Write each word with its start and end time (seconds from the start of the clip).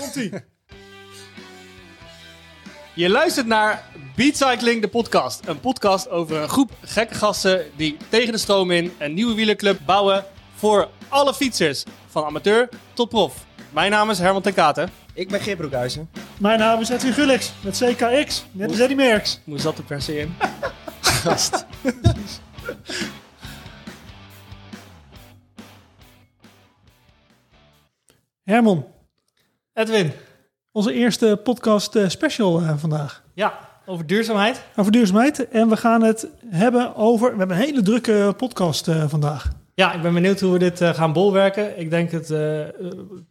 Komt-ie. 0.00 0.32
Je 2.94 3.10
luistert 3.10 3.46
naar 3.46 3.84
Beat 4.16 4.36
Cycling, 4.36 4.80
de 4.80 4.88
podcast. 4.88 5.46
Een 5.46 5.60
podcast 5.60 6.08
over 6.08 6.36
een 6.36 6.48
groep 6.48 6.70
gekke 6.80 7.14
gasten 7.14 7.70
die 7.76 7.96
tegen 8.08 8.32
de 8.32 8.38
stroom 8.38 8.70
in 8.70 8.92
een 8.98 9.14
nieuwe 9.14 9.34
wielerclub 9.34 9.80
bouwen 9.86 10.24
voor 10.54 10.88
alle 11.08 11.34
fietsers. 11.34 11.84
Van 12.06 12.24
amateur 12.24 12.68
tot 12.92 13.08
prof. 13.08 13.44
Mijn 13.70 13.90
naam 13.90 14.10
is 14.10 14.18
Herman 14.18 14.42
ten 14.42 14.54
Katen. 14.54 14.90
Ik 15.14 15.28
ben 15.28 15.40
Geert 15.40 15.58
Broekhuizen. 15.58 16.10
Mijn 16.38 16.58
naam 16.58 16.80
is 16.80 16.88
Edwin 16.88 17.12
Gullix 17.12 17.52
met 17.60 17.78
CKX, 17.78 18.44
net 18.52 18.70
als 18.70 18.78
Eddie 18.78 18.96
Merckx. 18.96 19.40
Moest 19.44 19.62
dat 19.62 19.78
er 19.78 19.84
per 19.84 20.02
se 20.02 20.18
in? 20.18 20.34
Gast. 21.00 21.66
Herman, 28.42 28.86
Edwin. 29.72 30.12
onze 30.72 30.92
eerste 30.92 31.40
podcast 31.44 31.96
eh, 31.96 32.08
special 32.08 32.60
eh, 32.60 32.76
vandaag. 32.76 33.24
Ja, 33.34 33.58
over 33.86 34.06
duurzaamheid. 34.06 34.62
Over 34.76 34.92
duurzaamheid. 34.92 35.48
En 35.48 35.68
we 35.68 35.76
gaan 35.76 36.02
het 36.02 36.26
hebben 36.46 36.96
over... 36.96 37.32
We 37.32 37.38
hebben 37.38 37.56
een 37.56 37.62
hele 37.62 37.82
drukke 37.82 38.34
podcast 38.36 38.88
eh, 38.88 39.08
vandaag. 39.08 39.48
Ja, 39.74 39.92
ik 39.92 40.02
ben 40.02 40.14
benieuwd 40.14 40.40
hoe 40.40 40.52
we 40.52 40.58
dit 40.58 40.80
gaan 40.84 41.12
bolwerken. 41.12 41.78
Ik 41.78 41.90
denk 41.90 42.10
het 42.10 42.26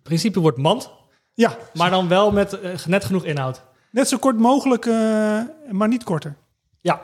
principe 0.03 0.39
wordt 0.39 0.57
mand, 0.57 0.91
Ja, 1.33 1.57
maar 1.73 1.89
dan 1.89 2.07
wel 2.07 2.31
met 2.31 2.59
net 2.88 3.05
genoeg 3.05 3.25
inhoud. 3.25 3.61
net 3.91 4.08
zo 4.08 4.17
kort 4.17 4.38
mogelijk, 4.38 4.85
maar 5.71 5.88
niet 5.88 6.03
korter. 6.03 6.35
Ja, 6.81 7.02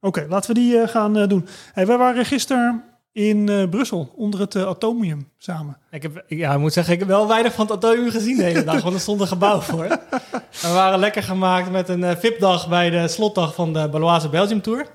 Oké, 0.00 0.26
laten 0.28 0.54
we 0.54 0.60
die 0.60 0.88
gaan 0.88 1.12
doen. 1.28 1.46
Hey, 1.72 1.86
wij 1.86 1.98
waren 1.98 2.24
gisteren 2.24 2.84
in 3.12 3.48
eh, 3.48 3.68
Brussel 3.68 4.12
onder 4.16 4.40
het 4.40 4.54
eh, 4.54 4.66
Atomium 4.66 5.28
samen. 5.38 5.78
Ik, 5.90 6.02
heb, 6.02 6.24
ja, 6.28 6.52
ik 6.52 6.58
moet 6.58 6.72
zeggen, 6.72 6.92
ik 6.92 6.98
heb 6.98 7.08
wel 7.08 7.28
weinig 7.28 7.52
van 7.52 7.66
het 7.66 7.74
atomium 7.74 8.10
gezien 8.10 8.36
de 8.36 8.42
hele 8.42 8.64
dag, 8.64 8.82
want 8.82 8.94
er 8.94 9.00
stond 9.00 9.20
een 9.20 9.26
gebouw 9.26 9.60
voor. 9.60 9.88
We 10.62 10.72
waren 10.72 10.98
lekker 10.98 11.22
gemaakt 11.22 11.70
met 11.70 11.88
een 11.88 12.04
eh, 12.04 12.16
VIP-dag 12.16 12.68
bij 12.68 12.90
de 12.90 13.08
slotdag 13.08 13.54
van 13.54 13.72
de 13.72 13.88
Baloise 13.88 14.28
Belgium 14.28 14.62
Tour. 14.62 14.86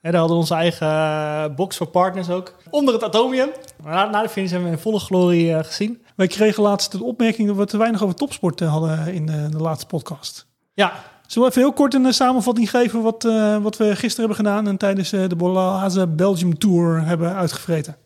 En 0.00 0.10
daar 0.10 0.20
hadden 0.20 0.36
we 0.36 0.42
onze 0.42 0.54
eigen 0.54 1.54
box 1.54 1.76
voor 1.76 1.86
partners 1.86 2.30
ook. 2.30 2.56
Onder 2.70 2.94
het 2.94 3.02
atomium. 3.02 3.50
Maar 3.82 3.94
na, 3.94 4.10
na 4.10 4.22
de 4.22 4.28
finish 4.28 4.50
hebben 4.50 4.68
we 4.68 4.76
in 4.76 4.82
volle 4.82 4.98
glorie 4.98 5.64
gezien. 5.64 6.02
Wij 6.16 6.26
kregen 6.26 6.62
laatst 6.62 6.92
de 6.92 7.04
opmerking 7.04 7.48
dat 7.48 7.56
we 7.56 7.64
te 7.66 7.76
weinig 7.76 8.02
over 8.02 8.14
topsport 8.14 8.60
hadden 8.60 9.14
in 9.14 9.26
de, 9.26 9.48
de 9.48 9.58
laatste 9.58 9.86
podcast. 9.86 10.46
Ja, 10.74 10.92
Zullen 11.32 11.48
we 11.48 11.54
even 11.54 11.66
heel 11.68 11.76
kort 11.76 11.94
een 11.94 12.06
eh, 12.06 12.12
samenvatting 12.12 12.70
geven 12.70 13.02
wat, 13.02 13.24
eh, 13.24 13.56
wat 13.56 13.76
we 13.76 13.96
gisteren 13.96 14.28
hebben 14.28 14.36
gedaan 14.46 14.68
en 14.68 14.76
tijdens 14.76 15.12
eh, 15.12 15.28
de 15.28 15.36
Bolaze 15.36 16.06
Belgium 16.06 16.58
Tour 16.58 17.04
hebben 17.04 17.34
uitgevreten? 17.34 17.96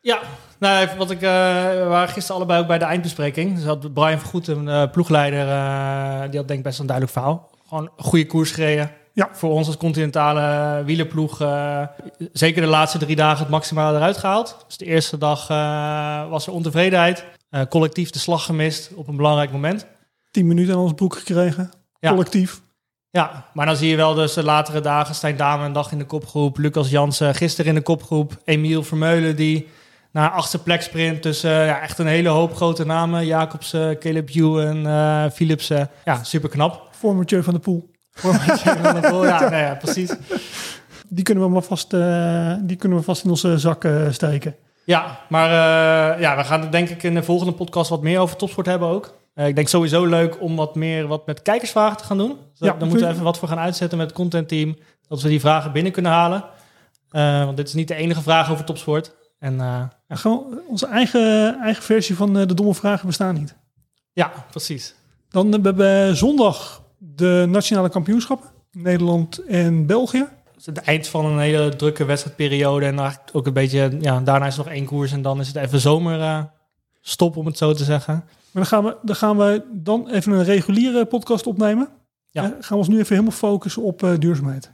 ja. 0.00 0.18
Nou, 0.58 0.82
even 0.84 0.98
wat 0.98 1.10
ik, 1.10 1.20
we 1.20 1.84
waren 1.88 2.08
gisteren 2.08 2.36
allebei 2.36 2.60
ook 2.60 2.66
bij 2.66 2.78
de 2.78 2.84
eindbespreking. 2.84 3.54
Dus 3.54 3.64
had 3.64 3.92
Brian 3.94 4.18
Vergoed, 4.18 4.48
een 4.48 4.90
ploegleider, 4.90 5.44
die 6.30 6.38
had 6.38 6.48
denk 6.48 6.58
ik 6.58 6.62
best 6.62 6.78
een 6.78 6.86
duidelijk 6.86 7.16
verhaal. 7.16 7.50
Gewoon 7.68 7.84
een 7.96 8.04
goede 8.04 8.26
koers 8.26 8.50
gereden. 8.50 8.90
Ja. 9.12 9.28
Voor 9.32 9.50
ons 9.50 9.66
als 9.66 9.76
continentale 9.76 10.84
wielerploeg, 10.84 11.36
zeker 12.32 12.62
de 12.62 12.68
laatste 12.68 12.98
drie 12.98 13.16
dagen 13.16 13.38
het 13.38 13.48
maximale 13.48 13.96
eruit 13.96 14.16
gehaald. 14.16 14.64
Dus 14.66 14.76
de 14.76 14.84
eerste 14.84 15.18
dag 15.18 15.48
was 16.28 16.46
er 16.46 16.52
ontevredenheid. 16.52 17.24
Collectief 17.68 18.10
de 18.10 18.18
slag 18.18 18.44
gemist 18.44 18.90
op 18.94 19.08
een 19.08 19.16
belangrijk 19.16 19.52
moment. 19.52 19.86
10 20.30 20.46
minuten 20.46 20.74
aan 20.74 20.80
ons 20.80 20.92
broek 20.92 21.16
gekregen, 21.16 21.70
Ja. 22.00 22.10
collectief. 22.10 22.60
Ja, 23.12 23.44
maar 23.52 23.66
dan 23.66 23.76
zie 23.76 23.88
je 23.88 23.96
wel 23.96 24.14
dus 24.14 24.32
de 24.32 24.44
latere 24.44 24.80
dagen. 24.80 25.14
Stijn 25.14 25.36
Dame 25.36 25.64
een 25.64 25.72
dag 25.72 25.92
in 25.92 25.98
de 25.98 26.04
kopgroep. 26.04 26.58
Lucas 26.58 26.90
Jansen 26.90 27.34
gisteren 27.34 27.68
in 27.70 27.74
de 27.74 27.82
kopgroep. 27.82 28.36
Emiel 28.44 28.82
Vermeulen 28.82 29.36
die 29.36 29.68
naar 30.12 30.30
achtste 30.30 30.62
plek 30.62 30.82
sprint. 30.82 31.22
Dus 31.22 31.40
ja, 31.40 31.80
echt 31.80 31.98
een 31.98 32.06
hele 32.06 32.28
hoop 32.28 32.54
grote 32.56 32.86
namen. 32.86 33.26
Jacobsen, 33.26 33.98
Caleb 33.98 34.28
Ewan, 34.34 34.86
eh 34.86 35.24
Philipsen. 35.32 35.90
Ja, 36.04 36.24
super 36.24 36.48
knap. 36.48 36.88
Voor 36.90 37.14
Mathieu 37.14 37.42
van 37.42 37.52
der 37.52 37.62
Poel. 37.62 37.90
ja, 39.26 39.48
nee, 39.50 39.62
ja, 39.62 39.74
precies. 39.74 40.14
Die 41.08 41.24
kunnen 41.24 41.44
we 41.44 41.50
maar 41.50 41.62
vast, 41.62 41.92
eh, 41.92 42.54
die 42.60 42.76
kunnen 42.76 42.98
we 42.98 43.04
vast 43.04 43.24
in 43.24 43.30
onze 43.30 43.58
zak 43.58 43.84
eh, 43.84 44.10
steken. 44.10 44.56
Ja, 44.84 45.20
maar 45.28 45.50
ja, 46.20 46.36
we 46.36 46.44
gaan 46.44 46.60
het 46.60 46.72
denk 46.72 46.88
ik 46.88 47.02
in 47.02 47.14
de 47.14 47.22
volgende 47.22 47.52
podcast 47.52 47.90
wat 47.90 48.02
meer 48.02 48.18
over 48.18 48.36
topsport 48.36 48.66
hebben 48.66 48.88
ook. 48.88 49.19
Eh, 49.34 49.46
ik 49.46 49.54
denk 49.54 49.68
sowieso 49.68 50.04
leuk 50.04 50.40
om 50.40 50.56
wat 50.56 50.74
meer 50.74 51.06
wat 51.06 51.26
met 51.26 51.42
kijkersvragen 51.42 51.96
te 51.96 52.04
gaan 52.04 52.18
doen. 52.18 52.28
Dus 52.28 52.58
Ja, 52.58 52.66
daar 52.78 52.88
moeten 52.88 53.06
we 53.06 53.12
even 53.12 53.24
wat 53.24 53.38
voor 53.38 53.48
gaan 53.48 53.58
uitzetten 53.58 53.98
met 53.98 54.06
het 54.06 54.16
contentteam. 54.16 54.76
Dat 55.08 55.22
we 55.22 55.28
die 55.28 55.40
vragen 55.40 55.72
binnen 55.72 55.92
kunnen 55.92 56.12
halen. 56.12 56.44
Eh, 57.10 57.44
want 57.44 57.56
dit 57.56 57.68
is 57.68 57.74
niet 57.74 57.88
de 57.88 57.94
enige 57.94 58.22
vraag 58.22 58.50
over 58.50 58.64
topsport. 58.64 59.14
En 59.38 59.60
eh, 59.60 59.82
Ja, 60.08 60.16
gewoon 60.16 60.60
onze 60.68 60.86
eigen, 60.86 61.58
eigen 61.60 61.82
versie 61.82 62.16
van 62.16 62.34
de 62.34 62.54
domme 62.54 62.74
vragen 62.74 63.06
bestaan 63.06 63.34
niet. 63.34 63.56
ja, 64.12 64.32
precies. 64.50 64.94
Dan 65.28 65.52
hebben 65.52 65.76
we 65.76 66.10
zondag 66.14 66.82
de 66.98 67.46
nationale 67.48 67.88
kampioenschappen. 67.88 68.48
Nederland 68.72 69.38
en 69.38 69.86
België. 69.86 70.18
Het 70.18 70.56
is 70.60 70.66
het 70.66 70.78
eind 70.78 71.08
van 71.08 71.24
een 71.24 71.38
hele 71.38 71.76
drukke 71.76 72.04
wedstrijdperiode. 72.04 72.86
En 72.86 72.98
eigenlijk 72.98 73.30
ook 73.32 73.46
een 73.46 73.52
beetje, 73.52 73.96
ja, 74.00 74.20
daarna 74.20 74.46
is 74.46 74.56
er 74.58 74.64
nog 74.64 74.72
één 74.72 74.84
koers. 74.84 75.12
En 75.12 75.22
dan 75.22 75.40
is 75.40 75.46
het 75.46 75.56
even 75.56 75.80
zomer 75.80 76.50
stop, 77.00 77.36
om 77.36 77.46
het 77.46 77.58
zo 77.58 77.72
te 77.72 77.84
zeggen. 77.84 78.24
Maar 78.52 78.62
dan 78.62 78.66
gaan 78.66 78.84
we, 78.84 78.96
dan 79.02 79.16
gaan 79.16 79.36
we 79.36 79.64
dan 79.72 80.08
even 80.08 80.32
een 80.32 80.44
reguliere 80.44 81.04
podcast 81.04 81.46
opnemen. 81.46 81.88
Ja. 82.30 82.44
Eh, 82.44 82.50
gaan 82.50 82.68
we 82.68 82.76
ons 82.76 82.88
nu 82.88 82.98
even 82.98 83.14
helemaal 83.14 83.36
focussen 83.36 83.82
op 83.82 84.02
eh, 84.02 84.18
duurzaamheid. 84.18 84.72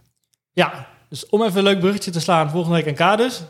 Ja, 0.52 0.86
dus 1.08 1.28
om 1.28 1.42
even 1.42 1.58
een 1.58 1.64
leuk 1.64 1.78
bruggetje 1.78 2.10
te 2.10 2.20
slaan. 2.20 2.50
Volgende 2.50 2.82
week 2.82 2.98
NK 2.98 3.16
dus. 3.16 3.42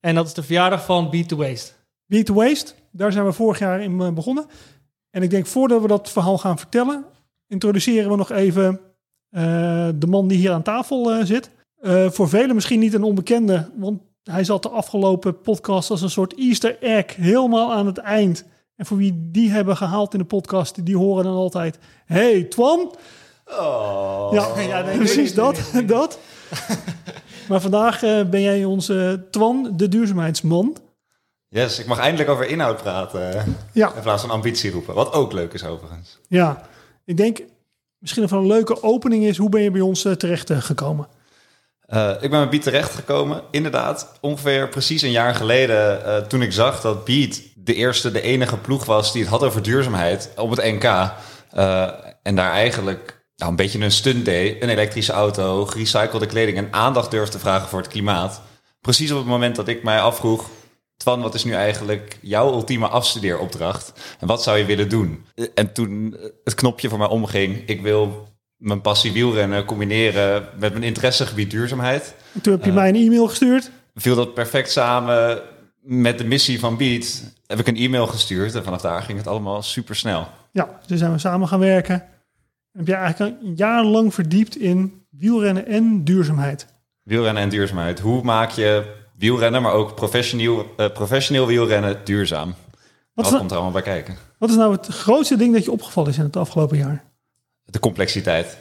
En 0.00 0.14
dat 0.14 0.26
is 0.26 0.34
de 0.34 0.42
verjaardag 0.42 0.84
van 0.84 1.10
Beat 1.10 1.28
to 1.28 1.36
Waste. 1.36 1.72
Beat 2.06 2.26
to 2.26 2.34
Waste, 2.34 2.74
daar 2.90 3.12
zijn 3.12 3.24
we 3.24 3.32
vorig 3.32 3.58
jaar 3.58 3.80
in 3.80 4.00
eh, 4.00 4.12
begonnen. 4.12 4.46
En 5.10 5.22
ik 5.22 5.30
denk 5.30 5.46
voordat 5.46 5.82
we 5.82 5.88
dat 5.88 6.10
verhaal 6.10 6.38
gaan 6.38 6.58
vertellen, 6.58 7.04
introduceren 7.46 8.10
we 8.10 8.16
nog 8.16 8.30
even 8.30 8.80
de 9.98 10.06
man 10.08 10.28
die 10.28 10.38
hier 10.38 10.52
aan 10.52 10.62
tafel 10.62 11.26
zit. 11.26 11.50
Voor 12.08 12.28
velen 12.28 12.54
misschien 12.54 12.80
niet 12.80 12.94
een 12.94 13.02
onbekende, 13.02 13.70
want 13.76 14.00
hij 14.22 14.44
zat 14.44 14.62
de 14.62 14.68
afgelopen 14.68 15.40
podcast 15.40 15.90
als 15.90 16.02
een 16.02 16.10
soort 16.10 16.34
Easter 16.34 16.82
egg 16.82 17.16
helemaal 17.16 17.72
aan 17.72 17.86
het 17.86 17.98
eind. 17.98 18.44
En 18.80 18.86
voor 18.86 18.96
wie 18.96 19.28
die 19.30 19.50
hebben 19.50 19.76
gehaald 19.76 20.12
in 20.12 20.18
de 20.18 20.24
podcast, 20.24 20.86
die 20.86 20.96
horen 20.96 21.24
dan 21.24 21.34
altijd: 21.34 21.78
Hey 22.06 22.42
Twan. 22.42 22.94
Oh. 23.46 24.28
Ja, 24.32 24.60
Ja, 24.60 24.82
nee, 24.82 24.96
precies 24.96 25.34
nee, 25.34 25.44
nee, 25.72 25.84
dat. 25.84 25.88
dat. 25.96 26.18
maar 27.48 27.60
vandaag 27.60 28.02
eh, 28.02 28.24
ben 28.24 28.40
jij 28.40 28.64
onze 28.64 29.26
Twan, 29.30 29.72
de 29.76 29.88
duurzaamheidsman. 29.88 30.76
Yes, 31.48 31.78
ik 31.78 31.86
mag 31.86 31.98
eindelijk 31.98 32.30
over 32.30 32.48
inhoud 32.48 32.82
praten. 32.82 33.56
Ja. 33.72 33.94
In 33.94 34.02
plaats 34.02 34.22
van 34.22 34.30
ambitie 34.30 34.70
roepen. 34.70 34.94
Wat 34.94 35.12
ook 35.12 35.32
leuk 35.32 35.52
is 35.52 35.64
overigens. 35.64 36.18
Ja, 36.28 36.62
ik 37.04 37.16
denk 37.16 37.40
misschien 37.98 38.22
even 38.22 38.38
een 38.38 38.46
leuke 38.46 38.82
opening 38.82 39.24
is, 39.24 39.36
hoe 39.36 39.48
ben 39.48 39.62
je 39.62 39.70
bij 39.70 39.80
ons 39.80 40.04
eh, 40.04 40.12
terecht 40.12 40.50
eh, 40.50 40.60
gekomen? 40.60 41.08
Ik 42.20 42.20
ben 42.20 42.30
bij 42.30 42.48
Beat 42.48 42.62
terechtgekomen. 42.62 43.42
Inderdaad, 43.50 44.18
ongeveer 44.20 44.68
precies 44.68 45.02
een 45.02 45.10
jaar 45.10 45.34
geleden. 45.34 46.28
toen 46.28 46.42
ik 46.42 46.52
zag 46.52 46.80
dat 46.80 47.04
Beat 47.04 47.40
de 47.64 47.74
eerste, 47.74 48.10
de 48.10 48.20
enige 48.20 48.56
ploeg 48.56 48.84
was 48.84 49.12
die 49.12 49.22
het 49.22 49.30
had 49.30 49.42
over 49.42 49.62
duurzaamheid 49.62 50.30
op 50.36 50.50
het 50.50 50.64
NK. 50.64 50.84
eh, 51.50 51.88
en 52.22 52.34
daar 52.36 52.52
eigenlijk 52.52 53.24
nou, 53.36 53.50
een 53.50 53.56
beetje 53.56 53.80
een 53.80 53.92
stunt 53.92 54.24
deed. 54.24 54.62
Een 54.62 54.68
elektrische 54.68 55.12
auto, 55.12 55.66
gerecyclede 55.66 56.26
kleding 56.26 56.56
en 56.56 56.68
aandacht 56.70 57.10
durfde 57.10 57.32
te 57.32 57.38
vragen 57.38 57.68
voor 57.68 57.78
het 57.78 57.88
klimaat. 57.88 58.42
Precies 58.80 59.10
op 59.10 59.18
het 59.18 59.26
moment 59.26 59.56
dat 59.56 59.68
ik 59.68 59.82
mij 59.82 60.00
afvroeg. 60.00 60.48
Twan, 60.96 61.22
wat 61.22 61.34
is 61.34 61.44
nu 61.44 61.52
eigenlijk 61.52 62.18
jouw 62.22 62.52
ultieme 62.52 62.88
afstudeeropdracht? 62.88 63.92
En 64.18 64.26
wat 64.26 64.42
zou 64.42 64.58
je 64.58 64.64
willen 64.64 64.88
doen? 64.88 65.24
Eh, 65.34 65.46
En 65.54 65.72
toen 65.72 66.16
eh, 66.16 66.28
het 66.44 66.54
knopje 66.54 66.88
voor 66.88 66.98
mij 66.98 67.08
omging. 67.08 67.68
Ik 67.68 67.80
wil 67.82 68.28
mijn 68.56 68.80
passie 68.80 69.12
wielrennen 69.12 69.64
combineren 69.64 70.48
met 70.58 70.72
mijn 70.72 70.84
interessegebied 70.84 71.50
duurzaamheid. 71.50 72.14
En 72.32 72.40
toen 72.40 72.52
heb 72.52 72.64
je 72.64 72.72
mij 72.72 72.88
een 72.88 72.94
e-mail 72.96 73.28
gestuurd. 73.28 73.70
Viel 73.94 74.14
dat 74.14 74.34
perfect 74.34 74.70
samen 74.70 75.42
met 75.80 76.18
de 76.18 76.24
missie 76.24 76.60
van 76.60 76.76
Beat. 76.76 77.22
Heb 77.46 77.58
ik 77.58 77.66
een 77.66 77.76
e-mail 77.76 78.06
gestuurd 78.06 78.54
en 78.54 78.64
vanaf 78.64 78.80
daar 78.80 79.02
ging 79.02 79.18
het 79.18 79.26
allemaal 79.26 79.62
super 79.62 79.96
snel. 79.96 80.28
Ja, 80.52 80.80
toen 80.86 80.98
zijn 80.98 81.12
we 81.12 81.18
samen 81.18 81.48
gaan 81.48 81.60
werken. 81.60 81.94
En 82.72 82.78
heb 82.78 82.86
je 82.86 82.94
eigenlijk 82.94 83.42
een 83.42 83.54
jaar 83.54 83.84
lang 83.84 84.14
verdiept 84.14 84.56
in 84.56 85.04
wielrennen 85.10 85.66
en 85.66 86.04
duurzaamheid. 86.04 86.66
Wielrennen 87.02 87.42
en 87.42 87.48
duurzaamheid. 87.48 88.00
Hoe 88.00 88.22
maak 88.22 88.50
je 88.50 88.94
wielrennen, 89.16 89.62
maar 89.62 89.72
ook 89.72 89.94
professioneel, 89.94 90.74
eh, 90.76 90.92
professioneel 90.92 91.46
wielrennen 91.46 92.00
duurzaam? 92.04 92.54
Wat 93.14 93.24
nou, 93.24 93.38
komt 93.38 93.50
er 93.50 93.56
allemaal 93.56 93.74
bij 93.74 93.82
kijken? 93.82 94.16
wat 94.38 94.50
is 94.50 94.56
nou 94.56 94.72
het 94.72 94.86
grootste 94.86 95.36
ding 95.36 95.54
dat 95.54 95.64
je 95.64 95.70
opgevallen 95.72 96.10
is 96.10 96.18
in 96.18 96.24
het 96.24 96.36
afgelopen 96.36 96.76
jaar? 96.76 97.04
De 97.64 97.78
complexiteit. 97.78 98.58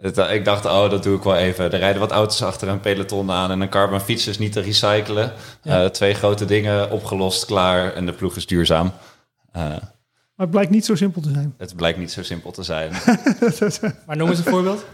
Het, 0.00 0.18
eh, 0.18 0.34
ik 0.34 0.44
dacht, 0.44 0.64
oh, 0.64 0.90
dat 0.90 1.02
doe 1.02 1.16
ik 1.16 1.22
wel 1.22 1.36
even. 1.36 1.72
Er 1.72 1.78
rijden 1.78 2.00
wat 2.00 2.10
auto's 2.10 2.42
achter 2.42 2.68
een 2.68 2.80
peloton 2.80 3.30
aan 3.30 3.50
en 3.50 3.60
een 3.60 3.68
carbon 3.68 4.00
fiets 4.00 4.26
is 4.26 4.38
niet 4.38 4.52
te 4.52 4.60
recyclen. 4.60 5.32
Ja. 5.62 5.82
Eh, 5.84 5.90
twee 5.90 6.14
grote 6.14 6.44
dingen 6.44 6.90
opgelost, 6.90 7.44
klaar 7.44 7.94
en 7.94 8.06
de 8.06 8.12
ploeg 8.12 8.36
is 8.36 8.46
duurzaam. 8.46 8.92
Eh, 9.52 9.62
Maar 9.62 10.48
het 10.48 10.50
blijkt 10.50 10.70
niet 10.70 10.84
zo 10.84 10.94
simpel 10.94 11.20
te 11.22 11.30
zijn. 11.32 11.54
het 11.58 11.76
blijkt 11.76 11.98
niet 11.98 12.12
zo 12.12 12.22
simpel 12.22 12.50
te 12.50 12.62
zijn. 12.62 12.92
Maar 14.06 14.16
noem 14.16 14.28
eens 14.28 14.38
een 14.38 14.44
voorbeeld. 14.44 14.84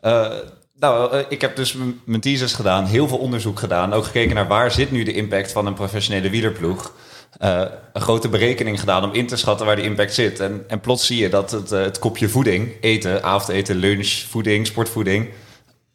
Eh, 0.00 0.30
nou, 0.74 1.24
ik 1.28 1.40
heb 1.40 1.56
dus 1.56 1.76
mijn 2.04 2.20
thesis 2.20 2.52
gedaan, 2.52 2.84
heel 2.84 3.08
veel 3.08 3.18
onderzoek 3.18 3.58
gedaan. 3.58 3.92
Ook 3.92 4.04
gekeken 4.04 4.34
naar 4.34 4.48
waar 4.48 4.70
zit 4.70 4.90
nu 4.90 5.02
de 5.04 5.12
impact 5.12 5.52
van 5.52 5.66
een 5.66 5.74
professionele 5.74 6.30
wielerploeg. 6.30 6.92
Eh, 7.38 7.64
een 7.92 8.00
grote 8.00 8.28
berekening 8.28 8.80
gedaan 8.80 9.04
om 9.04 9.12
in 9.12 9.26
te 9.26 9.36
schatten 9.36 9.66
waar 9.66 9.76
die 9.76 9.84
impact 9.84 10.14
zit. 10.14 10.40
En, 10.40 10.64
en 10.68 10.80
plots 10.80 11.06
zie 11.06 11.18
je 11.18 11.28
dat 11.28 11.50
het, 11.50 11.72
eh, 11.72 11.80
het 11.80 11.98
kopje 11.98 12.28
voeding, 12.28 12.72
eten, 12.80 13.22
avondeten, 13.22 13.76
lunch, 13.76 14.08
voeding, 14.28 14.66
sportvoeding, 14.66 15.28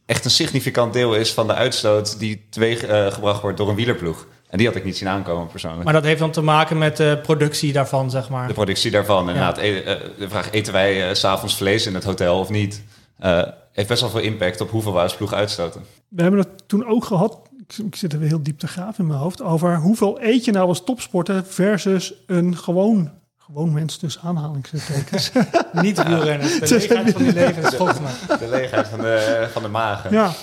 echt 0.06 0.26
een 0.26 0.32
significant 0.32 0.94
deel 0.94 1.16
is 1.16 1.34
van 1.34 1.48
de 1.48 1.54
uitstoot 1.54 2.20
die 2.20 2.48
teweeg 2.50 2.84
eh, 2.84 3.08
gebracht 3.08 3.42
wordt 3.42 3.58
door 3.58 3.70
een 3.70 3.76
wielerploeg. 3.76 4.28
En 4.50 4.58
die 4.58 4.68
had 4.68 4.76
ik 4.76 4.84
niet 4.84 4.98
zien 4.98 5.08
aankomen 5.08 5.48
persoonlijk. 5.48 5.84
Maar 5.84 5.94
dat 5.94 6.04
heeft 6.04 6.20
dan 6.20 6.32
te 6.32 6.42
maken 6.42 6.78
met 6.78 6.98
de 6.98 7.20
productie 7.24 7.74
daarvan, 7.74 8.10
zeg 8.10 8.30
maar. 8.30 8.48
de 8.48 8.54
productie 8.54 8.92
daarvan. 8.92 9.28
Inderdaad, 9.28 9.58
e- 9.58 9.80
eh, 9.80 9.96
de 10.18 10.30
vraag, 10.30 10.52
eten 10.52 10.74
wij 10.74 11.16
s 11.16 11.20
s'avonds 11.20 11.56
vlees 11.56 11.86
in 11.86 11.94
het 11.94 12.04
hotel 12.04 12.40
of 12.40 12.50
niet? 12.50 12.84
Eh, 13.20 13.42
heeft 13.72 13.88
best 13.88 14.02
wel 14.02 14.10
veel 14.10 14.20
impact 14.22 14.62
op 14.62 14.70
hoeveel 14.70 14.94
we 14.94 15.00
als 15.00 15.16
ploeg 15.16 15.34
uitstoten. 15.34 15.86
We 16.08 16.22
hebben 16.22 16.40
het 16.40 16.68
toen 16.68 16.88
ook 16.88 17.06
gehad, 17.06 17.40
ik, 17.78 17.96
zit 17.96 18.14
er 18.14 18.20
weer 18.20 18.28
heel 18.28 18.44
diep 18.44 18.60
te 18.60 18.68
graven 18.68 19.00
in 19.00 19.08
mijn 19.08 19.20
hoofd, 19.20 19.42
over 19.42 19.78
hoeveel 19.78 20.18
eet 20.22 20.46
je 20.46 20.52
nou 20.52 20.68
als 20.68 20.84
topsporter 20.84 21.44
versus 21.46 22.14
een 22.26 22.58
gewoon, 22.58 23.12
gewoon 23.38 23.74
mens 23.74 23.98
tussen 23.98 24.22
aanhalingstekens. 24.22 25.32
Niet 25.72 26.04
wielrenners. 26.04 26.60
De 26.60 26.68
leegheid 26.76 27.12
van 27.12 27.24
die 27.24 27.34
leven 27.34 27.64
me. 27.64 28.38
De 28.38 28.48
leegheid 28.50 28.88
van 28.88 29.00
de, 29.00 29.48
van 29.52 29.62
de 29.62 29.68
magen. 29.68 30.12
ja, 30.12 30.34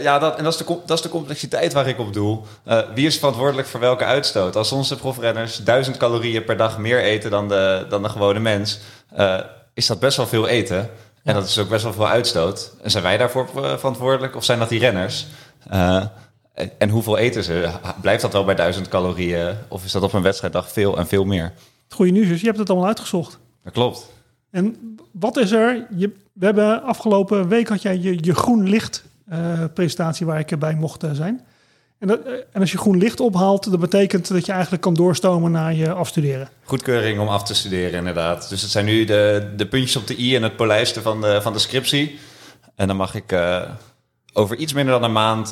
Ja, 0.00 0.18
dat, 0.18 0.36
en 0.38 0.44
dat 0.44 0.52
is, 0.52 0.66
de, 0.66 0.78
dat 0.86 0.96
is 0.96 1.02
de 1.02 1.08
complexiteit 1.08 1.72
waar 1.72 1.88
ik 1.88 1.98
op 1.98 2.12
doel. 2.12 2.46
Eh, 2.64 2.78
wie 2.94 3.06
is 3.06 3.18
verantwoordelijk 3.18 3.68
voor 3.68 3.80
welke 3.80 4.04
uitstoot? 4.04 4.56
Als 4.56 4.72
onze 4.72 4.96
profrenners 4.96 5.56
duizend 5.56 5.96
calorieën 5.96 6.44
per 6.44 6.56
dag 6.56 6.78
meer 6.78 7.02
eten 7.02 7.30
dan 7.30 7.48
de, 7.48 7.86
dan 7.88 8.02
de 8.02 8.08
gewone 8.08 8.40
mens, 8.40 8.80
eh, 9.10 9.40
is 9.74 9.86
dat 9.86 10.00
best 10.00 10.16
wel 10.16 10.26
veel 10.26 10.48
eten. 10.48 10.90
En 11.22 11.34
dat 11.34 11.46
is 11.46 11.58
ook 11.58 11.68
best 11.68 11.82
wel 11.82 11.92
veel 11.92 12.08
uitstoot. 12.08 12.72
En 12.82 12.90
zijn 12.90 13.02
wij 13.02 13.16
daarvoor 13.16 13.48
eh, 13.56 13.76
verantwoordelijk 13.76 14.36
of 14.36 14.44
zijn 14.44 14.58
dat 14.58 14.68
die 14.68 14.80
renners? 14.80 15.26
Eh, 15.68 16.04
en, 16.78 16.88
hoeveel 16.88 17.18
eten 17.18 17.44
ze? 17.44 17.70
Blijft 18.00 18.22
dat 18.22 18.32
wel 18.32 18.44
bij 18.44 18.54
duizend 18.54 18.88
calorieën? 18.88 19.54
Of 19.68 19.84
is 19.84 19.92
dat 19.92 20.02
op 20.02 20.12
een 20.12 20.22
wedstrijddag 20.22 20.72
veel 20.72 20.98
en 20.98 21.06
veel 21.06 21.24
meer? 21.24 21.52
het 21.92 22.00
goede 22.00 22.18
nieuws 22.18 22.28
is, 22.28 22.40
je 22.40 22.46
hebt 22.46 22.58
het 22.58 22.70
allemaal 22.70 22.88
uitgezocht. 22.88 23.38
Dat 23.64 23.72
klopt. 23.72 24.12
En 24.50 24.96
wat 25.12 25.36
is 25.36 25.50
er? 25.50 25.86
Je, 25.96 26.12
we 26.32 26.44
hebben 26.44 26.82
afgelopen 26.82 27.48
week 27.48 27.68
had 27.68 27.82
jij 27.82 27.98
je, 27.98 28.18
je 28.20 28.34
groen 28.34 28.68
licht 28.68 29.04
eh, 29.28 29.64
presentatie 29.74 30.26
waar 30.26 30.38
ik 30.38 30.50
erbij 30.50 30.74
mocht 30.74 31.02
eh, 31.02 31.10
zijn. 31.12 31.40
En, 31.98 32.08
dat, 32.08 32.22
eh, 32.24 32.32
en 32.32 32.60
als 32.60 32.72
je 32.72 32.78
groen 32.78 32.98
licht 32.98 33.20
ophaalt, 33.20 33.70
dat 33.70 33.80
betekent 33.80 34.28
dat 34.28 34.46
je 34.46 34.52
eigenlijk 34.52 34.82
kan 34.82 34.94
doorstomen 34.94 35.50
naar 35.50 35.74
je 35.74 35.92
afstuderen. 35.92 36.48
Goedkeuring 36.64 37.20
om 37.20 37.28
af 37.28 37.42
te 37.42 37.54
studeren, 37.54 37.98
inderdaad. 37.98 38.48
Dus 38.48 38.62
het 38.62 38.70
zijn 38.70 38.84
nu 38.84 39.04
de, 39.04 39.52
de 39.56 39.66
puntjes 39.66 39.96
op 39.96 40.06
de 40.06 40.18
i 40.18 40.36
en 40.36 40.42
het 40.42 40.56
polijsten 40.56 41.02
van 41.02 41.20
de, 41.20 41.42
van 41.42 41.52
de 41.52 41.58
scriptie. 41.58 42.18
En 42.74 42.86
dan 42.86 42.96
mag 42.96 43.14
ik 43.14 43.36
over 44.32 44.56
iets 44.56 44.72
minder 44.72 44.92
dan 44.92 45.04
een 45.04 45.12
maand 45.12 45.48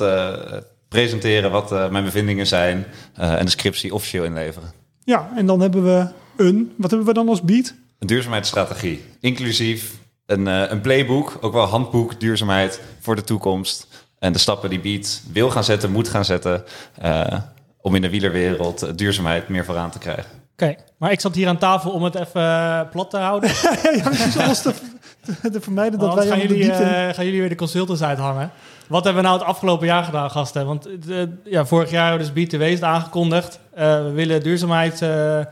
presenteren 0.95 1.51
wat 1.51 1.71
eh, 1.71 1.89
mijn 1.89 2.03
bevindingen 2.03 2.47
zijn. 2.47 2.85
eh, 3.15 3.33
en 3.39 3.45
de 3.45 3.51
scriptie 3.51 3.93
officieel 3.93 4.23
inleveren. 4.23 4.71
Ja, 5.03 5.29
en 5.35 5.45
dan 5.45 5.59
hebben 5.59 5.83
we 5.83 6.07
een, 6.37 6.73
wat 6.77 6.89
hebben 6.89 7.07
we 7.07 7.13
dan 7.13 7.29
als 7.29 7.41
beat? 7.41 7.73
Een 7.99 8.07
duurzaamheidsstrategie. 8.07 9.03
Inclusief 9.19 9.93
een, 10.25 10.47
eh, 10.47 10.63
een 10.69 10.81
playbook, 10.81 11.37
ook 11.41 11.53
wel 11.53 11.65
handboek 11.65 12.19
duurzaamheid 12.19 12.81
voor 12.99 13.15
de 13.15 13.23
toekomst. 13.23 13.87
En 14.19 14.33
de 14.33 14.39
stappen 14.39 14.69
die 14.69 14.79
Beat 14.79 15.21
wil 15.31 15.49
gaan 15.49 15.63
zetten, 15.63 15.91
moet 15.91 16.07
gaan 16.07 16.25
zetten. 16.25 16.63
eh, 17.01 17.37
om 17.81 17.95
in 17.95 18.01
de 18.01 18.09
wielerwereld 18.09 18.97
duurzaamheid 18.97 19.47
meer 19.47 19.65
vooraan 19.65 19.91
te 19.91 19.97
krijgen. 19.99 20.25
Oké, 20.53 20.75
maar 20.97 21.11
ik 21.11 21.19
zat 21.19 21.35
hier 21.35 21.47
aan 21.47 21.57
tafel 21.57 21.91
om 21.91 22.03
het 22.03 22.15
even 22.15 22.87
plat 22.91 23.09
te 23.09 23.17
houden. 23.17 23.49
ja, 23.97 24.11
alles 24.43 24.61
te, 24.61 24.73
te, 25.51 25.61
vermijden 25.61 25.99
dat 25.99 26.13
wij 26.13 26.27
gaan 26.27 26.39
jullie, 26.39 26.61
diepte... 26.63 26.83
eh, 26.83 27.13
gaan 27.13 27.25
jullie 27.25 27.39
weer 27.39 27.49
de 27.49 27.55
consultants 27.55 28.01
uithangen? 28.03 28.51
Wat 28.87 29.03
hebben 29.03 29.21
we 29.21 29.27
nou 29.27 29.39
het 29.39 29.49
afgelopen 29.49 29.87
jaar 29.87 30.03
gedaan, 30.03 30.31
gasten? 30.31 30.65
Want 30.65 30.87
eh, 31.09 31.17
ja, 31.43 31.65
vorig 31.65 31.89
jaar 31.91 32.09
hebben 32.09 32.33
we 32.33 32.33
dus 32.33 32.57
B2W 32.59 32.61
is 32.61 32.73
het 32.73 32.83
aangekondigd. 32.83 33.59
Eh, 33.73 34.03
we 34.03 34.11
willen 34.11 34.43
duurzaamheid... 34.43 35.01
eh, 35.01 35.37
ehm, 35.39 35.47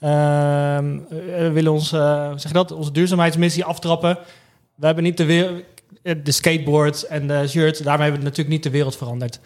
eh, 0.00 1.38
we 1.38 1.50
willen 1.52 1.72
ons, 1.72 1.88
zeg 2.42 2.52
dat, 2.52 2.72
onze 2.72 2.92
duurzaamheidsmissie 2.92 3.64
aftrappen. 3.64 4.18
We 4.74 4.86
hebben 4.86 5.04
niet 5.04 5.16
de, 5.16 5.24
weer, 5.24 5.64
eh, 6.02 6.14
de 6.24 6.32
skateboards 6.32 7.06
en 7.06 7.26
de 7.26 7.48
shirts. 7.48 7.78
Daarmee 7.78 8.02
hebben 8.02 8.20
we 8.20 8.26
natuurlijk 8.28 8.54
niet 8.54 8.62
de 8.62 8.70
wereld 8.70 8.96
veranderd. 8.96 9.40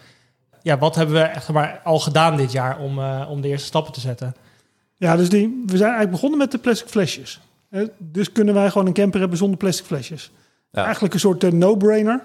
Ja, 0.61 0.77
wat 0.77 0.95
hebben 0.95 1.15
we 1.15 1.21
echt 1.21 1.49
maar 1.49 1.81
al 1.83 1.99
gedaan 1.99 2.37
dit 2.37 2.51
jaar 2.51 2.79
om, 2.79 2.99
om 3.29 3.41
de 3.41 3.47
eerste 3.47 3.67
stappen 3.67 3.93
te 3.93 3.99
zetten? 3.99 4.35
Ja, 4.97 5.15
dus 5.15 5.29
die, 5.29 5.63
we 5.65 5.77
zijn 5.77 5.89
eigenlijk 5.89 6.11
begonnen 6.11 6.37
met 6.39 6.51
de 6.51 6.57
plastic 6.57 6.87
flesjes. 6.87 7.39
Dus 7.97 8.31
kunnen 8.31 8.53
wij 8.53 8.69
gewoon 8.69 8.87
een 8.87 8.93
camper 8.93 9.19
hebben 9.19 9.37
zonder 9.37 9.57
plastic 9.57 9.85
flesjes. 9.85 10.31
Ja. 10.71 10.83
Eigenlijk 10.83 11.13
een 11.13 11.19
soort 11.19 11.43
eh, 11.43 11.51
no-brainer. 11.51 12.23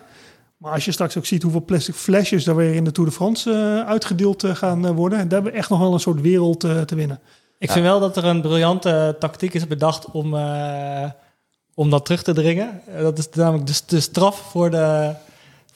Maar 0.57 0.73
als 0.73 0.85
je 0.85 0.93
straks 0.93 1.17
ook 1.17 1.27
ziet 1.27 1.43
hoeveel 1.43 1.65
plastic 1.65 1.95
flesjes 1.95 2.47
er 2.47 2.57
weer 2.57 2.75
in 2.75 2.85
de 2.85 2.93
Tour 2.93 3.09
de 3.09 3.15
France 3.15 3.53
eh, 3.53 3.89
uitgedeeld 3.89 4.45
eh, 4.45 4.55
gaan 4.55 4.95
worden, 4.95 5.19
daar 5.19 5.29
hebben 5.31 5.53
we 5.53 5.59
echt 5.59 5.71
nog 5.71 5.79
wel 5.79 5.93
een 5.93 6.01
soort 6.01 6.21
wereld 6.21 6.65
eh, 6.65 6.81
te 6.81 6.95
winnen. 6.95 7.21
Ik 7.59 7.71
vind 7.71 7.85
wel 7.85 8.01
dat 8.01 8.17
er 8.17 8.25
een 8.25 8.41
briljante 8.41 9.17
tactiek 9.19 9.55
is 9.55 9.67
bedacht 9.67 10.11
om, 10.11 10.35
eh, 10.35 11.11
om 11.75 11.91
dat 11.91 12.05
terug 12.05 12.23
te 12.23 12.33
dringen. 12.33 12.81
Dat 13.01 13.19
is 13.19 13.29
namelijk 13.29 13.67
de, 13.67 13.81
de 13.87 14.01
straf 14.01 14.39
voor 14.39 14.71
de, 14.71 15.15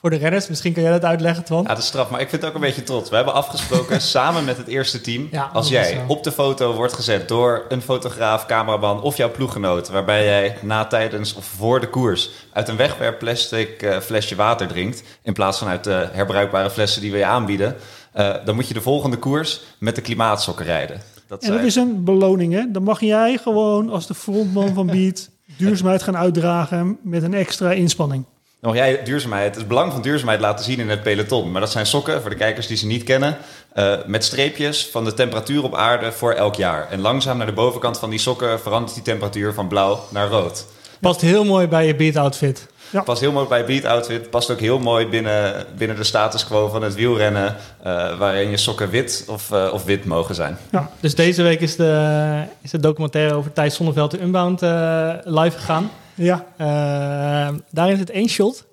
voor 0.03 0.11
de 0.11 0.17
renners. 0.17 0.49
Misschien 0.49 0.73
kun 0.73 0.83
jij 0.83 0.91
dat 0.93 1.05
uitleggen, 1.05 1.45
Twan. 1.45 1.63
Ja, 1.63 1.69
dat 1.69 1.79
is 1.79 1.87
straf, 1.87 2.11
maar 2.11 2.21
ik 2.21 2.29
vind 2.29 2.41
het 2.43 2.51
ook 2.51 2.57
een 2.57 2.63
beetje 2.67 2.83
trots. 2.83 3.11
We 3.11 3.17
hebben 3.17 3.35
afgesproken 3.35 4.01
samen 4.17 4.45
met 4.45 4.57
het 4.57 4.67
eerste 4.67 5.01
team. 5.01 5.29
Ja, 5.31 5.51
als 5.53 5.69
jij 5.69 6.01
op 6.07 6.23
de 6.25 6.33
foto 6.33 6.75
wordt 6.75 6.93
gezet 6.93 7.29
door 7.29 7.65
een 7.69 7.83
fotograaf, 7.83 8.47
cameraman 8.47 9.03
of 9.03 9.17
jouw 9.17 9.31
ploeggenoot, 9.31 9.89
waarbij 9.89 10.25
jij 10.25 10.57
na, 10.63 10.85
tijdens 10.85 11.35
of 11.35 11.45
voor 11.45 11.81
de 11.81 11.89
koers 11.89 12.31
uit 12.53 12.69
een 12.69 12.77
wegwerpplastic 12.77 13.83
eh, 13.83 13.99
flesje 13.99 14.35
water 14.37 14.67
drinkt, 14.67 15.03
in 15.23 15.33
plaats 15.33 15.59
van 15.59 15.69
uit 15.69 15.85
de 15.85 16.09
herbruikbare 16.13 16.71
flessen 16.71 17.01
die 17.03 17.13
we 17.13 17.19
je 17.19 17.25
aanbieden, 17.25 17.77
eh, 18.13 18.35
dan 18.45 18.55
moet 18.55 18.69
je 18.69 18.75
de 18.75 18.81
volgende 18.81 19.17
koers 19.17 19.61
met 19.79 19.95
de 19.95 20.01
klimaatsokken 20.01 20.65
rijden. 20.65 20.97
Dat 21.29 21.43
En 21.43 21.49
dat 21.49 21.57
zijn- 21.57 21.67
is 21.67 21.75
een 21.77 22.05
beloning, 22.05 22.53
hè? 22.53 22.65
Dan 22.71 22.83
mag 22.83 23.01
jij 23.01 23.39
gewoon 23.43 23.91
als 23.91 24.07
de 24.07 24.15
frontman 24.15 24.75
van 24.75 24.87
Beat 24.97 25.31
duurzaamheid 25.57 26.03
gaan 26.03 26.17
uitdragen 26.17 26.99
met 27.03 27.23
een 27.23 27.35
extra 27.35 27.73
inspanning. 27.73 28.25
Mag 28.63 28.75
jij 28.75 29.03
duurzaamheid, 29.05 29.55
het 29.57 29.69
belang 29.69 29.93
van 29.93 30.03
duurzaamheid 30.03 30.41
laten 30.41 30.65
zien 30.65 30.79
in 30.79 30.89
het 30.89 31.03
peloton. 31.03 31.51
Maar 31.51 31.61
dat 31.61 31.71
zijn 31.71 31.87
sokken, 31.87 32.21
voor 32.21 32.31
de 32.31 32.37
kijkers 32.37 32.67
die 32.67 32.77
ze 32.77 32.87
niet 32.87 33.03
kennen, 33.03 33.37
eh, 33.73 33.95
met 34.07 34.25
streepjes 34.25 34.87
van 34.87 35.05
de 35.05 35.15
temperatuur 35.15 35.65
op 35.65 35.75
aarde 35.75 36.13
voor 36.13 36.33
elk 36.33 36.55
jaar. 36.55 36.91
En 36.91 37.01
langzaam 37.01 37.37
naar 37.37 37.47
de 37.47 37.53
bovenkant 37.53 37.99
van 37.99 38.11
die 38.11 38.19
sokken 38.19 38.61
verandert 38.61 38.95
die 38.95 39.03
temperatuur 39.03 39.55
van 39.55 39.69
blauw 39.69 40.05
naar 40.11 40.29
rood. 40.29 40.67
Past 41.01 41.21
heel 41.21 41.45
mooi 41.45 41.67
bij 41.67 41.87
je 41.87 41.95
beat 41.95 42.17
outfit. 42.17 42.67
Past 43.05 43.21
heel 43.21 43.33
mooi 43.33 43.49
bij 43.49 43.65
Beat 43.65 43.85
Outfit, 43.85 44.31
past 44.31 44.51
ook 44.51 44.61
heel 44.61 44.79
mooi 44.79 45.07
binnen, 45.07 45.67
binnen 45.77 45.97
de 45.97 46.05
status 46.05 46.47
quo 46.47 46.69
van 46.69 46.83
het 46.83 46.95
wielrennen, 46.95 47.57
eh, 47.83 48.19
waarin 48.19 48.51
je 48.51 48.57
sokken 48.57 48.91
wit 48.91 49.25
of, 49.29 49.51
eh, 49.51 49.71
of 49.73 49.85
wit 49.85 50.05
mogen 50.05 50.35
zijn. 50.35 50.59
Dus 51.01 51.15
deze 51.15 51.43
week 51.43 51.61
is 51.61 51.77
de, 51.77 52.43
is 52.61 52.71
de 52.71 52.81
documentaire 52.81 53.35
over 53.35 53.53
Thijs 53.53 53.75
Zonneveld 53.75 54.11
de 54.11 54.21
Unbound 54.23 54.63
eh, 54.63 55.15
live 55.25 55.59
gegaan. 55.59 55.91
Ja, 56.15 56.45
Eh, 56.57 57.55
daarin 57.71 57.97
zit 57.97 58.11
één 58.11 58.29
shot. 58.29 58.67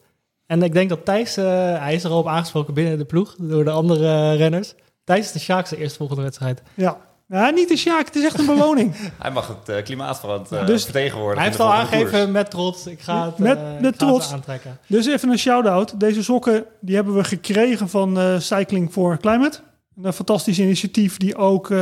En 0.45 0.63
ik 0.63 0.73
denk 0.73 0.89
dat 0.89 1.05
Thijs, 1.05 1.37
eh, 1.37 1.45
hij 1.79 1.93
is 1.93 2.03
er 2.03 2.09
al 2.11 2.19
op 2.19 2.27
aangesproken 2.27 2.73
binnen 2.73 2.97
de 2.97 3.05
ploeg 3.05 3.35
door 3.39 3.63
de 3.63 3.71
andere 3.71 4.05
eh, 4.31 4.37
renners. 4.37 4.73
Thijs 5.03 5.25
is 5.25 5.31
de 5.31 5.39
Sjaakse 5.39 5.77
eerste 5.77 5.97
volgende 5.97 6.21
wedstrijd. 6.21 6.61
ja. 6.73 6.97
Ja, 7.31 7.49
niet 7.49 7.67
de 7.69 7.77
Sjaak, 7.77 8.05
het 8.05 8.15
is 8.15 8.23
echt 8.23 8.39
een 8.39 8.45
beloning. 8.45 8.95
Hij 9.21 9.31
mag 9.31 9.47
het 9.47 9.69
uh, 9.77 9.83
klimaatverand 9.83 10.51
uh, 10.51 10.65
Dus 10.65 10.83
vertegenwoordigen. 10.83 11.39
Hij 11.39 11.47
heeft 11.47 11.59
al 11.59 11.73
aangegeven 11.73 12.11
koers. 12.19 12.31
met 12.31 12.51
trots, 12.51 12.85
ik 12.87 12.99
ga 13.01 13.25
het, 13.25 13.37
Met- 13.37 13.57
eh, 13.57 13.63
met 13.63 13.73
ik 13.73 13.79
ga 13.81 13.85
het 13.87 13.97
trots. 13.97 14.33
aantrekken. 14.33 14.77
Dus 14.87 15.05
even 15.07 15.29
een 15.29 15.37
shout-out. 15.39 15.99
Deze 15.99 16.23
sokken 16.23 16.65
die 16.81 16.95
hebben 16.95 17.15
we 17.15 17.23
gekregen 17.23 17.89
van 17.89 18.19
eh, 18.19 18.39
Cycling 18.39 18.91
for 18.91 19.17
Climate. 19.17 19.59
Een 20.03 20.13
fantastisch 20.13 20.59
initiatief 20.59 21.17
die 21.17 21.35
ook 21.35 21.71
eh, 21.71 21.77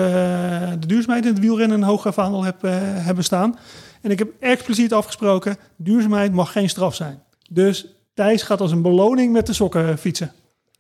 de 0.80 0.88
duurzaamheid 0.88 1.26
in 1.26 1.32
het 1.32 1.40
wielrennen 1.42 1.78
een 1.78 1.88
hoog 1.88 2.06
vaandel 2.10 2.44
heb, 2.44 2.64
eh, 2.64 2.72
hebben 2.80 3.24
staan. 3.24 3.58
En 4.02 4.12
ik 4.12 4.20
heb 4.20 4.30
expliciet 4.40 4.94
afgesproken, 4.94 5.58
duurzaamheid 5.76 6.34
mag 6.34 6.52
geen 6.52 6.70
straf 6.70 6.96
zijn. 6.96 7.24
Dus 7.50 7.86
Thijs 8.14 8.44
gaat 8.44 8.62
als 8.62 8.72
een 8.72 8.82
beloning 8.82 9.34
met 9.34 9.46
de 9.46 9.54
sokken 9.54 9.98
fietsen. 9.98 10.32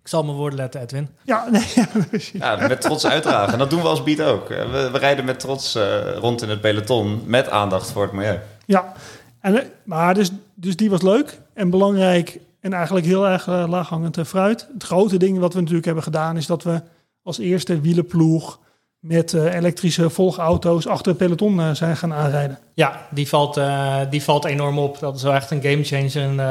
Ik 0.01 0.13
zal 0.13 0.23
mijn 0.23 0.37
woorden 0.37 0.59
letten, 0.59 0.81
Edwin. 0.81 1.09
Ja, 1.23 1.47
nee, 1.51 1.65
ja, 1.75 1.87
precies. 2.09 2.39
Ja, 2.39 2.67
met 2.67 2.81
trots 2.81 3.05
uitdragen. 3.05 3.53
En 3.53 3.59
dat 3.59 3.69
doen 3.69 3.81
we 3.81 3.87
als 3.87 4.03
Beat 4.03 4.21
ook. 4.21 4.49
Eh, 4.49 4.71
We, 4.71 4.91
we 4.91 4.97
rijden 4.97 5.25
met 5.25 5.39
trots 5.39 5.75
eh, 5.75 6.15
rond 6.15 6.41
in 6.41 6.49
het 6.49 6.61
peloton 6.61 7.21
met 7.25 7.49
aandacht 7.49 7.91
voor 7.91 8.03
het 8.03 8.11
milieu. 8.11 8.39
Ja, 8.65 8.93
en, 9.39 9.61
eh, 9.61 9.65
maar 9.83 10.13
dus, 10.13 10.31
dus 10.53 10.75
die 10.75 10.89
was 10.89 11.01
leuk 11.01 11.39
en 11.53 11.69
belangrijk 11.69 12.39
en 12.59 12.73
eigenlijk 12.73 13.05
heel 13.05 13.27
erg 13.27 13.45
laaghangend 13.47 14.19
fruit. 14.25 14.67
Het 14.73 14.83
grote 14.83 15.17
ding 15.17 15.39
wat 15.39 15.53
we 15.53 15.59
natuurlijk 15.59 15.85
hebben 15.85 16.03
gedaan 16.03 16.37
is 16.37 16.45
dat 16.45 16.63
we 16.63 16.81
als 17.23 17.37
eerste 17.37 17.81
wielenploeg 17.81 18.59
met 18.99 19.33
eh, 19.33 19.53
elektrische 19.53 20.09
volgauto's 20.09 20.87
achter 20.87 21.07
het 21.07 21.17
peloton 21.17 21.59
eh, 21.59 21.71
zijn 21.71 21.97
gaan 21.97 22.13
aanrijden. 22.13 22.59
Ja, 22.73 23.07
die 23.09 23.27
valt, 23.27 23.57
eh, 23.57 23.99
die 24.09 24.23
valt 24.23 24.45
enorm 24.45 24.79
op. 24.79 24.99
Dat 24.99 25.15
is 25.15 25.23
wel 25.23 25.33
echt 25.33 25.51
een 25.51 25.61
gamechanger 25.61 26.15
in, 26.15 26.41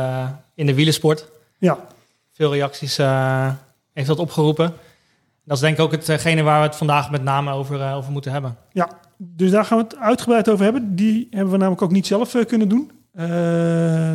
in 0.55 0.67
de 0.67 0.75
wielersport. 0.75 1.29
Ja, 1.59 1.79
Veel 2.33 2.53
reacties 2.53 2.97
heeft 3.93 4.07
dat 4.07 4.19
opgeroepen. 4.19 4.73
Dat 5.45 5.57
is 5.57 5.63
denk 5.63 5.79
ik 5.79 5.85
ook 5.85 5.93
hetgene 5.93 6.43
waar 6.43 6.61
we 6.61 6.67
het 6.67 6.77
vandaag 6.77 7.11
met 7.11 7.23
name 7.23 7.53
over, 7.53 7.95
over 7.95 8.13
moeten 8.13 8.33
hebben. 8.33 8.57
ja, 8.73 8.89
dus 9.17 9.51
daar 9.51 9.65
gaan 9.65 9.79
we 9.79 9.85
het 9.85 9.97
uitgebreid 9.97 10.49
over 10.49 10.65
hebben. 10.65 10.97
Die 10.97 11.27
hebben 11.31 11.51
we 11.51 11.59
namelijk 11.59 11.83
ook 11.83 11.91
niet 11.91 12.07
zelf 12.07 12.37
kunnen 12.47 12.69
doen. 12.69 12.91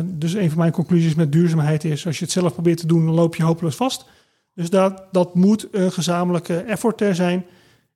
Dus 0.04 0.32
een 0.32 0.48
van 0.48 0.58
mijn 0.58 0.72
conclusies 0.72 1.14
met 1.14 1.32
duurzaamheid 1.32 1.84
is... 1.84 2.06
als 2.06 2.18
je 2.18 2.24
het 2.24 2.32
zelf 2.32 2.52
probeert 2.52 2.78
te 2.78 2.86
doen, 2.86 3.06
dan 3.06 3.14
loop 3.14 3.36
je 3.36 3.42
hopeloos 3.42 3.76
vast. 3.76 4.04
Dus 4.54 4.70
dat, 4.70 5.02
dat 5.12 5.34
moet 5.34 5.68
een 5.70 5.92
gezamenlijke 5.92 6.56
effort 6.56 7.00
er 7.00 7.14
zijn. 7.14 7.44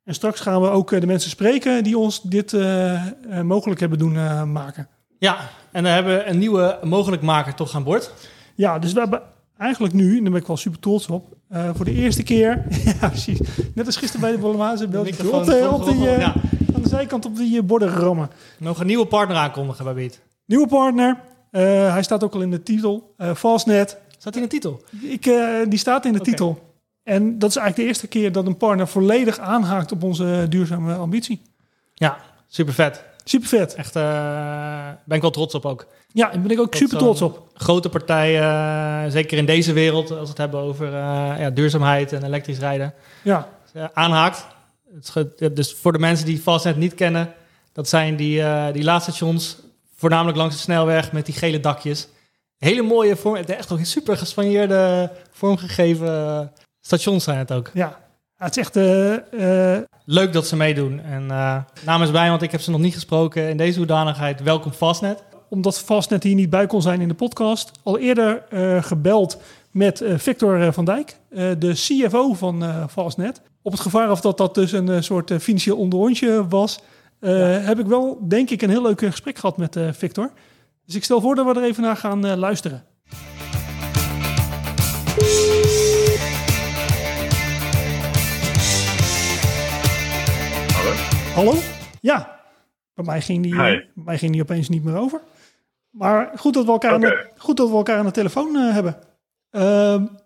En 0.06 0.14
straks 0.14 0.40
gaan 0.40 0.60
we 0.60 0.68
ook 0.68 0.92
eh, 0.92 1.00
de 1.00 1.06
mensen 1.06 1.30
spreken 1.30 1.84
die 1.84 1.98
ons 1.98 2.22
dit 2.22 2.52
eh, 2.52 2.94
eh, 2.94 3.40
mogelijk 3.42 3.80
hebben 3.80 3.98
doen 3.98 4.12
maken. 4.52 4.88
Ja, 5.18 5.36
en 5.72 5.82
dan 5.82 5.92
hebben 5.92 6.16
we 6.16 6.24
een 6.24 6.38
nieuwe 6.38 6.78
mogelijkmaker 6.82 7.54
toch 7.54 7.74
aan 7.74 7.84
boord. 7.84 8.12
Ja, 8.54 8.78
dus 8.78 8.92
we 8.92 9.00
hebben 9.00 9.22
eigenlijk 9.58 9.94
nu, 9.94 10.16
en 10.16 10.22
daar 10.22 10.32
ben 10.32 10.40
ik 10.40 10.46
wel 10.46 10.56
super 10.56 10.80
trots 10.80 11.06
op, 11.06 11.36
voor 11.74 11.84
de 11.84 11.92
eerste 11.92 12.22
keer, 12.22 12.64
ja 13.00 13.08
precies, 13.08 13.38
net 13.74 13.86
als 13.86 13.96
gisteren 13.96 14.20
bij 14.20 14.30
de 14.76 14.86
België, 14.88 15.10
microfoon 15.10 15.40
op, 15.40 15.46
de, 15.46 15.68
op 15.70 15.84
die, 15.84 16.00
ja. 16.00 16.34
aan 16.74 16.82
de 16.82 16.88
zijkant 16.88 17.24
op 17.24 17.36
die 17.36 17.62
borden 17.62 17.90
gerammen. 17.90 18.30
We 18.58 18.64
mogen 18.64 18.80
een 18.80 18.86
nieuwe 18.86 19.06
partner 19.06 19.36
aankondigen 19.36 19.84
bij 19.84 19.94
Beat. 19.94 20.20
Nieuwe 20.44 20.66
partner, 20.66 21.20
hij 21.50 22.02
staat 22.02 22.24
ook 22.24 22.34
al 22.34 22.40
in 22.40 22.50
de 22.50 22.62
titel, 22.62 23.14
Fastnet. 23.34 23.98
Staat 24.18 24.34
hij 24.34 24.42
in 24.42 24.48
de 24.48 24.54
titel? 24.54 24.82
Ik, 25.00 25.22
die 25.68 25.78
staat 25.78 26.04
in 26.04 26.12
de 26.12 26.20
titel. 26.20 26.75
En 27.06 27.38
dat 27.38 27.50
is 27.50 27.56
eigenlijk 27.56 27.76
de 27.76 27.82
eerste 27.94 28.06
keer 28.06 28.32
dat 28.32 28.46
een 28.46 28.56
partner 28.56 28.88
volledig 28.88 29.38
aanhaakt 29.38 29.92
op 29.92 30.02
onze 30.02 30.46
duurzame 30.48 30.94
ambitie. 30.94 31.42
Ja, 31.94 32.18
super 32.48 32.74
vet. 32.74 33.04
Super 33.24 33.48
vet. 33.48 33.74
Echt, 33.74 33.96
eh, 33.96 34.88
ben 35.04 35.16
ik 35.16 35.22
wel 35.22 35.30
trots 35.30 35.54
op 35.54 35.66
ook. 35.66 35.86
Ja, 36.12 36.30
daar 36.30 36.40
ben 36.40 36.50
ik 36.50 36.60
ook 36.60 36.72
Dat 36.72 36.80
super 36.80 36.98
trots 36.98 37.22
op. 37.22 37.48
Grote 37.54 37.88
partijen, 37.88 38.42
eh, 38.42 39.10
zeker 39.10 39.38
in 39.38 39.46
deze 39.46 39.72
wereld, 39.72 40.10
als 40.10 40.20
we 40.20 40.28
het 40.28 40.38
hebben 40.38 40.60
over 40.60 40.86
eh, 40.86 41.34
ja, 41.38 41.50
duurzaamheid 41.50 42.12
en 42.12 42.24
elektrisch 42.24 42.58
rijden, 42.58 42.94
Ja, 43.22 43.48
aanhaakt. 43.92 44.46
Dus 45.52 45.72
voor 45.72 45.92
de 45.92 45.98
mensen 45.98 46.26
die 46.26 46.38
Fastnet 46.38 46.76
niet 46.76 46.94
kennen, 46.94 47.34
dat 47.72 47.88
zijn 47.88 48.16
die, 48.16 48.42
die 48.72 48.84
laadstations, 48.84 49.56
voornamelijk 49.96 50.36
langs 50.36 50.54
de 50.54 50.60
snelweg 50.60 51.12
met 51.12 51.26
die 51.26 51.34
gele 51.34 51.60
dakjes. 51.60 52.08
Hele 52.58 52.82
mooie 52.82 53.16
vorm, 53.16 53.36
echt 53.36 53.72
ook 53.72 53.78
super 53.82 54.16
gespanjeerde, 54.16 55.10
vormgegeven 55.30 56.52
stations 56.86 57.24
zijn 57.24 57.38
het 57.38 57.52
ook. 57.52 57.70
ja. 57.74 58.04
Ja, 58.38 58.44
het 58.44 58.56
is 58.56 58.62
echt... 58.62 58.76
eh, 58.76 59.74
eh, 59.74 59.82
Leuk 60.04 60.32
dat 60.32 60.46
ze 60.46 60.56
meedoen. 60.56 61.00
En 61.00 61.30
eh, 61.30 61.56
namens 61.84 62.10
mij, 62.10 62.28
want 62.28 62.42
ik 62.42 62.50
heb 62.50 62.60
ze 62.60 62.70
nog 62.70 62.80
niet 62.80 62.94
gesproken 62.94 63.48
in 63.48 63.56
deze 63.56 63.78
hoedanigheid, 63.78 64.42
welkom 64.42 64.72
Fastnet. 64.72 65.22
omdat 65.48 65.80
Fastnet 65.80 66.22
hier 66.22 66.34
niet 66.34 66.50
bij 66.50 66.66
kon 66.66 66.82
zijn 66.82 67.00
in 67.00 67.08
de 67.08 67.14
podcast, 67.14 67.70
al 67.82 67.98
eerder 67.98 68.42
gebeld 68.82 69.40
met 69.70 70.04
Victor 70.16 70.72
van 70.72 70.84
Dijk, 70.84 71.16
de 71.58 71.72
CFO 71.72 72.34
van 72.34 72.88
Fastnet. 72.90 73.40
Op 73.62 73.72
het 73.72 73.80
gevaar 73.80 74.10
of 74.10 74.20
dat 74.20 74.38
dat 74.38 74.54
dus 74.54 74.72
een 74.72 75.04
soort 75.04 75.32
financieel 75.40 75.76
onderhondje 75.76 76.48
was, 76.48 76.80
heb 77.20 77.78
ik 77.78 77.86
wel, 77.86 78.18
denk 78.28 78.50
ik, 78.50 78.62
een 78.62 78.70
heel 78.70 78.82
leuk 78.82 79.00
gesprek 79.00 79.38
gehad 79.38 79.56
met 79.56 79.78
Victor. 79.90 80.30
Dus 80.86 80.94
ik 80.94 81.04
stel 81.04 81.20
voor 81.20 81.34
dat 81.34 81.46
we 81.46 81.60
er 81.60 81.66
even 81.66 81.82
naar 81.82 81.96
gaan 81.96 82.36
luisteren. 82.36 82.84
Hallo? 91.36 91.54
Ja, 92.00 92.40
bij 92.94 93.04
mij 93.04 93.20
ging 93.20 93.42
die, 93.42 93.56
bij 93.56 93.88
mij 93.94 94.18
ging 94.18 94.32
die 94.32 94.42
opeens 94.42 94.68
niet 94.68 94.84
meer 94.84 94.96
over. 94.96 95.20
Maar 95.90 96.32
goed 96.38 96.54
dat 96.54 96.64
we 96.64 96.70
elkaar, 96.70 96.92
aan, 96.92 97.00
de, 97.00 97.30
goed 97.36 97.56
dat 97.56 97.68
we 97.68 97.76
elkaar 97.76 97.98
aan 97.98 98.04
de 98.04 98.10
telefoon 98.10 98.56
eh, 98.56 98.72
hebben. 98.72 98.96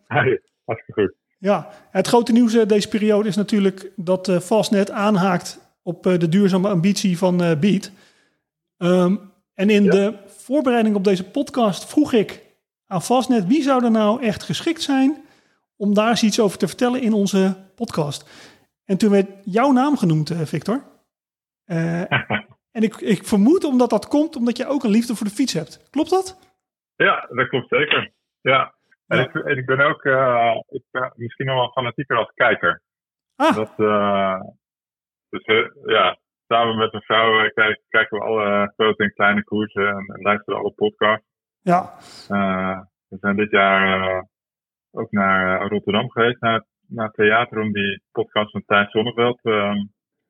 Hi, 0.09 0.37
hartstikke 0.65 1.01
goed. 1.01 1.15
Ja, 1.39 1.69
het 1.91 2.07
grote 2.07 2.33
nieuws 2.33 2.55
eh, 2.55 2.67
deze 2.67 2.89
periode 2.89 3.29
is 3.29 3.37
natuurlijk 3.37 3.91
dat 3.97 4.29
eh, 4.29 4.39
Fastnet 4.39 4.91
aanhaakt 4.91 5.61
op 5.83 6.03
de 6.03 6.29
duurzame 6.29 6.69
ambitie 6.69 7.19
van 7.19 7.37
Beat. 7.61 7.91
Ehm, 8.77 9.17
en 9.55 9.71
in 9.71 9.85
Ja. 9.85 9.91
de 9.91 10.15
voorbereiding 10.27 10.97
op 10.97 11.05
deze 11.05 11.25
podcast 11.25 11.85
vroeg 11.87 12.13
ik 12.13 12.43
aan 12.87 13.03
Fastnet 13.03 13.47
wie 13.47 13.63
zou 13.63 13.85
er 13.85 13.91
nou 13.91 14.23
echt 14.23 14.43
geschikt 14.43 14.83
zijn 14.83 15.25
om 15.77 15.95
daar 15.95 16.11
eens 16.11 16.23
iets 16.23 16.41
over 16.41 16.59
te 16.59 16.69
vertellen 16.69 17.03
in 17.03 17.13
onze 17.13 17.57
podcast. 17.75 18.25
En 18.85 18.97
toen 18.97 19.11
werd 19.11 19.27
jouw 19.45 19.73
naam 19.73 19.97
genoemd, 19.97 20.33
Victor. 20.45 20.90
Eh, 21.71 22.01
en 22.77 22.83
ik, 22.83 22.95
ik 22.97 23.25
vermoed 23.25 23.65
omdat 23.65 23.91
dat 23.91 24.09
komt 24.09 24.37
omdat 24.37 24.57
je 24.57 24.67
ook 24.67 24.85
een 24.85 24.91
liefde 24.91 25.15
voor 25.15 25.27
de 25.27 25.33
fiets 25.33 25.53
hebt. 25.53 25.91
Klopt 25.91 26.11
dat? 26.11 26.55
Ja, 26.97 27.27
dat 27.29 27.49
klopt 27.49 27.69
zeker. 27.69 28.13
Ja. 28.41 28.75
En, 29.07 29.19
Ja. 29.19 29.25
Ik, 29.25 29.35
en 29.35 29.57
ik 29.57 29.67
ben 29.67 29.81
ook 29.81 30.03
eh, 30.05 30.57
ik 30.69 30.83
ben 30.91 31.13
misschien 31.17 31.47
nog 31.47 31.55
wel 31.55 31.71
fanatieker 31.73 32.17
als 32.17 32.33
kijker. 32.35 32.83
Ah. 33.37 33.55
Dat, 33.55 33.73
eh, 33.77 34.41
dus 35.29 35.45
ja, 35.87 36.19
samen 36.49 36.77
met 36.77 36.93
mijn 36.93 37.05
vrouw 37.05 37.45
eh, 37.45 37.51
kijk- 37.53 37.81
kijken 37.89 38.19
we 38.19 38.25
alle 38.25 38.73
grote 38.77 39.03
en 39.05 39.13
kleine 39.15 39.45
koersen 39.45 39.89
en, 39.89 40.07
en 40.15 40.23
luisteren 40.23 40.61
alle 40.61 40.73
podcasts. 40.73 41.27
Ja, 41.61 41.93
Eh, 42.29 42.81
we 43.09 43.17
zijn 43.21 43.37
dit 43.37 43.51
jaar 43.51 44.09
eh, 44.11 44.23
ook 44.91 45.11
naar 45.11 45.61
eh, 45.61 45.69
Rotterdam 45.69 46.11
geweest, 46.11 46.41
naar, 46.41 46.65
naar 46.89 47.07
het 47.07 47.15
theater, 47.15 47.61
om 47.61 47.73
die 47.73 48.03
podcast 48.13 48.51
van 48.51 48.63
Thijs 48.67 48.91
Zonneveld, 48.91 49.41
eh, 49.43 49.75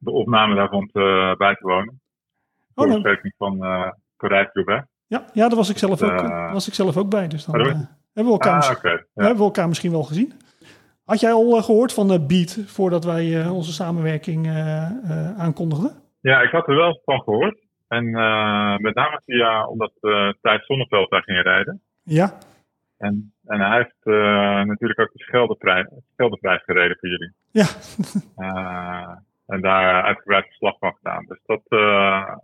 de 0.00 0.10
opname 0.10 0.54
daarvan 0.54 0.86
te, 0.92 1.34
bij 1.38 1.54
te 1.54 1.66
wonen. 1.66 2.00
Oh, 2.74 2.86
Voorbespreking 2.86 3.34
van 3.38 3.64
eh 3.64 3.90
Parijs-Roubaix. 4.16 4.86
ja, 5.06 5.24
ja 5.32 5.48
daar 5.48 5.56
was 5.56 5.70
ik, 5.70 5.78
zelf 5.78 6.02
ook, 6.02 6.10
Eh, 6.10 6.52
was 6.52 6.68
ik 6.68 6.74
zelf 6.74 6.96
ook 6.96 7.10
bij. 7.10 7.28
Dus 7.28 7.44
dan 7.44 7.54
eh, 7.54 7.66
hebben 7.66 7.84
we 8.14 8.30
elkaar 8.30 8.62
Ah, 8.62 8.82
Ja. 8.82 8.98
hebben 9.14 9.36
we 9.36 9.42
elkaar 9.42 9.68
misschien 9.68 9.90
wel 9.90 10.02
gezien. 10.02 10.32
Had 11.04 11.20
jij 11.20 11.32
al 11.32 11.56
eh, 11.56 11.62
gehoord 11.62 11.92
van 11.94 12.08
de 12.08 12.26
Beat 12.26 12.58
voordat 12.66 13.04
wij 13.04 13.40
eh, 13.40 13.54
onze 13.54 13.72
samenwerking 13.72 14.46
eh, 14.46 14.82
eh, 14.86 15.38
aankondigden? 15.38 15.92
Ja, 16.20 16.40
ik 16.40 16.50
had 16.50 16.68
er 16.68 16.74
wel 16.76 17.00
van 17.04 17.20
gehoord. 17.20 17.58
En 17.88 18.14
eh, 18.14 18.76
met 18.76 18.94
name 18.94 19.20
via, 19.24 19.66
omdat 19.66 19.92
uh, 20.00 20.32
Thijs 20.40 20.66
Zonneveld 20.66 21.10
daar 21.10 21.22
ging 21.22 21.42
rijden. 21.42 21.82
Ja, 22.02 22.38
En, 22.98 23.32
en 23.46 23.60
hij 23.60 23.76
heeft 23.76 23.96
eh, 24.00 24.62
natuurlijk 24.64 25.00
ook 25.00 25.12
de 25.12 25.22
Scheldeprijs, 25.22 25.86
Scheldeprijs 26.12 26.62
gereden 26.64 26.96
voor 27.00 27.08
jullie. 27.08 27.32
ja. 27.50 27.64
Eh, 29.50 29.56
en 29.56 29.60
daar 29.60 30.02
uitgebreid 30.02 30.46
verslag 30.46 30.78
van 30.78 30.94
gedaan. 30.96 31.24
Dus, 31.28 31.38
dat, 31.46 31.60
eh, 31.68 32.34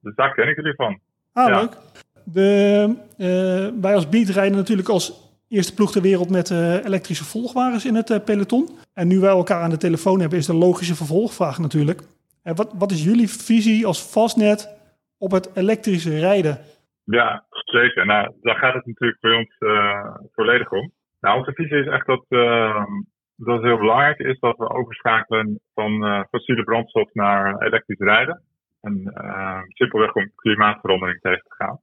dus 0.00 0.14
daar 0.14 0.34
ken 0.34 0.48
ik 0.48 0.56
jullie 0.56 0.74
van. 0.74 1.00
Ah, 1.32 1.48
Ja. 1.48 1.60
leuk. 1.60 1.76
De, 2.24 2.94
eh, 3.18 3.80
wij 3.80 3.94
als 3.94 4.08
Beat 4.08 4.28
rijden 4.28 4.56
natuurlijk 4.56 4.88
als 4.88 5.26
eerste 5.48 5.74
ploeg 5.74 5.92
ter 5.92 6.02
wereld 6.02 6.30
met 6.30 6.50
eh, 6.50 6.84
elektrische 6.84 7.24
volgwagens 7.24 7.84
in 7.86 7.94
het 7.94 8.10
eh, 8.10 8.24
peloton. 8.24 8.68
En 8.94 9.08
nu 9.08 9.18
wij 9.20 9.30
elkaar 9.30 9.62
aan 9.62 9.70
de 9.70 9.76
telefoon 9.76 10.20
hebben, 10.20 10.38
is 10.38 10.46
de 10.46 10.54
logische 10.54 10.94
vervolgvraag 10.94 11.58
natuurlijk. 11.58 12.00
Wat, 12.42 12.72
wat 12.78 12.90
is 12.90 13.04
jullie 13.04 13.28
visie 13.28 13.86
als 13.86 14.00
Fastnet 14.00 14.68
op 15.18 15.30
het 15.30 15.50
elektrische 15.56 16.18
rijden? 16.18 16.58
Ja, 17.04 17.44
zeker. 17.64 18.06
Nou, 18.06 18.32
daar 18.42 18.56
gaat 18.56 18.74
het 18.74 18.86
natuurlijk 18.86 19.20
bij 19.20 19.34
ons 19.36 19.56
eh, 19.58 20.14
volledig 20.34 20.72
om. 20.72 20.92
Nou, 21.20 21.38
onze 21.38 21.52
visie 21.54 21.78
is 21.78 21.86
echt 21.86 22.06
dat, 22.06 22.24
eh, 22.28 22.84
dat 23.38 23.54
het 23.54 23.64
heel 23.64 23.78
belangrijk 23.78 24.18
is 24.18 24.38
dat 24.38 24.56
we 24.56 24.70
overschakelen 24.70 25.60
van 25.74 26.04
eh, 26.04 26.22
fossiele 26.30 26.64
brandstof 26.64 27.14
naar 27.14 27.62
elektrisch 27.62 27.98
rijden. 27.98 28.42
En 28.80 29.12
eh, 29.14 29.60
simpelweg 29.68 30.14
om 30.14 30.30
klimaatverandering 30.34 31.20
tegen 31.20 31.42
te 31.42 31.54
gaan. 31.54 31.78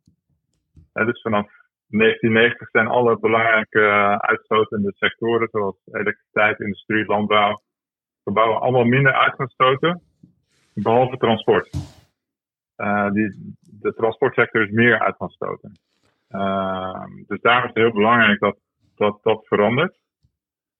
Dus 1.06 1.22
vanaf 1.22 1.48
1990 1.88 2.70
zijn 2.70 2.88
alle 2.88 3.20
belangrijke 3.20 3.80
eh, 3.80 4.16
uitstotende 4.16 4.94
sectoren, 4.96 5.48
zoals 5.52 5.76
elektriciteit, 5.92 6.60
industrie, 6.60 7.06
landbouw, 7.06 7.62
gebouwen, 8.24 8.62
allemaal 8.62 8.84
minder 8.84 9.14
uit 9.14 9.36
gaan 9.36 9.48
stoten, 9.48 10.02
behalve 10.74 11.18
transport. 11.18 11.70
Eh, 12.76 13.12
die, 13.12 13.56
de 13.82 13.94
transportsector 13.94 14.62
is 14.62 14.72
meer 14.72 15.00
uit 15.00 15.16
gaan 15.16 15.30
stoten. 15.30 15.72
Dus 17.28 17.42
daarom 17.42 17.64
is 17.64 17.74
het 17.74 17.84
heel 17.84 17.92
belangrijk 17.92 18.40
dat 18.40 18.58
dat, 18.96 19.20
dat 19.24 19.48
verandert. 19.48 19.98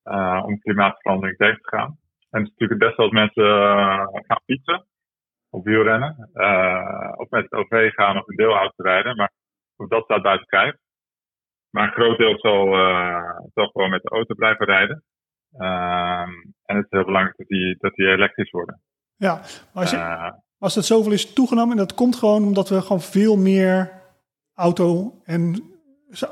Eh, 0.06 0.44
om 0.46 0.60
klimaatverandering 0.60 1.38
tegen 1.38 1.62
te 1.62 1.70
gaan. 1.76 1.98
En 2.30 2.42
het 2.42 2.44
is 2.44 2.50
natuurlijk 2.50 2.80
het 2.80 2.90
beste 2.90 3.02
als 3.02 3.12
mensen 3.12 3.44
eh, 3.44 4.08
gaan 4.12 4.42
fietsen 4.46 4.86
of 5.50 5.64
wielrennen. 5.64 6.30
eh, 6.34 7.12
of 7.16 7.30
met 7.30 7.44
het 7.44 7.54
OV 7.54 7.92
gaan 7.94 8.18
of 8.18 8.28
een 8.28 8.36
deelauto 8.36 8.84
rijden. 8.84 9.16
Maar 9.16 9.32
ook 9.76 9.90
dat 9.90 10.04
staat 10.04 10.22
buiten 10.22 10.48
kijf. 10.48 10.76
Maar 11.70 11.84
een 11.84 11.94
groot 11.94 12.18
deel 12.18 12.40
zal, 12.40 12.66
zal 13.54 13.68
gewoon 13.68 13.90
met 13.90 14.02
de 14.02 14.10
auto 14.10 14.36
blijven 14.36 14.66
rijden. 14.66 15.04
Ehm, 15.58 16.32
en 16.66 16.76
het 16.76 16.86
is 16.86 16.90
heel 16.90 17.06
belangrijk 17.06 17.38
dat 17.38 17.48
die, 17.48 17.76
dat 17.80 17.94
die 17.94 18.08
elektrisch 18.08 18.52
worden. 18.52 18.82
Ja, 19.16 19.34
maar 19.34 19.84
als, 19.84 19.92
je, 19.92 20.34
als 20.58 20.74
dat 20.74 20.86
zoveel 20.86 21.12
is 21.12 21.34
toegenomen, 21.34 21.72
en 21.72 21.78
dat 21.78 21.94
komt 21.94 22.16
gewoon 22.16 22.44
omdat 22.44 22.70
we 22.70 22.82
gewoon 22.82 23.02
veel 23.02 23.38
meer 23.38 23.92
auto 24.54 25.22
en 25.24 25.75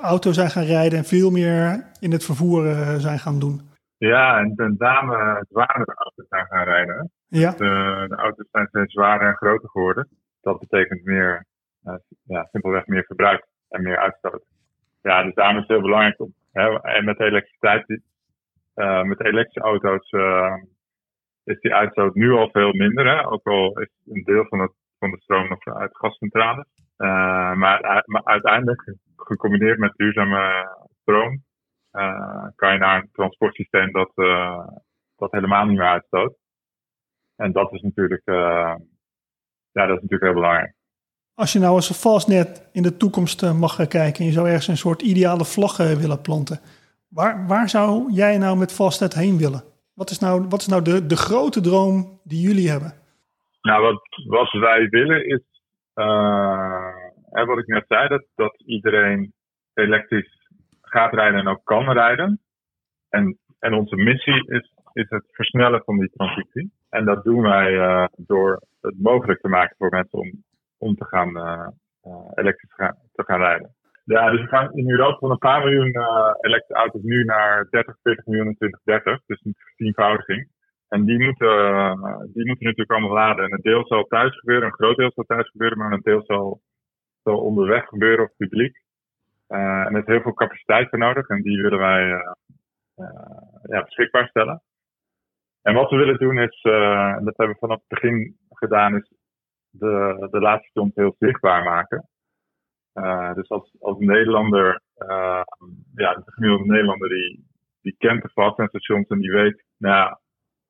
auto 0.02 0.32
zijn 0.32 0.50
gaan 0.50 0.64
rijden 0.64 0.98
en 1.00 1.06
veel 1.06 1.30
meer 1.32 1.92
in 2.00 2.12
het 2.12 2.26
vervoer 2.26 2.68
eh, 2.68 2.96
zijn 2.96 3.20
gaan 3.20 3.40
doen. 3.40 3.62
ja, 3.98 4.38
en 4.38 4.54
met 4.56 4.80
name 4.80 5.46
zwaardere 5.50 5.94
auto's 5.96 6.28
zijn 6.30 6.46
gaan 6.46 6.64
rijden. 6.64 7.12
Ja, 7.28 7.52
De, 7.52 8.06
de 8.10 8.16
auto's 8.16 8.48
zijn 8.52 8.68
steeds 8.68 8.94
zwaarder 8.94 9.28
en 9.28 9.36
groter 9.36 9.70
geworden. 9.70 10.08
Dat 10.42 10.60
betekent 10.60 11.04
meer, 11.04 11.46
eh, 11.84 11.96
ja, 12.24 12.48
simpelweg 12.52 12.86
meer 12.88 13.04
verbruik 13.04 13.46
en 13.70 13.84
meer 13.84 13.98
uitstoot. 13.98 14.44
Ja, 15.02 15.24
dus 15.24 15.34
daarom 15.34 15.56
is 15.56 15.62
het 15.62 15.72
heel 15.72 15.82
belangrijk 15.82 16.20
om, 16.20 16.34
hè, 16.52 16.82
en 16.82 17.06
met 17.06 17.20
elektriciteit, 17.20 18.02
eh, 18.74 19.04
met 19.04 19.24
elektrische 19.26 19.60
auto's 19.70 20.12
is 21.44 21.60
die 21.60 21.74
uitstoot 21.74 22.16
nu 22.16 22.32
al 22.32 22.50
veel 22.52 22.74
minder. 22.74 23.08
Hè? 23.08 23.28
Ook 23.32 23.48
al 23.48 23.80
is 23.80 23.90
een 24.06 24.24
deel 24.24 24.46
van, 24.46 24.60
het, 24.60 24.72
van 25.00 25.12
de 25.12 25.18
stroom 25.20 25.48
nog 25.50 25.66
uit 25.66 25.98
gascentrales. 25.98 26.66
Eh, 26.98 27.54
maar, 27.54 28.04
maar 28.06 28.24
uiteindelijk, 28.24 28.96
gecombineerd 29.16 29.78
met 29.78 29.94
duurzame 29.96 30.68
stroom, 31.02 31.44
eh, 31.92 32.46
kan 32.56 32.74
je 32.74 32.80
naar 32.80 33.02
een 33.02 33.10
transportsysteem 33.12 33.92
dat, 33.92 34.12
eh, 34.16 34.68
dat 35.16 35.32
helemaal 35.32 35.66
niet 35.66 35.78
meer 35.78 35.88
uitstoot. 35.88 36.36
En 37.36 37.52
dat 37.52 37.74
is 37.74 37.82
natuurlijk, 37.82 38.22
ja, 38.26 39.86
dat 39.86 39.96
is 39.96 40.02
natuurlijk 40.02 40.24
heel 40.24 40.34
belangrijk. 40.34 40.74
Als 41.36 41.54
je 41.54 41.60
nou 41.60 41.76
als 41.76 41.90
een 41.90 41.96
Fastnet 41.96 42.70
in 42.72 42.84
de 42.84 42.98
toekomst 42.98 43.54
mag 43.54 43.76
gaan 43.76 43.88
kijken 43.88 44.20
en 44.20 44.26
je 44.26 44.32
zou 44.32 44.48
ergens 44.48 44.68
een 44.68 44.78
soort 44.78 45.02
ideale 45.02 45.46
vlag 45.46 45.78
willen 45.78 46.22
planten, 46.22 46.60
waar, 47.08 47.48
waar 47.48 47.70
zou 47.70 48.12
jij 48.12 48.38
nou 48.38 48.58
met 48.58 48.74
Fastnet 48.74 49.14
heen 49.14 49.38
willen? 49.38 49.64
Wat 49.94 50.10
is 50.10 50.20
nou, 50.20 50.48
wat 50.50 50.62
is 50.62 50.68
nou 50.68 50.82
de, 50.82 51.06
de 51.06 51.16
grote 51.16 51.62
droom 51.62 52.20
die 52.24 52.42
jullie 52.42 52.70
hebben? 52.70 52.94
Nou, 53.62 53.82
wat, 53.82 54.02
wat 54.28 54.52
wij 54.52 54.88
willen 54.90 55.26
is, 55.26 55.53
uh, 55.96 57.46
wat 57.46 57.58
ik 57.58 57.68
net 57.68 57.86
zei, 57.88 58.20
dat, 58.36 58.64
iedereen 58.66 59.34
elektrisch 59.74 60.48
gaat 60.82 61.14
rijden 61.14 61.40
en 61.40 61.48
ook 61.48 61.64
kan 61.64 61.92
rijden. 61.92 62.40
En, 63.10 63.38
en 63.60 63.74
onze 63.74 63.96
missie 63.96 64.52
is, 64.52 64.74
is 64.94 65.10
het 65.10 65.26
versnellen 65.32 65.84
van 65.84 65.98
die 65.98 66.10
transitie. 66.10 66.72
En 66.90 67.06
dat 67.06 67.24
doen 67.24 67.42
wij 67.42 67.72
uh, 67.72 68.06
door 68.16 68.62
het 68.82 68.96
mogelijk 69.00 69.42
te 69.42 69.48
maken 69.48 69.76
voor 69.78 69.90
mensen 69.90 70.20
om, 70.20 70.44
om 70.78 70.96
te 70.96 71.06
gaan 71.06 71.38
uh, 71.38 71.68
elektrisch 72.34 72.76
te 73.14 73.24
gaan 73.24 73.40
rijden. 73.40 73.76
Ja, 74.06 74.30
dus 74.30 74.42
we 74.42 74.48
gaan 74.48 74.74
in 74.74 74.90
Europa 74.90 75.18
van 75.18 75.32
een 75.32 75.38
paar 75.38 75.64
miljoen 75.64 75.96
elektrische 76.40 76.74
auto's 76.74 77.02
nu 77.02 77.24
naar 77.24 77.68
30, 77.70 77.96
40 78.02 78.26
miljoen 78.26 78.48
in 78.48 78.56
2030. 78.56 79.26
Dus 79.26 79.42
een 79.44 79.56
vertienvoudiging. 79.58 80.48
En 80.94 81.06
die 81.06 81.24
moeten, 81.24 81.50
die 82.34 82.46
moeten 82.48 82.66
natuurlijk 82.66 82.92
allemaal 82.92 83.14
laden. 83.14 83.46
En 83.46 83.54
een 83.54 83.62
deel 83.62 83.86
zal 83.88 84.04
thuis 84.04 84.40
gebeuren, 84.40 84.68
een 84.68 84.74
groot 84.74 84.98
deel 84.98 85.12
zal 85.12 85.24
thuis 85.24 85.50
gebeuren, 85.50 85.78
maar 85.78 85.92
een 85.92 86.02
deel 86.02 86.24
zal, 86.26 86.62
zal 87.24 87.38
onderweg 87.38 87.86
gebeuren 87.86 88.26
op 88.26 88.34
publiek. 88.38 88.82
Uh, 89.50 89.86
en 89.86 89.94
er 89.94 90.00
is 90.00 90.06
heel 90.06 90.22
veel 90.22 90.34
capaciteit 90.34 90.90
voor 90.90 91.00
nodig 91.00 91.28
en 91.28 91.42
die 91.42 91.62
willen 91.62 91.80
wij 91.80 92.08
ja, 93.64 93.84
beschikbaar 93.84 94.28
stellen. 94.28 94.62
En 95.62 95.74
wat 95.74 95.90
we 95.90 95.96
willen 95.96 96.18
doen 96.18 96.38
is, 96.38 96.62
en 96.62 97.24
dat 97.24 97.38
hebben 97.38 97.56
we 97.56 97.60
vanaf 97.60 97.80
het 97.86 98.00
begin 98.00 98.38
gedaan, 98.50 98.96
is 98.96 99.12
de, 99.70 100.28
de 100.32 100.40
laatste 100.40 100.92
heel 100.96 101.16
zichtbaar 101.20 101.64
maken. 101.64 102.10
Dus 103.36 103.50
als, 103.50 103.76
als 103.80 103.98
Nederlander, 104.00 104.82
ja, 105.96 106.14
de 106.14 106.32
gemiddelde 106.32 106.66
Nederlander 106.66 107.10
die, 107.10 107.46
die 107.82 107.96
kent 107.98 108.22
de 108.22 108.30
fastnetstations 108.30 109.08
en 109.08 109.20
die 109.20 109.32
weet, 109.32 109.64
nou 109.78 109.96
ja, 109.96 110.22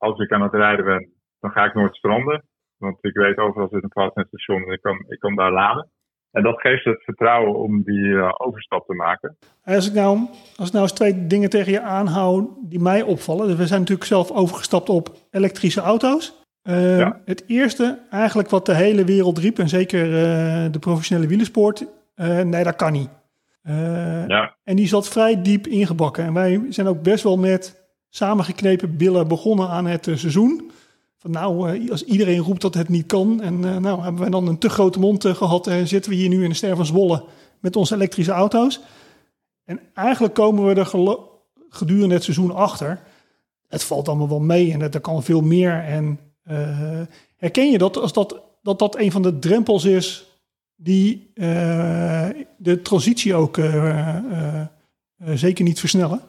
als 0.03 0.19
ik 0.19 0.31
aan 0.31 0.41
het 0.41 0.53
rijden 0.53 0.85
ben, 0.85 1.09
dan 1.39 1.51
ga 1.51 1.65
ik 1.65 1.73
nooit 1.73 1.95
stranden. 1.95 2.43
Want 2.77 2.97
ik 3.01 3.13
weet 3.13 3.37
overal 3.37 3.69
zit 3.71 3.83
een 3.83 3.91
fastnetstation 3.91 4.63
en 4.63 4.71
ik 4.71 4.81
kan, 4.81 5.05
ik 5.07 5.19
kan 5.19 5.35
daar 5.35 5.51
laden. 5.51 5.89
En 6.31 6.43
dat 6.43 6.61
geeft 6.61 6.83
het 6.83 7.03
vertrouwen 7.03 7.55
om 7.55 7.83
die 7.83 8.03
uh, 8.03 8.31
overstap 8.37 8.85
te 8.85 8.93
maken. 8.93 9.37
Als 9.63 9.87
ik, 9.87 9.93
nou, 9.93 10.17
als 10.55 10.67
ik 10.67 10.73
nou 10.73 10.83
eens 10.83 10.93
twee 10.93 11.27
dingen 11.27 11.49
tegen 11.49 11.71
je 11.71 11.81
aanhoud 11.81 12.49
die 12.69 12.79
mij 12.79 13.01
opvallen. 13.01 13.47
Dus 13.47 13.57
we 13.57 13.67
zijn 13.67 13.79
natuurlijk 13.79 14.07
zelf 14.07 14.31
overgestapt 14.31 14.89
op 14.89 15.09
elektrische 15.31 15.81
auto's. 15.81 16.41
Uh, 16.63 16.99
ja. 16.99 17.21
Het 17.25 17.43
eerste, 17.47 17.99
eigenlijk 18.09 18.49
wat 18.49 18.65
de 18.65 18.75
hele 18.75 19.03
wereld 19.03 19.37
riep, 19.37 19.59
en 19.59 19.69
zeker 19.69 20.05
uh, 20.05 20.71
de 20.71 20.79
professionele 20.79 21.27
wielersport, 21.27 21.85
uh, 22.15 22.41
nee, 22.41 22.63
dat 22.63 22.75
kan 22.75 22.91
niet. 22.91 23.09
Ja. 24.27 24.55
En 24.63 24.75
die 24.75 24.87
zat 24.87 25.09
vrij 25.09 25.41
diep 25.41 25.67
ingebakken. 25.67 26.23
En 26.23 26.33
wij 26.33 26.65
zijn 26.69 26.87
ook 26.87 27.01
best 27.01 27.23
wel 27.23 27.37
met 27.37 27.82
samengeknepen 28.15 28.97
billen 28.97 29.27
begonnen 29.27 29.69
aan 29.69 29.85
het 29.85 30.07
uh, 30.07 30.15
seizoen. 30.17 30.71
Van 31.17 31.31
nou, 31.31 31.89
als 31.89 32.03
iedereen 32.03 32.39
roept 32.39 32.61
dat 32.61 32.73
het 32.73 32.89
niet 32.89 33.05
kan. 33.05 33.41
En 33.41 33.59
nou 33.59 34.01
hebben 34.01 34.21
wij 34.21 34.29
dan 34.29 34.47
een 34.47 34.57
te 34.57 34.69
grote 34.69 34.99
mond 34.99 35.25
gehad. 35.25 35.67
En 35.67 35.87
zitten 35.87 36.11
we 36.11 36.17
hier 36.17 36.29
nu 36.29 36.43
in 36.43 36.49
de 36.49 36.55
ster 36.55 36.75
van 36.75 36.85
Zwolle 36.85 37.23
met 37.59 37.75
onze 37.75 37.95
elektrische 37.95 38.31
auto's. 38.31 38.79
En 39.65 39.79
eigenlijk 39.93 40.33
komen 40.33 40.65
we 40.65 40.73
er 40.73 40.85
gedurende 41.69 42.13
het 42.13 42.23
seizoen 42.23 42.51
achter. 42.51 43.01
Het 43.67 43.83
valt 43.83 44.07
allemaal 44.07 44.29
wel 44.29 44.39
mee 44.39 44.71
en 44.71 44.81
er 44.81 44.99
kan 44.99 45.23
veel 45.23 45.41
meer. 45.41 45.83
En 45.83 46.19
herken 47.35 47.71
je 47.71 47.77
dat 47.77 47.97
als 47.97 48.13
dat, 48.13 48.41
dat 48.61 48.79
dat 48.79 48.97
een 48.97 49.11
van 49.11 49.21
de 49.21 49.39
drempels 49.39 49.85
is 49.85 50.25
die 50.75 51.31
de 52.57 52.79
transitie 52.83 53.35
ook 53.35 53.59
zeker 55.33 55.63
niet 55.63 55.79
versnellen. 55.79 56.21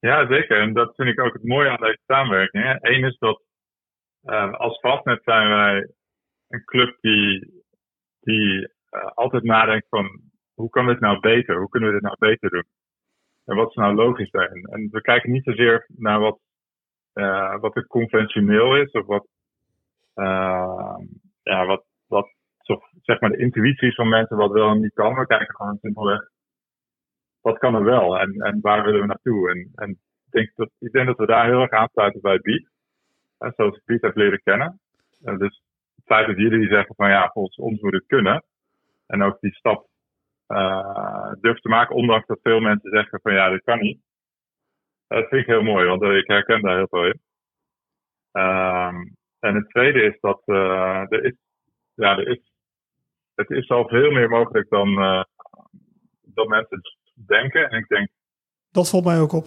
Ja, 0.00 0.26
zeker. 0.26 0.60
En 0.60 0.72
dat 0.72 0.94
vind 0.94 1.08
ik 1.08 1.20
ook 1.20 1.32
het 1.32 1.44
mooie 1.44 1.70
aan 1.70 1.80
deze 1.80 2.02
samenwerking. 2.06 2.78
Eén 2.80 3.04
is 3.04 3.18
dat 3.18 3.42
als 4.52 4.78
Fastnet 4.78 5.22
zijn 5.24 5.48
wij 5.48 5.88
een 6.48 6.64
club 6.64 6.96
die, 7.00 7.62
die 8.20 8.72
altijd 9.14 9.42
nadenkt 9.42 9.88
van 9.88 10.20
hoe 10.54 10.70
kan 10.70 10.86
dit 10.86 11.00
nou 11.00 11.20
beter? 11.20 11.58
Hoe 11.58 11.68
kunnen 11.68 11.88
we 11.88 11.94
dit 11.94 12.04
nou 12.04 12.16
beter 12.18 12.50
doen? 12.50 12.64
En 13.44 13.56
wat 13.56 13.68
is 13.68 13.74
nou 13.74 13.94
logisch 13.94 14.30
daarin? 14.30 14.64
En 14.64 14.88
we 14.90 15.00
kijken 15.00 15.30
niet 15.30 15.44
zozeer 15.44 15.86
naar 15.96 16.20
wat, 16.20 16.38
wat 17.60 17.76
er 17.76 17.86
conventioneel 17.86 18.76
is 18.76 18.90
of 18.90 19.06
wat, 19.06 19.26
ja, 21.42 21.66
wat, 21.66 21.84
wat 22.06 22.28
zeg 23.02 23.20
maar 23.20 23.30
de 23.30 23.38
intuïties 23.38 23.94
van 23.94 24.08
mensen 24.08 24.36
wat 24.36 24.52
wel 24.52 24.70
en 24.70 24.80
niet 24.80 24.94
kan. 24.94 25.14
We 25.14 25.26
kijken 25.26 25.54
gewoon 25.54 25.78
simpelweg 25.80 26.29
wat 27.40 27.58
kan 27.58 27.74
er 27.74 27.84
wel 27.84 28.18
en, 28.18 28.32
en 28.32 28.58
waar 28.60 28.84
willen 28.84 29.00
we 29.00 29.06
naartoe. 29.06 29.50
En, 29.50 29.70
en 29.74 29.90
ik, 29.90 30.30
denk 30.30 30.52
dat, 30.54 30.70
ik 30.78 30.92
denk 30.92 31.06
dat 31.06 31.16
we 31.16 31.26
daar 31.26 31.46
heel 31.46 31.60
erg 31.60 31.70
aansluiten 31.70 32.20
bij 32.20 32.38
Beat. 32.38 32.68
Zoals 33.56 33.80
Beat 33.84 34.00
heb 34.00 34.16
leren 34.16 34.42
kennen. 34.42 34.80
En 35.22 35.38
dus 35.38 35.62
het 35.94 36.04
feit 36.04 36.26
dat 36.26 36.36
jullie 36.36 36.68
zeggen 36.68 36.94
van 36.94 37.08
ja, 37.08 37.30
volgens 37.32 37.56
ons 37.56 37.80
moet 37.80 37.92
het 37.92 38.06
kunnen. 38.06 38.44
En 39.06 39.22
ook 39.22 39.40
die 39.40 39.54
stap 39.54 39.88
uh, 40.48 41.32
durft 41.40 41.62
te 41.62 41.68
maken, 41.68 41.96
ondanks 41.96 42.26
dat 42.26 42.38
veel 42.42 42.60
mensen 42.60 42.90
zeggen 42.90 43.20
van 43.22 43.32
ja, 43.32 43.48
dit 43.48 43.64
kan 43.64 43.78
niet. 43.78 44.00
Dat 45.06 45.28
vind 45.28 45.40
ik 45.40 45.46
heel 45.46 45.62
mooi, 45.62 45.86
want 45.86 46.02
ik 46.02 46.26
herken 46.26 46.62
daar 46.62 46.76
heel 46.76 46.88
veel 46.88 47.04
in. 47.04 47.20
Um, 48.32 49.16
en 49.38 49.54
het 49.54 49.68
tweede 49.68 50.02
is 50.02 50.20
dat 50.20 50.42
uh, 50.46 51.12
er 51.12 51.24
is, 51.24 51.34
ja, 51.94 52.18
er 52.18 52.28
is 52.28 52.50
het 53.34 53.50
is 53.50 53.68
al 53.68 53.88
veel 53.88 54.10
meer 54.10 54.28
mogelijk 54.28 54.68
dan, 54.68 54.94
dan 56.22 56.48
mensen 56.48 56.80
denken. 57.26 57.70
En 57.70 57.78
ik 57.78 57.88
denk. 57.88 58.08
Dat 58.70 58.90
valt 58.90 59.04
mij 59.04 59.20
ook 59.20 59.32
op. 59.32 59.46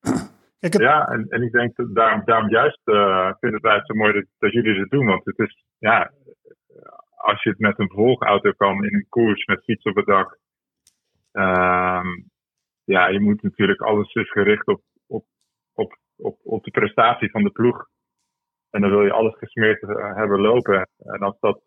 Kijk, 0.60 0.72
het... 0.72 0.82
Ja, 0.82 1.08
en, 1.08 1.26
en 1.28 1.42
ik 1.42 1.52
denk 1.52 1.76
dat 1.76 1.94
daarom, 1.94 2.22
daarom 2.24 2.50
juist 2.50 2.80
uh, 2.84 3.32
vinden 3.40 3.60
wij 3.60 3.74
het 3.74 3.86
zo 3.86 3.94
mooi 3.94 4.12
dat, 4.12 4.24
dat 4.38 4.52
jullie 4.52 4.80
het 4.80 4.90
doen. 4.90 5.06
Want 5.06 5.24
het 5.24 5.38
is, 5.38 5.64
ja, 5.78 6.12
als 7.16 7.42
je 7.42 7.50
het 7.50 7.58
met 7.58 7.78
een 7.78 7.88
vervolgauto 7.88 8.52
kan 8.52 8.84
in 8.84 8.94
een 8.94 9.06
koers 9.08 9.44
met 9.44 9.64
fiets 9.64 9.84
op 9.84 9.96
het 9.96 10.06
dak. 10.06 10.38
Uh, 11.32 12.06
ja, 12.84 13.08
je 13.08 13.20
moet 13.20 13.42
natuurlijk 13.42 13.80
alles 13.80 14.14
is 14.14 14.30
gericht 14.30 14.66
op, 14.66 14.82
op, 15.06 15.24
op, 15.74 15.98
op, 16.16 16.38
op 16.42 16.64
de 16.64 16.70
prestatie 16.70 17.30
van 17.30 17.42
de 17.42 17.50
ploeg. 17.50 17.88
En 18.70 18.80
dan 18.80 18.90
wil 18.90 19.04
je 19.04 19.12
alles 19.12 19.38
gesmeerd 19.38 19.80
hebben 20.14 20.40
lopen. 20.40 20.88
En 20.98 21.18
als 21.18 21.36
dat 21.40 21.62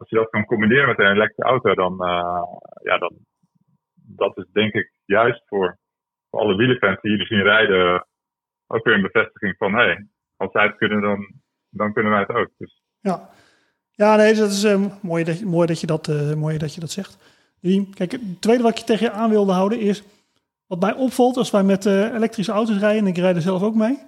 als 0.00 0.08
je 0.08 0.16
dat 0.16 0.30
kan 0.30 0.44
combineren 0.44 0.88
met 0.88 0.98
een 0.98 1.14
elektrische 1.14 1.50
auto, 1.50 1.74
dan, 1.74 1.92
uh, 1.92 2.42
ja, 2.82 2.98
dan 2.98 3.12
dat 4.16 4.36
is 4.36 4.46
denk 4.52 4.72
ik 4.72 4.92
juist 5.04 5.42
voor, 5.46 5.78
voor 6.30 6.40
alle 6.40 6.56
wielerfans 6.56 7.00
die 7.00 7.10
jullie 7.10 7.26
zien 7.26 7.42
rijden 7.42 8.06
ook 8.66 8.84
weer 8.84 8.94
een 8.94 9.02
bevestiging 9.02 9.54
van 9.56 9.72
hé, 9.74 9.84
hey, 9.84 10.06
als 10.36 10.52
zij 10.52 10.62
het 10.62 10.76
kunnen, 10.76 11.00
dan, 11.00 11.34
dan 11.68 11.92
kunnen 11.92 12.12
wij 12.12 12.20
het 12.20 12.30
ook. 12.30 12.48
Dus. 12.58 12.82
Ja. 13.00 13.28
ja, 13.90 14.16
nee, 14.16 14.34
dat 14.34 14.50
is 14.50 14.64
uh, 14.64 14.84
mooi, 15.02 15.24
dat, 15.24 15.40
mooi, 15.40 15.66
dat 15.66 15.80
je 15.80 15.86
dat, 15.86 16.08
uh, 16.08 16.34
mooi 16.34 16.58
dat 16.58 16.74
je 16.74 16.80
dat 16.80 16.90
zegt. 16.90 17.18
Kijk, 17.94 18.12
het 18.12 18.40
tweede 18.40 18.62
wat 18.62 18.72
ik 18.72 18.78
je 18.78 18.84
tegen 18.84 19.06
je 19.06 19.12
aan 19.12 19.30
wilde 19.30 19.52
houden 19.52 19.80
is, 19.80 20.02
wat 20.66 20.80
mij 20.80 20.94
opvalt 20.94 21.36
als 21.36 21.50
wij 21.50 21.62
met 21.62 21.86
elektrische 21.86 22.52
auto's 22.52 22.78
rijden, 22.78 23.02
en 23.02 23.06
ik 23.06 23.16
rijd 23.16 23.36
er 23.36 23.42
zelf 23.42 23.62
ook 23.62 23.74
mee, 23.74 23.98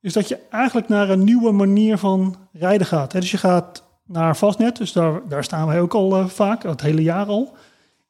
is 0.00 0.12
dat 0.12 0.28
je 0.28 0.38
eigenlijk 0.50 0.88
naar 0.88 1.10
een 1.10 1.24
nieuwe 1.24 1.52
manier 1.52 1.98
van 1.98 2.36
rijden 2.52 2.86
gaat. 2.86 3.12
Dus 3.12 3.30
je 3.30 3.36
gaat 3.36 3.84
naar 4.06 4.36
Vastnet. 4.36 4.76
Dus 4.76 4.92
daar, 4.92 5.28
daar 5.28 5.44
staan 5.44 5.66
wij 5.66 5.80
ook 5.80 5.94
al 5.94 6.28
vaak, 6.28 6.62
het 6.62 6.80
hele 6.80 7.02
jaar 7.02 7.26
al. 7.26 7.56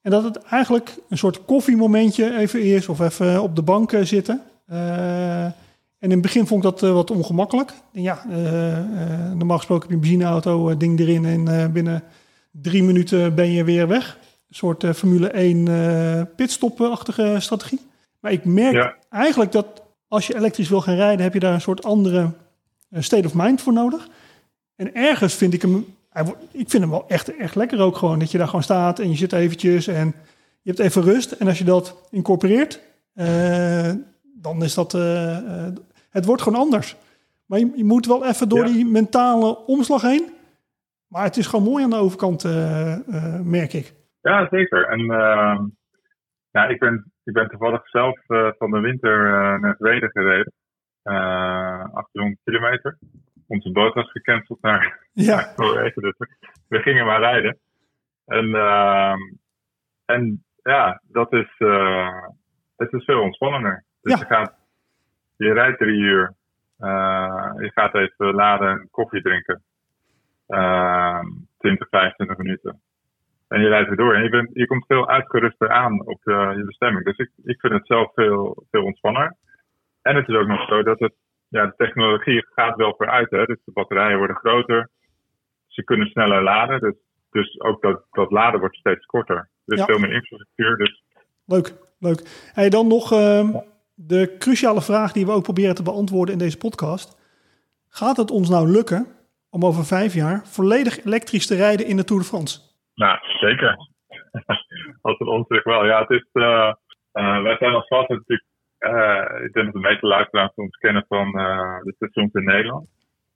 En 0.05 0.11
dat 0.11 0.25
het 0.25 0.37
eigenlijk 0.37 0.99
een 1.09 1.19
soort 1.19 1.45
koffiemomentje 1.45 2.37
even 2.37 2.63
is 2.63 2.89
of 2.89 3.01
even 3.01 3.43
op 3.43 3.57
de 3.57 3.63
bank 3.63 3.93
uh, 3.93 4.05
zitten. 4.05 4.43
Uh, 4.73 5.45
en 5.45 5.55
in 5.99 6.11
het 6.11 6.21
begin 6.21 6.47
vond 6.47 6.65
ik 6.65 6.71
dat 6.71 6.93
wat 6.93 7.11
ongemakkelijk. 7.11 7.73
Ja, 7.93 8.25
normaal 9.35 9.57
gesproken 9.57 9.83
heb 9.83 9.91
je 9.91 9.95
een 9.95 10.01
benzineauto, 10.01 10.77
ding 10.77 11.01
erin 11.01 11.25
en 11.25 11.73
binnen 11.73 12.03
drie 12.51 12.83
minuten 12.83 13.35
ben 13.35 13.51
je 13.51 13.65
weer 13.65 13.89
weg. 13.89 14.19
Een 14.49 14.55
soort 14.55 14.85
Formule 14.97 15.29
1 15.29 16.35
pitstop-achtige 16.37 17.37
strategie. 17.39 17.81
Maar 18.21 18.33
ik 18.33 18.45
merk 18.45 18.97
eigenlijk 19.11 19.53
dat 19.53 19.83
als 20.09 20.27
je 20.27 20.37
elektrisch 20.37 20.69
wil 20.69 20.81
gaan 20.81 20.95
rijden, 20.95 21.23
heb 21.23 21.33
je 21.33 21.41
daar 21.41 21.55
een 21.55 21.61
soort 21.61 21.85
andere 21.85 22.31
state 22.91 23.27
of 23.27 23.35
mind 23.35 23.61
voor 23.61 23.73
nodig. 23.73 24.09
En 24.77 24.95
ergens 24.95 25.35
vind 25.35 25.55
ik 25.55 25.63
hem, 25.63 25.87
ik 26.53 26.71
vind 26.71 26.83
hem 26.83 26.91
wel 26.91 27.09
echt, 27.09 27.37
echt 27.37 27.55
lekker 27.55 27.81
ook 27.81 27.97
gewoon. 27.97 28.19
Dat 28.19 28.31
je 28.31 28.39
daar 28.39 28.47
gewoon 28.47 28.63
staat 28.63 28.99
en 28.99 29.09
je 29.09 29.17
zit 29.17 29.33
eventjes 29.33 29.87
en 29.87 30.15
je 30.63 30.71
hebt 30.71 30.79
even 30.79 31.03
rust. 31.03 31.33
En 31.33 31.47
als 31.47 31.59
je 31.59 31.65
dat 31.65 32.09
incorporeert, 32.11 32.81
uh, 33.15 33.93
dan 34.23 34.63
is 34.63 34.75
dat, 34.75 34.95
uh, 34.95 35.39
uh, 35.39 35.67
het 36.11 36.25
wordt 36.25 36.43
gewoon 36.43 36.61
anders. 36.61 36.97
Maar 37.47 37.59
je, 37.59 37.73
je 37.77 37.85
moet 37.85 38.07
wel 38.07 38.27
even 38.27 38.49
door 38.49 38.65
die 38.65 38.87
mentale 38.87 39.59
omslag 39.67 40.03
heen. 40.03 40.33
Maar 41.09 41.25
het 41.25 41.37
is 41.37 41.47
gewoon 41.47 41.65
mooi 41.65 41.85
aan 41.85 41.91
de 41.91 41.97
overkant, 41.97 42.45
merk 43.45 43.73
ik. 43.73 43.95
Ja, 44.21 44.49
zeker. 44.51 44.89
En 44.89 45.01
ehm, 45.01 45.67
ja, 46.51 46.67
ik, 46.67 46.79
ben, 46.79 47.13
ik 47.25 47.33
ben 47.33 47.49
toevallig 47.49 47.89
zelf 47.89 48.19
van 48.59 48.71
de 48.71 48.81
winter 48.81 49.23
naar 49.61 49.75
Zweden 49.79 50.11
gereden. 50.11 50.53
800 51.03 52.39
kilometer 52.45 52.99
onze 53.55 53.73
boot 53.73 53.95
was 53.95 54.11
gecanceld 54.11 54.63
naar 54.63 54.99
Ja, 55.13 55.53
Noorwegen. 55.57 56.03
Dus 56.03 56.15
we- 56.69 56.79
gingen 56.83 57.07
maar 57.07 57.21
rijden. 57.21 57.59
En, 58.27 58.55
ehm, 58.55 59.19
en 60.05 60.45
ja, 60.63 61.01
dat 61.09 61.33
is, 61.33 61.55
eh, 61.59 62.23
het 62.77 62.93
is 62.93 63.05
veel 63.05 63.21
ontspannender. 63.23 63.85
Dus 64.03 64.13
Ja. 64.13 64.19
je, 64.19 64.25
gaat, 64.35 64.55
je 65.37 65.53
rijdt 65.53 65.79
drie 65.79 65.99
uur. 65.99 66.35
eh, 66.79 67.51
je 67.59 67.71
gaat 67.75 67.95
even 67.95 68.35
laden 68.35 68.69
en 68.71 68.89
koffie 68.91 69.23
drinken. 69.23 69.63
Ehm 70.47 71.27
20, 71.59 71.89
25 71.89 72.37
minuten. 72.37 72.81
En 73.49 73.61
je 73.61 73.69
rijdt 73.69 73.89
weer 73.89 73.97
door. 73.97 74.15
En 74.15 74.23
je, 74.23 74.29
bent, 74.29 74.51
je 74.53 74.67
komt 74.67 74.87
veel 74.87 75.09
uitgeruster 75.09 75.71
aan 75.71 76.07
op 76.07 76.21
je, 76.25 76.53
je 76.57 76.65
bestemming. 76.65 77.05
Dus 77.05 77.17
ik, 77.19 77.31
ik 77.45 77.61
vind 77.61 77.73
het 77.73 77.87
zelf 77.87 78.13
veel, 78.15 78.65
veel 78.71 78.85
ontspanner. 78.85 79.35
En 80.03 80.17
het 80.17 80.29
is 80.29 80.35
ook 80.35 80.47
nog 80.47 80.67
zo 80.69 80.83
dat 80.83 80.99
het, 80.99 81.15
ja, 81.55 81.67
de 81.67 81.75
technologie 81.77 82.47
gaat 82.55 82.77
wel 82.77 82.95
vooruit. 82.97 83.31
Hè? 83.31 83.45
Dus 83.45 83.59
de 83.65 83.73
batterijen 83.73 84.19
worden 84.19 84.37
groter. 84.37 84.91
Ze 85.67 85.85
kunnen 85.85 86.07
sneller 86.09 86.43
laden. 86.43 86.81
Dus, 86.81 86.95
dus 87.31 87.61
ook 87.61 87.83
dat, 87.83 88.05
dat 88.11 88.31
laden 88.31 88.61
wordt 88.61 88.77
steeds 88.77 89.05
korter. 89.07 89.37
Er 89.37 89.73
is 89.75 89.79
Ja. 89.79 89.85
veel 89.85 89.99
meer 89.99 90.13
infrastructuur. 90.13 90.77
Dus 90.77 91.03
leuk, 91.47 91.75
leuk. 91.99 92.51
En 92.55 92.71
dan 92.71 92.87
nog 92.87 93.13
ehm, 93.13 93.47
de 93.95 94.37
cruciale 94.39 94.83
vraag 94.83 95.13
die 95.13 95.27
we 95.27 95.33
ook 95.33 95.43
proberen 95.43 95.75
te 95.75 95.83
beantwoorden 95.83 96.33
in 96.35 96.41
deze 96.41 96.59
podcast. 96.59 97.23
Gaat 97.89 98.17
het 98.17 98.31
ons 98.31 98.49
nou 98.49 98.69
lukken 98.69 99.07
om 99.51 99.65
over 99.65 99.85
vijf 99.85 100.15
jaar 100.15 100.47
volledig 100.47 101.05
elektrisch 101.05 101.47
te 101.47 101.55
rijden 101.57 101.87
in 101.87 101.97
de 101.97 102.05
Tour 102.05 102.23
de 102.23 102.29
France? 102.29 102.61
Nou, 102.95 103.19
zeker. 103.41 103.77
Als 105.03 105.19
het 105.19 105.29
ons 105.29 105.47
zich 105.49 105.65
wel. 105.65 105.85
Ja, 105.87 106.01
het 106.01 106.11
is. 106.11 106.29
eh, 106.33 106.73
wij 107.43 107.57
zijn 107.57 107.75
als 107.75 107.87
vast 107.87 108.09
natuurlijk. 108.09 108.45
Eh, 108.85 109.45
ik 109.45 109.53
denk 109.53 109.65
dat 109.67 109.75
de 109.83 109.89
meeste 109.89 110.07
luisteraars 110.07 110.55
ons 110.55 110.77
kennen 110.77 111.05
van 111.09 111.39
eh, 111.39 111.79
de 111.83 111.93
stations 111.97 112.33
in 112.33 112.45
Nederland. 112.45 112.89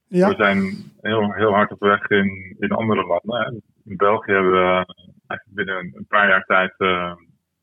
Ja, 0.07 0.29
We 0.29 0.35
zijn 0.35 0.63
heel, 1.01 1.33
heel 1.33 1.53
hard 1.55 1.71
op 1.71 1.81
weg 1.81 2.09
in, 2.11 2.57
in 2.59 2.71
andere 2.73 3.07
landen. 3.07 3.41
Hè. 3.41 3.51
In 3.91 3.97
België 3.97 4.33
hebben 4.33 4.53
we 4.53 4.59
eh, 4.59 4.75
eigenlijk 5.27 5.45
binnen 5.55 5.77
een, 5.97 6.07
paar 6.09 6.29
jaar 6.29 6.45
tijd 6.45 6.75
eh, 6.79 7.13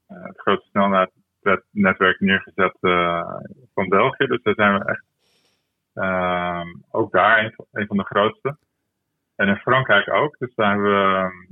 eh, 0.08 0.24
het 0.24 0.40
grootste 0.40 0.70
snelnetwerk 0.70 2.20
neergezet 2.20 2.78
eh, 2.82 3.36
van 3.74 3.88
België. 3.90 4.26
Dus 4.28 4.42
daar 4.44 4.54
zijn 4.56 4.80
we 4.80 4.86
echt 4.86 5.06
ehm, 5.94 6.68
ook 6.92 7.12
daar 7.12 7.44
een, 7.44 7.52
van- 7.56 7.66
een 7.72 7.88
van 7.88 7.98
de 7.98 8.04
grootste. 8.04 8.58
En 9.36 9.48
in 9.48 9.56
Frankrijk 9.58 10.10
ook. 10.14 10.38
Dus 10.38 10.56
daar 10.56 10.72
hebben 10.72 10.92
we 10.92 11.48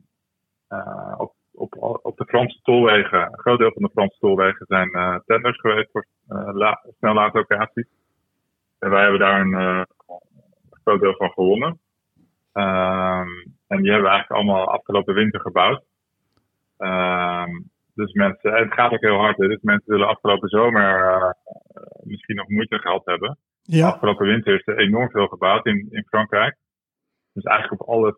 eh, 0.67 1.13
op, 1.17 1.33
op, 1.53 1.99
op 2.01 2.17
de 2.17 2.25
Franse 2.25 2.59
tolwegen, 2.61 3.21
een 3.21 3.39
groot 3.39 3.59
deel 3.59 3.71
van 3.71 3.81
de 3.81 3.89
Franse 3.89 4.17
tolwegen 4.19 4.65
zijn 4.65 4.89
eh, 4.89 5.15
tenders 5.25 5.59
geweest 5.59 5.91
voor 5.91 6.05
eh 6.27 6.49
la, 6.53 6.83
snellaadlocaties. 6.97 7.87
En 8.79 8.89
wij 8.89 9.01
hebben 9.01 9.19
daar 9.19 9.41
een 9.41 9.53
eh, 9.53 9.81
groot 10.83 11.01
deel 11.01 11.15
van 11.15 11.29
gewonnen. 11.29 11.79
Ehm, 12.53 13.29
en 13.67 13.81
die 13.81 13.91
hebben 13.91 14.09
we 14.09 14.15
eigenlijk 14.15 14.31
allemaal 14.31 14.67
afgelopen 14.67 15.13
winter 15.13 15.39
gebouwd. 15.39 15.83
Ehm, 16.77 17.51
dus 17.95 18.13
mensen, 18.13 18.55
en 18.55 18.63
het 18.63 18.73
gaat 18.73 18.91
ook 18.91 19.01
heel 19.01 19.17
hard. 19.17 19.37
Dus 19.37 19.61
mensen 19.61 19.93
zullen 19.93 20.07
afgelopen 20.07 20.49
zomer 20.49 21.35
misschien 22.03 22.35
nog 22.35 22.47
moeite 22.47 22.79
gehad 22.79 23.05
hebben. 23.05 23.37
ja, 23.61 23.87
Afgelopen 23.87 24.27
winter 24.27 24.53
is 24.53 24.67
er 24.67 24.77
enorm 24.77 25.09
veel 25.09 25.27
gebouwd 25.27 25.65
in, 25.65 25.87
in 25.91 26.05
Frankrijk. 26.07 26.57
Dus 27.33 27.43
eigenlijk 27.43 27.81
op 27.81 27.87
alle 27.87 28.17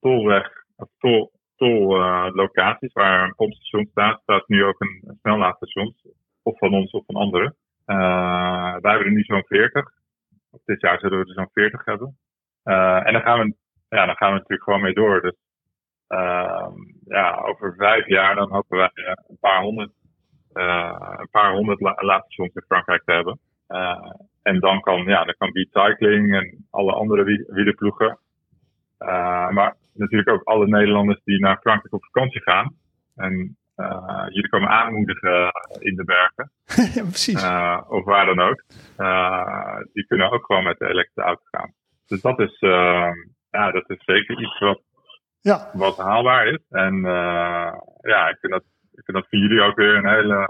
tolweg, 0.00 0.64
tol, 0.98 1.32
tollocaties 1.56 2.92
waar 2.92 3.24
een 3.24 3.34
pompstation 3.34 3.86
staat, 3.90 4.20
staat 4.22 4.48
nu 4.48 4.64
ook 4.64 4.80
een, 4.80 5.02
een 5.06 5.18
snellaadstation. 5.20 5.94
Of 6.42 6.58
van 6.58 6.74
ons 6.74 6.90
of 6.90 7.04
van 7.06 7.14
anderen. 7.14 7.56
Eh, 7.84 8.76
wij 8.80 8.90
hebben 8.90 9.06
er 9.06 9.12
nu 9.12 9.22
zo'n 9.22 9.44
40. 9.46 9.90
Of 10.50 10.60
dit 10.64 10.80
jaar 10.80 10.98
zullen 10.98 11.18
we 11.18 11.24
er 11.26 11.34
zo'n 11.34 11.50
40 11.52 11.84
hebben. 11.84 12.18
Eh, 12.62 13.06
en 13.06 13.12
dan 13.12 13.22
gaan, 13.22 13.38
we, 13.38 13.54
ja, 13.88 14.06
dan 14.06 14.16
gaan 14.16 14.28
we 14.28 14.34
natuurlijk 14.34 14.62
gewoon 14.62 14.80
mee 14.80 14.94
door. 14.94 15.20
Dus 15.20 15.36
ehm, 16.08 16.72
ja, 17.04 17.34
over 17.36 17.74
vijf 17.76 18.06
jaar 18.06 18.34
dan 18.34 18.50
hopen 18.52 18.76
wij 18.78 18.90
eh, 18.94 19.12
een 19.28 19.38
paar 19.40 19.62
honderd, 19.62 19.90
eh, 20.52 21.14
een 21.16 21.28
paar 21.30 21.52
honderd 21.52 21.80
la- 21.80 21.98
laadstations 22.00 22.54
in 22.54 22.64
Frankrijk 22.66 23.02
te 23.04 23.12
hebben. 23.12 23.38
Eh, 23.66 24.10
en 24.42 24.60
dan 24.60 24.80
kan, 24.80 25.04
ja, 25.04 25.24
dan 25.24 25.34
kan 25.38 25.50
Cycling 25.52 26.34
en 26.34 26.66
alle 26.70 26.92
andere 26.92 27.24
wie- 27.24 27.44
wielerploegen. 27.46 28.08
Eh, 28.08 28.16
maar 29.50 29.76
natuurlijk 29.92 30.30
ook 30.30 30.42
alle 30.44 30.66
Nederlanders 30.66 31.20
die 31.24 31.40
naar 31.40 31.58
Frankrijk 31.60 31.94
op 31.94 32.04
vakantie 32.04 32.40
gaan. 32.42 32.74
En 33.14 33.56
eh, 33.74 34.24
jullie 34.28 34.48
komen 34.48 34.68
aanmoedigen 34.68 35.52
in 35.78 35.94
de 35.96 36.04
bergen. 36.04 36.50
ja 36.94 37.02
precies. 37.02 37.42
eh, 37.42 37.80
of 37.88 38.04
waar 38.04 38.26
dan 38.26 38.40
ook. 38.40 38.62
Eh, 38.96 39.76
die 39.92 40.06
kunnen 40.06 40.30
ook 40.30 40.44
gewoon 40.46 40.64
met 40.64 40.78
de 40.78 40.88
elektrische 40.88 41.22
auto 41.30 41.42
gaan. 41.50 41.72
Dus 42.06 42.20
dat 42.20 42.40
is, 42.40 42.56
eh, 42.60 43.10
ja, 43.50 43.70
dat 43.70 43.90
is 43.90 44.04
zeker 44.04 44.40
iets 44.42 44.58
wat, 44.58 44.80
Ja, 45.40 45.70
wat 45.72 45.96
haalbaar 45.96 46.46
is. 46.46 46.58
En 46.70 46.94
eh, 47.04 47.72
ja, 48.00 48.28
ik 48.28 48.36
vind, 48.40 48.52
dat, 48.52 48.62
ik 48.92 49.04
vind 49.04 49.16
dat 49.16 49.26
voor 49.30 49.38
jullie 49.38 49.60
ook 49.62 49.76
weer 49.76 49.94
een 49.94 50.08
hele, 50.08 50.48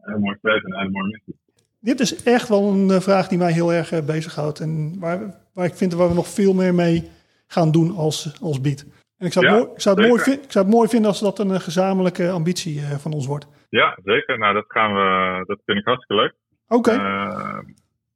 heel 0.00 0.18
mooi 0.18 0.36
feit 0.42 0.64
en 0.64 0.72
een 0.72 0.78
hele 0.78 0.90
mooie 0.90 1.10
missie. 1.12 1.34
dit 1.80 2.00
is 2.00 2.22
echt 2.22 2.48
wel 2.48 2.72
een 2.72 2.90
eh, 2.90 3.00
vraag 3.00 3.28
die 3.28 3.38
mij 3.38 3.52
heel 3.52 3.72
erg 3.72 3.92
eh, 3.92 4.04
bezighoudt. 4.06 4.60
En 4.60 4.96
waar, 5.00 5.18
waar 5.54 5.66
ik 5.66 5.74
vind 5.74 5.92
waar 5.94 6.08
we 6.08 6.14
nog 6.14 6.28
veel 6.28 6.54
meer 6.54 6.74
mee 6.74 7.10
gaan 7.46 7.70
doen 7.70 7.96
als, 7.96 8.40
als 8.40 8.60
Beat. 8.60 8.84
En 9.18 9.26
ik 9.26 9.32
zou, 9.32 9.46
het 9.46 9.54
Ja, 9.54 9.60
mooi, 9.60 9.72
ik, 9.74 9.80
zou 9.80 9.96
het 10.00 10.06
mooi 10.08 10.22
ik 10.44 10.52
zou 10.52 10.64
het 10.66 10.74
mooi 10.74 10.88
vinden 10.88 11.08
als 11.10 11.20
dat 11.20 11.38
een 11.38 11.50
eh, 11.50 11.60
gezamenlijke 11.60 12.30
ambitie 12.30 12.80
eh, 12.80 12.90
van 12.90 13.12
ons 13.12 13.26
wordt. 13.26 13.46
Ja, 13.68 13.98
zeker. 14.04 14.38
Nou, 14.38 14.54
dat 14.54 14.64
gaan 14.68 14.94
we, 14.94 15.42
dat 15.46 15.58
vind 15.64 15.78
ik 15.78 15.84
hartstikke 15.84 16.22
leuk. 16.22 16.34
Oké, 16.68 16.90
Eh, 16.90 17.58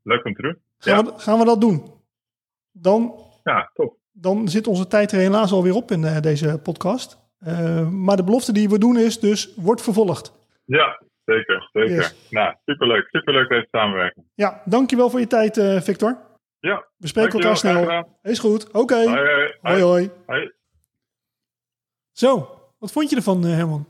leuk 0.02 0.24
om 0.24 0.34
te 0.34 0.42
doen. 0.42 0.58
gaan, 0.78 1.04
we, 1.04 1.12
gaan 1.16 1.38
we 1.38 1.44
dat 1.44 1.60
doen. 1.60 1.82
Dan, 2.72 3.14
Ja, 3.44 3.70
top. 3.74 3.96
dan 4.12 4.48
zit 4.48 4.66
onze 4.66 4.86
tijd 4.86 5.12
er 5.12 5.18
helaas 5.18 5.52
alweer 5.52 5.74
op 5.74 5.90
in 5.90 6.20
deze 6.20 6.60
podcast. 6.62 7.18
Maar 7.90 8.16
de 8.16 8.24
belofte 8.24 8.52
die 8.52 8.68
we 8.68 8.78
doen 8.78 8.98
is 8.98 9.18
dus, 9.20 9.54
wordt 9.56 9.82
vervolgd. 9.82 10.32
Ja, 10.64 11.02
zeker. 11.24 11.68
Zeker. 11.72 11.94
Yes. 11.94 12.28
Nou, 12.30 12.54
superleuk. 12.64 13.06
Superleuk 13.10 13.48
deze 13.48 13.68
samenwerking. 13.70 14.26
Ja, 14.34 14.62
dankjewel 14.64 15.10
voor 15.10 15.20
je 15.20 15.26
tijd, 15.26 15.60
Victor. 15.84 16.18
Ja, 16.60 16.86
We 16.96 17.06
spreken 17.06 17.32
elkaar 17.32 17.56
snel. 17.56 18.04
Is 18.22 18.38
goed. 18.38 18.70
Oké. 18.72 18.94
Hoi, 18.94 19.06
hoi. 19.08 19.54
Hoi, 19.60 19.82
hoi. 19.82 20.10
Hoi. 20.26 20.52
Zo, 22.12 22.58
wat 22.78 22.92
vond 22.92 23.10
je 23.10 23.16
ervan, 23.16 23.44
eh, 23.44 23.50
Herman? 23.50 23.88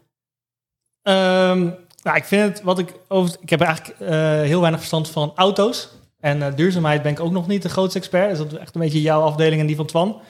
Ehm, 1.03 1.65
nou, 2.03 2.17
ik 2.17 2.25
vind 2.25 2.43
het 2.43 2.63
wat 2.63 2.79
ik 2.79 2.95
over. 3.09 3.37
Ik 3.41 3.51
heb 3.51 3.61
eigenlijk 3.61 4.01
eh, 4.01 4.09
heel 4.41 4.61
weinig 4.61 4.81
verstand 4.81 5.11
van 5.11 5.33
auto's. 5.35 5.89
En 6.21 6.43
eh, 6.43 6.55
duurzaamheid 6.55 7.03
ben 7.03 7.13
ik 7.13 7.21
ook 7.21 7.33
nog 7.33 7.47
niet 7.47 7.63
de 7.63 7.69
grootste 7.69 7.99
expert. 7.99 8.29
Dus 8.29 8.39
dat 8.39 8.53
is 8.53 8.59
echt 8.59 8.75
een 8.75 8.81
beetje 8.81 9.01
jouw 9.01 9.21
afdeling 9.21 9.61
en 9.61 9.67
die 9.67 9.77
van 9.77 9.87
Twan. 9.87 10.21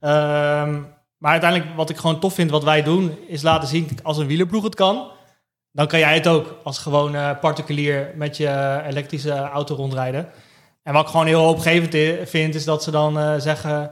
Ehm, 0.00 0.82
maar 1.18 1.32
uiteindelijk, 1.32 1.76
wat 1.76 1.90
ik 1.90 1.96
gewoon 1.96 2.20
tof 2.20 2.34
vind, 2.34 2.50
wat 2.50 2.64
wij 2.64 2.82
doen, 2.82 3.18
is 3.26 3.42
laten 3.42 3.68
zien 3.68 3.88
als 4.02 4.18
een 4.18 4.26
wielerploeg 4.26 4.64
het 4.64 4.74
kan. 4.74 5.10
Dan 5.72 5.86
kan 5.86 5.98
jij 5.98 6.14
het 6.14 6.28
ook 6.28 6.56
als 6.62 6.78
gewoon 6.78 7.14
eh, 7.14 7.38
particulier 7.40 8.12
met 8.16 8.36
je 8.36 8.82
elektrische 8.86 9.32
auto 9.32 9.74
rondrijden. 9.74 10.28
En 10.82 10.92
wat 10.92 11.02
ik 11.02 11.10
gewoon 11.10 11.26
heel 11.26 11.42
hoopgevend 11.42 12.28
vind, 12.28 12.54
is 12.54 12.64
dat 12.64 12.82
ze 12.82 12.90
dan 12.90 13.18
eh, 13.18 13.34
zeggen 13.38 13.90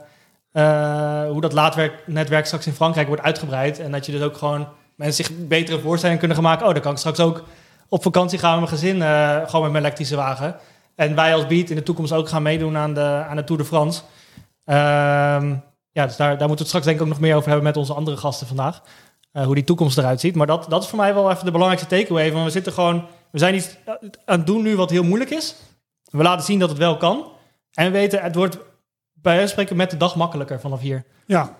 eh, 0.53 1.29
hoe 1.29 1.41
dat 1.41 1.53
laadnetwerk 1.53 2.47
straks 2.47 2.67
in 2.67 2.73
Frankrijk 2.73 3.07
wordt 3.07 3.23
uitgebreid. 3.23 3.79
En 3.79 3.93
dat 3.93 4.07
je 4.07 4.13
dus 4.13 4.23
ook 4.23 4.37
gewoon 4.37 4.69
mensen 4.95 5.25
zich 5.25 5.47
betere 5.47 5.81
voorstellingen 5.81 6.19
kunnen 6.19 6.37
gaan 6.37 6.47
maken. 6.47 6.67
Oh, 6.67 6.73
dan 6.73 6.83
kan 6.83 6.93
ik 6.93 6.99
straks 6.99 7.21
ook 7.21 7.45
op 7.89 8.03
vakantie 8.03 8.39
gaan 8.39 8.61
met 8.61 8.69
mijn 8.71 8.81
gezin, 8.81 9.03
eh, 9.03 9.37
gewoon 9.47 9.63
met 9.63 9.73
mijn 9.73 9.85
elektrische 9.85 10.17
wagen. 10.17 10.57
En 10.95 11.15
wij 11.15 11.35
als 11.35 11.47
Beat 11.47 11.71
in 11.71 11.77
de 11.77 11.83
toekomst 11.83 12.13
ook 12.13 12.29
gaan 12.29 12.43
meedoen 12.43 12.77
aan 12.77 12.95
de, 12.95 13.25
aan 13.29 13.37
de 13.37 13.45
Tour 13.45 13.63
de 13.63 13.69
France. 13.69 14.03
Ehm, 14.65 15.55
ja, 15.91 16.07
dus 16.07 16.17
daar, 16.17 16.39
daar 16.39 16.49
moeten 16.49 16.49
we 16.49 16.57
het 16.57 16.67
straks 16.67 16.85
denk 16.85 16.97
ik 16.97 17.03
ook 17.03 17.09
nog 17.09 17.21
meer 17.21 17.35
over 17.35 17.49
hebben 17.49 17.67
met 17.67 17.77
onze 17.77 17.95
andere 17.95 18.17
gasten 18.17 18.47
vandaag. 18.47 18.83
Hoe 19.33 19.55
die 19.55 19.65
toekomst 19.65 19.99
eruit 19.99 20.21
ziet. 20.21 20.35
Maar 20.35 20.47
dat, 20.47 20.67
dat 20.69 20.83
is 20.83 20.89
voor 20.89 20.99
mij 20.99 21.15
wel 21.15 21.31
even 21.31 21.45
de 21.45 21.51
belangrijkste 21.51 21.97
takeaway. 21.97 22.33
Want 22.33 22.45
we 22.45 22.51
zitten 22.51 22.73
gewoon, 22.73 23.05
we 23.31 23.39
zijn 23.39 23.55
iets 23.55 23.77
aan 24.25 24.39
het 24.39 24.47
doen 24.47 24.63
nu 24.63 24.77
wat 24.77 24.91
heel 24.91 25.05
moeilijk 25.05 25.31
is. 25.31 25.55
We 26.11 26.23
laten 26.23 26.45
zien 26.45 26.59
dat 26.59 26.69
het 26.69 26.79
wel 26.79 26.97
kan. 26.97 27.25
En 27.73 27.85
we 27.85 27.91
weten, 27.91 28.23
het 28.23 28.35
wordt 28.35 28.55
bij 29.13 29.35
wijze 29.37 29.41
van 29.41 29.49
spreken 29.49 29.77
met 29.77 29.91
de 29.91 29.97
dag 29.97 30.17
makkelijker 30.17 30.61
vanaf 30.61 30.81
hier. 30.81 31.05
Ja, 31.27 31.57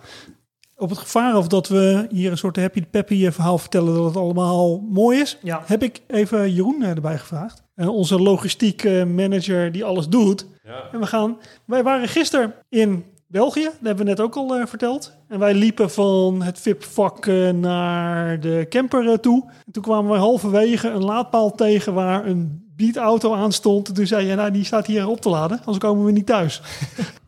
op 0.77 0.89
het 0.89 0.99
gevaar 0.99 1.37
of 1.37 1.49
dat 1.49 1.69
we 1.69 2.07
hier 2.11 2.31
een 2.31 2.39
soort 2.39 2.57
happy 2.57 2.85
peppy 2.91 3.31
verhaal 3.31 3.59
vertellen 3.59 3.95
dat 3.95 4.05
het 4.05 4.17
allemaal 4.17 4.81
mooi 4.91 5.21
is, 5.21 5.39
Ja. 5.43 5.63
heb 5.67 5.83
ik 5.83 6.01
even 6.07 6.53
Jeroen 6.53 6.83
eh, 6.83 6.89
erbij 6.91 7.19
gevraagd. 7.19 7.63
Eh, 7.75 7.89
onze 7.89 8.21
logistiek 8.23 8.85
eh, 8.85 9.05
manager 9.05 9.73
die 9.73 9.85
alles 9.85 10.09
doet. 10.09 10.47
En 10.93 11.01
we 11.01 11.07
gaan, 11.07 11.39
wij 11.65 11.83
waren 11.83 12.09
gisteren 12.09 12.55
in 12.69 13.05
België, 13.29 13.63
dat 13.65 13.73
hebben 13.83 14.05
we 14.05 14.11
net 14.11 14.21
ook 14.21 14.37
al 14.37 14.55
eh, 14.57 14.67
verteld. 14.67 15.13
En 15.29 15.39
wij 15.39 15.55
liepen 15.55 15.91
van 15.91 16.43
het 16.43 16.59
VIP-vak 16.61 17.27
eh, 17.27 17.51
naar 17.51 18.41
de 18.41 18.67
camper 18.69 19.09
eh, 19.11 19.19
toe. 19.19 19.51
En 19.67 19.73
toen 19.73 19.83
kwamen 19.83 20.11
we 20.13 20.19
halverwege 20.19 20.89
een 20.89 21.05
laadpaal 21.05 21.51
tegen 21.55 21.95
waar 21.95 22.27
een 22.27 22.66
beatauto 22.77 23.35
aan 23.35 23.53
stond. 23.53 23.89
En 23.89 23.95
toen 23.95 24.07
zei 24.07 24.27
je, 24.27 24.35
nou 24.35 24.51
die 24.51 24.65
staat 24.65 24.87
hier 24.87 25.09
op 25.09 25.21
te 25.21 25.29
laden, 25.29 25.59
anders 25.59 25.79
komen 25.79 26.05
we 26.05 26.13
niet 26.13 26.27
thuis. 26.27 26.61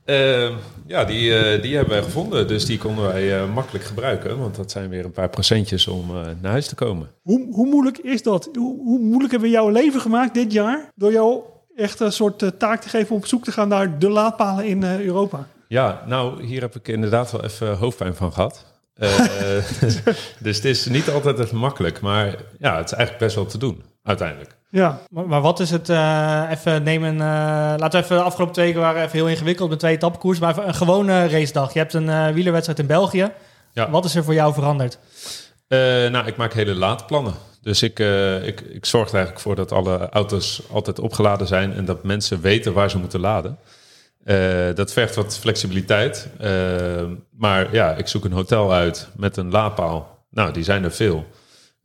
Ehm, 0.04 0.52
ja, 0.86 1.04
die, 1.04 1.34
eh, 1.34 1.62
die 1.62 1.74
hebben 1.74 1.94
wij 1.94 2.02
gevonden. 2.02 2.48
Dus 2.48 2.64
die 2.64 2.78
konden 2.78 3.04
wij 3.04 3.38
eh, 3.38 3.54
makkelijk 3.54 3.84
gebruiken. 3.84 4.38
Want 4.38 4.56
dat 4.56 4.70
zijn 4.70 4.88
weer 4.88 5.04
een 5.04 5.10
paar 5.10 5.28
procentjes 5.28 5.86
om 5.86 6.10
eh, 6.10 6.26
naar 6.40 6.50
huis 6.50 6.68
te 6.68 6.74
komen. 6.74 7.10
Hoe, 7.22 7.46
hoe 7.50 7.66
moeilijk 7.66 7.98
is 7.98 8.22
dat? 8.22 8.48
Hoe, 8.52 8.82
hoe 8.82 8.98
moeilijk 8.98 9.30
hebben 9.30 9.50
we 9.50 9.54
jouw 9.54 9.68
leven 9.68 10.00
gemaakt 10.00 10.34
dit 10.34 10.52
jaar? 10.52 10.92
Door 10.94 11.12
jou 11.12 11.40
echt 11.76 12.00
een 12.00 12.12
soort 12.12 12.52
taak 12.58 12.80
te 12.80 12.88
geven 12.88 13.10
om 13.10 13.16
op 13.16 13.26
zoek 13.26 13.44
te 13.44 13.52
gaan 13.52 13.68
naar 13.68 13.98
de 13.98 14.08
laadpalen 14.08 14.66
in 14.66 14.84
Europa. 14.84 15.46
Ja, 15.68 16.02
nou, 16.06 16.44
hier 16.44 16.60
heb 16.60 16.74
ik 16.74 16.88
inderdaad 16.88 17.32
wel 17.32 17.44
even 17.44 17.76
hoofdpijn 17.76 18.14
van 18.14 18.32
gehad. 18.32 18.64
Eh, 18.98 19.18
dus 20.42 20.56
het 20.56 20.64
is 20.64 20.86
niet 20.86 21.10
altijd 21.10 21.38
even 21.38 21.56
makkelijk, 21.56 22.00
maar 22.00 22.26
ja, 22.58 22.76
het 22.76 22.86
is 22.86 22.92
eigenlijk 22.92 23.18
best 23.18 23.34
wel 23.34 23.46
te 23.46 23.58
doen, 23.58 23.82
uiteindelijk. 24.08 24.56
Ja, 24.70 25.00
Maar, 25.10 25.26
maar 25.26 25.40
wat 25.40 25.60
is 25.60 25.70
het, 25.70 25.88
eh, 25.88 26.42
even 26.50 26.82
nemen, 26.82 27.12
eh, 27.12 27.20
laten 27.76 27.90
we 27.90 28.04
even, 28.04 28.16
de 28.16 28.22
afgelopen 28.22 28.54
twee 28.54 28.66
weken 28.66 28.80
waren 28.80 29.02
even 29.02 29.18
heel 29.18 29.28
ingewikkeld 29.28 29.70
met 29.70 29.78
twee 29.78 29.94
etappekoers, 29.94 30.38
maar 30.38 30.50
even 30.50 30.68
een 30.68 30.74
gewone 30.74 31.28
racedag. 31.28 31.72
Je 31.72 31.78
hebt 31.78 31.94
een 31.94 32.08
eh, 32.08 32.28
wielerwedstrijd 32.28 32.78
in 32.78 32.86
België. 32.86 33.30
Ja. 33.72 33.90
Wat 33.90 34.04
is 34.04 34.14
er 34.14 34.24
voor 34.24 34.34
jou 34.34 34.54
veranderd? 34.54 34.98
Nou, 35.68 36.26
ik 36.26 36.36
maak 36.36 36.52
hele 36.52 36.74
laadplannen. 36.74 37.34
Dus 37.62 37.82
ik, 37.82 37.98
ik, 38.42 38.60
ik 38.60 38.86
zorg 38.86 39.08
er 39.08 39.14
eigenlijk 39.14 39.44
voor 39.44 39.54
dat 39.54 39.72
alle 39.72 40.08
auto's 40.08 40.62
altijd 40.72 40.98
opgeladen 40.98 41.46
zijn 41.46 41.72
en 41.72 41.84
dat 41.84 42.04
mensen 42.04 42.40
weten 42.40 42.72
waar 42.72 42.90
ze 42.90 42.98
moeten 42.98 43.20
laden. 43.20 43.58
Dat 44.74 44.92
vergt 44.92 45.14
wat 45.14 45.38
flexibiliteit. 45.38 46.28
Maar 47.30 47.74
ja, 47.74 47.94
ik 47.94 48.08
zoek 48.08 48.24
een 48.24 48.32
hotel 48.32 48.72
uit 48.72 49.08
met 49.16 49.36
een 49.36 49.50
laadpaal. 49.50 50.24
Nou, 50.30 50.52
die 50.52 50.64
zijn 50.64 50.84
er 50.84 50.92
veel. 50.92 51.26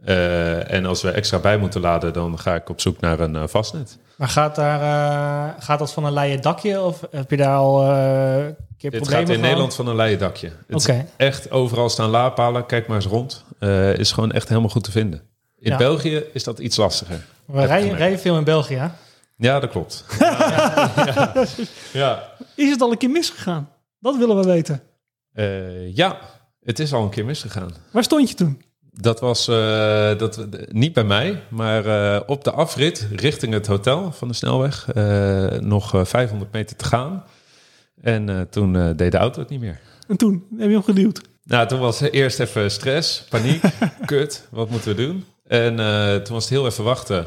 Eh, 0.04 0.72
en 0.72 0.86
als 0.86 1.02
we 1.02 1.12
extra 1.12 1.40
bij 1.40 1.58
moeten 1.58 1.82
laden, 1.82 2.14
dan 2.14 2.40
ga 2.40 2.56
ik 2.56 2.70
op 2.70 2.82
zoek 2.82 3.00
naar 3.00 3.20
een 3.20 3.36
eh, 3.36 3.44
vastnet. 3.48 3.98
Maar 4.16 4.28
gaat, 4.28 4.56
daar, 4.56 4.82
eh, 4.82 5.64
gaat 5.64 5.80
dat 5.80 5.94
van 5.94 6.06
een 6.06 6.14
leien 6.14 6.42
dakje 6.42 6.82
of 6.82 7.02
heb 7.12 7.30
je 7.30 7.38
daar 7.38 7.56
al 7.56 7.84
eh, 7.84 8.46
een 8.46 8.56
keer 8.78 8.92
Dit 8.92 9.00
problemen 9.00 9.26
gaat 9.28 9.36
in? 9.36 9.42
Nederland 9.42 9.76
van 9.76 9.88
een 9.88 9.96
leien 9.96 10.20
dakje. 10.20 10.52
Het 10.68 11.06
echt 11.18 11.52
overal 11.52 11.90
staan 11.90 12.10
laadpalen. 12.10 12.66
Kijk 12.66 12.88
maar 12.88 12.96
eens 12.96 13.06
rond. 13.06 13.44
Eh, 13.60 13.98
is 13.98 14.12
gewoon 14.12 14.32
echt 14.32 14.48
helemaal 14.48 14.70
goed 14.70 14.84
te 14.84 14.92
vinden. 14.92 15.20
In 15.60 15.72
Ja. 15.72 15.78
België 15.78 16.24
is 16.34 16.44
dat 16.44 16.60
iets 16.60 16.78
lastiger. 16.78 17.26
We 17.46 17.66
rijden, 17.66 18.20
veel 18.20 18.38
in 18.38 18.44
België, 18.44 18.76
hè? 18.76 18.88
Ja, 19.38 19.60
dat 19.60 19.70
klopt. 19.70 20.06
ja. 20.20 21.34
Ja. 21.94 22.24
is 22.56 22.70
het 22.70 22.82
al 22.82 22.92
een 22.92 22.98
keer 22.98 23.10
misgegaan? 23.10 23.70
Dat 24.00 24.18
willen 24.18 24.36
we 24.36 24.44
weten. 24.44 24.82
Eh, 25.34 25.96
ja, 25.96 26.18
het 26.64 26.80
is 26.80 26.94
al 26.94 27.04
een 27.04 27.10
keer 27.10 27.26
misgegaan. 27.26 27.74
Waar 27.92 28.04
stond 28.04 28.30
je 28.30 28.36
toen? 28.36 28.62
Dat 29.02 29.20
was 29.20 29.48
eh, 29.48 30.18
dat, 30.18 30.46
niet 30.72 30.94
bij 30.94 31.04
mij, 31.04 31.42
maar 31.50 31.86
eh, 31.86 32.22
op 32.26 32.44
de 32.44 32.52
afrit 32.52 33.08
richting 33.16 33.54
het 33.54 33.68
hotel 33.68 34.12
van 34.12 34.28
de 34.28 34.34
snelweg. 34.34 34.92
eh, 34.94 35.48
nog 35.60 35.94
eh, 35.96 36.06
500 36.06 36.52
meter 36.52 36.76
te 36.76 36.86
gaan. 36.86 37.24
En 38.02 38.48
toen 38.50 38.94
deed 38.96 39.12
de 39.12 39.18
auto 39.18 39.40
het 39.40 39.50
niet 39.50 39.60
meer. 39.60 39.80
En 40.08 40.18
toen 40.18 40.46
heb 40.58 40.68
je 40.68 40.74
hem 40.74 40.84
geduwd. 40.84 41.22
Nou, 41.44 41.68
toen 41.68 41.80
was 41.80 42.02
eerst 42.02 42.40
even 42.40 42.72
stress, 42.72 43.24
paniek, 43.30 43.62
kut, 44.06 44.48
wat 44.52 44.70
moeten 44.70 44.96
we 44.96 45.02
doen? 45.06 45.26
En 45.48 45.76
toen 46.24 46.34
was 46.34 46.44
het 46.44 46.54
heel 46.54 46.66
even 46.66 46.84
wachten, 46.84 47.26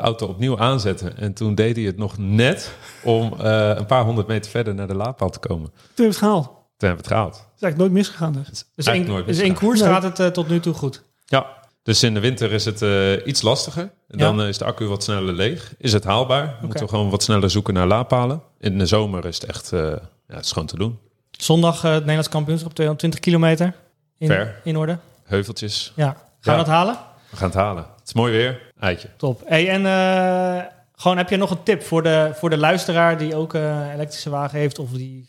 auto 0.00 0.26
opnieuw 0.26 0.58
aanzetten. 0.58 1.16
En 1.18 1.32
toen 1.32 1.54
deed 1.54 1.76
hij 1.76 1.84
het 1.84 1.96
nog 1.96 2.18
net 2.18 2.72
om 3.02 3.32
een 3.38 3.86
paar 3.86 4.04
honderd 4.04 4.26
meter 4.26 4.50
verder 4.50 4.74
naar 4.74 4.86
de 4.86 4.94
laadpaal 4.94 5.30
te 5.30 5.38
komen. 5.38 5.70
Toen 5.70 5.78
heb 5.84 5.96
je 5.96 6.02
het 6.04 6.16
gehaald. 6.16 6.44
Toen 6.44 6.88
hebben 6.88 7.04
we 7.04 7.04
het 7.04 7.12
gehaald. 7.12 7.47
Is 7.58 7.62
eigenlijk 7.62 7.76
nooit 7.78 7.92
misgegaan 7.92 8.32
dus. 8.32 8.46
Dus 8.74 8.86
Eigenlijk 8.86 9.18
in, 9.18 9.24
nooit 9.36 9.38
dus 9.52 9.58
koers 9.58 9.80
Nee. 9.80 9.88
gaat 9.88 10.02
het 10.02 10.18
eh, 10.20 10.26
tot 10.26 10.48
nu 10.48 10.60
toe 10.60 10.74
goed. 10.74 11.02
Ja, 11.26 11.46
dus 11.82 12.02
in 12.02 12.14
de 12.14 12.20
winter 12.20 12.52
is 12.52 12.64
het 12.64 12.82
eh, 12.82 13.26
iets 13.26 13.42
lastiger. 13.42 13.90
Dan 14.08 14.40
eh, 14.40 14.48
is 14.48 14.58
de 14.58 14.64
accu 14.64 14.86
wat 14.86 15.02
sneller 15.02 15.34
leeg. 15.34 15.74
Is 15.78 15.92
het 15.92 16.04
haalbaar? 16.04 16.58
Moeten 16.60 16.80
we 16.84 16.88
gewoon 16.88 17.10
wat 17.10 17.22
sneller 17.22 17.50
zoeken 17.50 17.74
naar 17.74 17.86
laadpalen. 17.86 18.42
In 18.58 18.78
de 18.78 18.86
zomer 18.86 19.24
is 19.24 19.40
het 19.40 19.44
echt, 19.50 19.72
eh, 19.72 19.80
ja, 19.80 20.34
het 20.34 20.44
is 20.44 20.52
gewoon 20.52 20.68
te 20.68 20.76
doen. 20.76 20.98
Zondag 21.30 21.76
eh, 21.84 21.90
het 21.90 21.98
Nederlands 22.00 22.28
kampioenschap 22.28 22.74
220 22.74 23.20
kilometer. 23.20 23.74
In, 24.18 24.26
Ver. 24.28 24.60
in 24.64 24.76
orde. 24.76 24.98
Heuveltjes, 25.24 25.92
Ja. 25.96 26.04
Gaan 26.06 26.16
Ja. 26.40 26.50
we 26.52 26.56
dat 26.56 26.66
halen? 26.66 26.96
we 27.30 27.36
gaan 27.36 27.48
het 27.48 27.56
halen. 27.58 27.82
Het 27.98 28.06
is 28.06 28.12
mooi 28.14 28.32
weer, 28.32 28.72
eitje. 28.80 29.08
Top. 29.16 29.42
Hey, 29.46 29.68
en 29.68 29.86
eh, 29.86 30.64
gewoon 30.96 31.16
heb 31.16 31.28
je 31.30 31.36
nog 31.36 31.50
een 31.50 31.62
tip 31.62 31.82
voor 31.82 32.02
de, 32.02 32.30
voor 32.34 32.50
de 32.50 32.56
luisteraar 32.58 33.18
die 33.18 33.34
ook 33.34 33.54
eh, 33.54 33.62
een 33.62 33.90
elektrische 33.92 34.30
wagen 34.30 34.58
heeft 34.58 34.78
of 34.78 34.90
die 34.90 35.28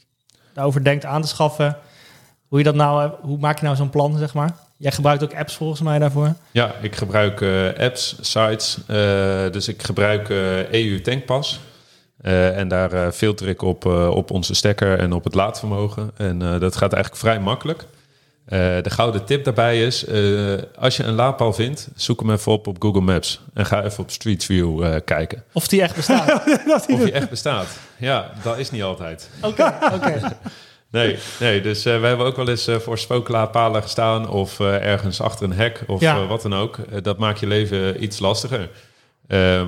daarover 0.53 0.83
denkt 0.83 1.05
aan 1.05 1.21
te 1.21 1.27
schaffen? 1.27 1.77
Hoe, 2.49 2.57
je 2.57 2.63
dat 2.63 2.75
nou, 2.75 3.03
eh, 3.03 3.09
hoe 3.21 3.37
maak 3.37 3.57
je 3.59 3.63
nou 3.65 3.75
zo'n 3.75 3.89
plan, 3.89 4.17
zeg 4.17 4.33
maar? 4.33 4.51
Jij 4.77 4.91
gebruikt 4.91 5.23
ook 5.23 5.35
apps 5.35 5.55
volgens 5.55 5.81
mij 5.81 5.99
daarvoor. 5.99 6.33
Ja, 6.51 6.71
ik 6.81 6.95
gebruik 6.95 7.41
eh, 7.41 7.67
apps, 7.85 8.15
sites. 8.21 8.77
eh, 8.87 8.95
dus 9.51 9.67
ik 9.67 9.83
gebruik 9.83 10.29
EU 10.71 11.01
Tankpas. 11.01 11.59
Eh, 12.21 12.57
en 12.57 12.67
daar 12.67 12.91
eh, 12.93 13.11
filter 13.11 13.47
ik 13.47 13.61
op, 13.61 13.85
eh, 13.85 14.07
op 14.09 14.31
onze 14.31 14.53
stekker 14.53 14.99
en 14.99 15.13
op 15.13 15.23
het 15.23 15.35
laadvermogen. 15.35 16.11
En 16.17 16.41
eh, 16.41 16.59
dat 16.59 16.75
gaat 16.75 16.93
eigenlijk 16.93 17.21
vrij 17.23 17.39
makkelijk. 17.39 17.85
Eh, 18.45 18.59
de 18.59 18.89
gouden 18.89 19.25
tip 19.25 19.43
daarbij 19.43 19.85
is, 19.85 20.05
eh, 20.05 20.53
als 20.79 20.97
je 20.97 21.03
een 21.03 21.13
laadpaal 21.13 21.53
vindt, 21.53 21.87
zoek 21.95 22.19
hem 22.19 22.31
even 22.31 22.51
op 22.51 22.67
op 22.67 22.81
Google 22.81 23.01
Maps. 23.01 23.41
En 23.53 23.65
ga 23.65 23.83
even 23.83 24.03
op 24.03 24.11
Street 24.11 24.43
View 24.45 24.83
eh, 24.83 24.95
kijken. 25.05 25.43
Of 25.53 25.67
die 25.67 25.81
echt 25.81 25.95
bestaat. 25.95 26.43
Of 26.75 26.85
die 26.85 27.11
echt 27.19 27.29
bestaat. 27.29 27.67
Ja, 27.97 28.31
dat 28.43 28.57
is 28.57 28.71
niet 28.71 28.83
altijd. 28.83 29.29
Oké, 29.41 29.73
oké. 29.93 30.19
Nee, 30.91 31.17
nee 31.39 31.61
dus 31.61 31.85
eh, 31.85 31.99
we 31.99 32.07
hebben 32.07 32.25
ook 32.25 32.35
wel 32.35 32.47
eens 32.49 32.67
eh, 32.67 32.75
voor 32.75 32.97
spooklaadpalen 32.97 33.81
gestaan 33.81 34.29
of 34.29 34.59
eh, 34.59 34.85
ergens 34.85 35.21
achter 35.21 35.45
een 35.45 35.53
hek 35.53 35.83
of 35.87 36.01
Ja. 36.01 36.25
wat 36.25 36.41
dan 36.41 36.53
ook. 36.53 36.77
Dat 37.03 37.17
maakt 37.17 37.39
je 37.39 37.47
leven 37.47 38.03
iets 38.03 38.19
lastiger. 38.19 38.69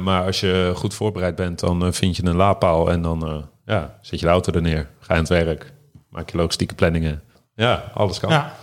Maar 0.04 0.26
als 0.26 0.40
je 0.40 0.72
goed 0.76 0.94
voorbereid 0.94 1.36
bent, 1.36 1.60
dan 1.60 1.94
vind 1.94 2.16
je 2.16 2.26
een 2.26 2.36
laadpaal 2.36 2.92
en 2.92 3.02
dan 3.02 3.50
ja, 3.66 3.98
zet 4.02 4.20
je 4.20 4.26
de 4.26 4.32
auto 4.32 4.52
er 4.52 4.62
neer. 4.62 4.88
Ga 5.00 5.14
je 5.14 5.14
aan 5.14 5.18
het 5.20 5.46
werk. 5.46 5.74
Maak 6.10 6.30
je 6.30 6.38
logistieke 6.38 6.76
planningen. 6.76 7.22
Ja, 7.56 7.92
alles 7.94 8.20
kan. 8.20 8.30
Ja. 8.30 8.56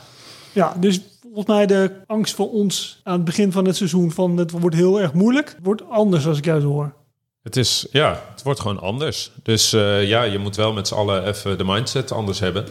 Ja, 0.53 0.75
dus 0.81 1.01
volgens 1.23 1.47
mij 1.47 1.67
de 1.67 1.93
angst 2.07 2.35
voor 2.35 2.51
ons 2.51 3.01
aan 3.05 3.13
het 3.15 3.25
begin 3.25 3.53
van 3.53 3.65
het 3.65 3.77
seizoen 3.77 4.11
van 4.11 4.37
het 4.37 4.51
wordt 4.51 4.77
heel 4.77 5.01
erg 5.01 5.13
moeilijk, 5.13 5.57
wordt 5.63 5.91
anders 5.91 6.27
als 6.27 6.39
ik 6.39 6.45
jou 6.45 6.61
zo 6.61 6.69
hoor. 6.69 6.93
Het 7.43 7.57
is, 7.57 7.87
ja, 7.91 8.23
het 8.33 8.43
wordt 8.43 8.61
gewoon 8.61 8.81
anders. 8.81 9.31
Dus 9.43 9.73
eh, 9.73 10.09
ja, 10.09 10.23
je 10.23 10.39
moet 10.39 10.57
wel 10.57 10.73
met 10.73 10.89
z'n 10.89 10.95
allen 10.95 11.27
even 11.27 11.59
de 11.59 11.65
mindset 11.65 12.13
anders 12.13 12.41
hebben. 12.41 12.67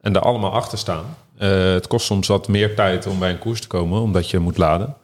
En 0.00 0.12
daar 0.12 0.22
allemaal 0.22 0.52
achter 0.52 0.78
staan. 0.78 1.16
Eh, 1.36 1.72
het 1.72 1.86
kost 1.86 2.06
soms 2.06 2.28
wat 2.28 2.48
meer 2.48 2.74
tijd 2.74 3.06
om 3.06 3.18
bij 3.18 3.30
een 3.30 3.38
koers 3.38 3.60
te 3.60 3.66
komen, 3.66 4.00
omdat 4.00 4.30
je 4.30 4.38
moet 4.38 4.58
laden. 4.58 4.96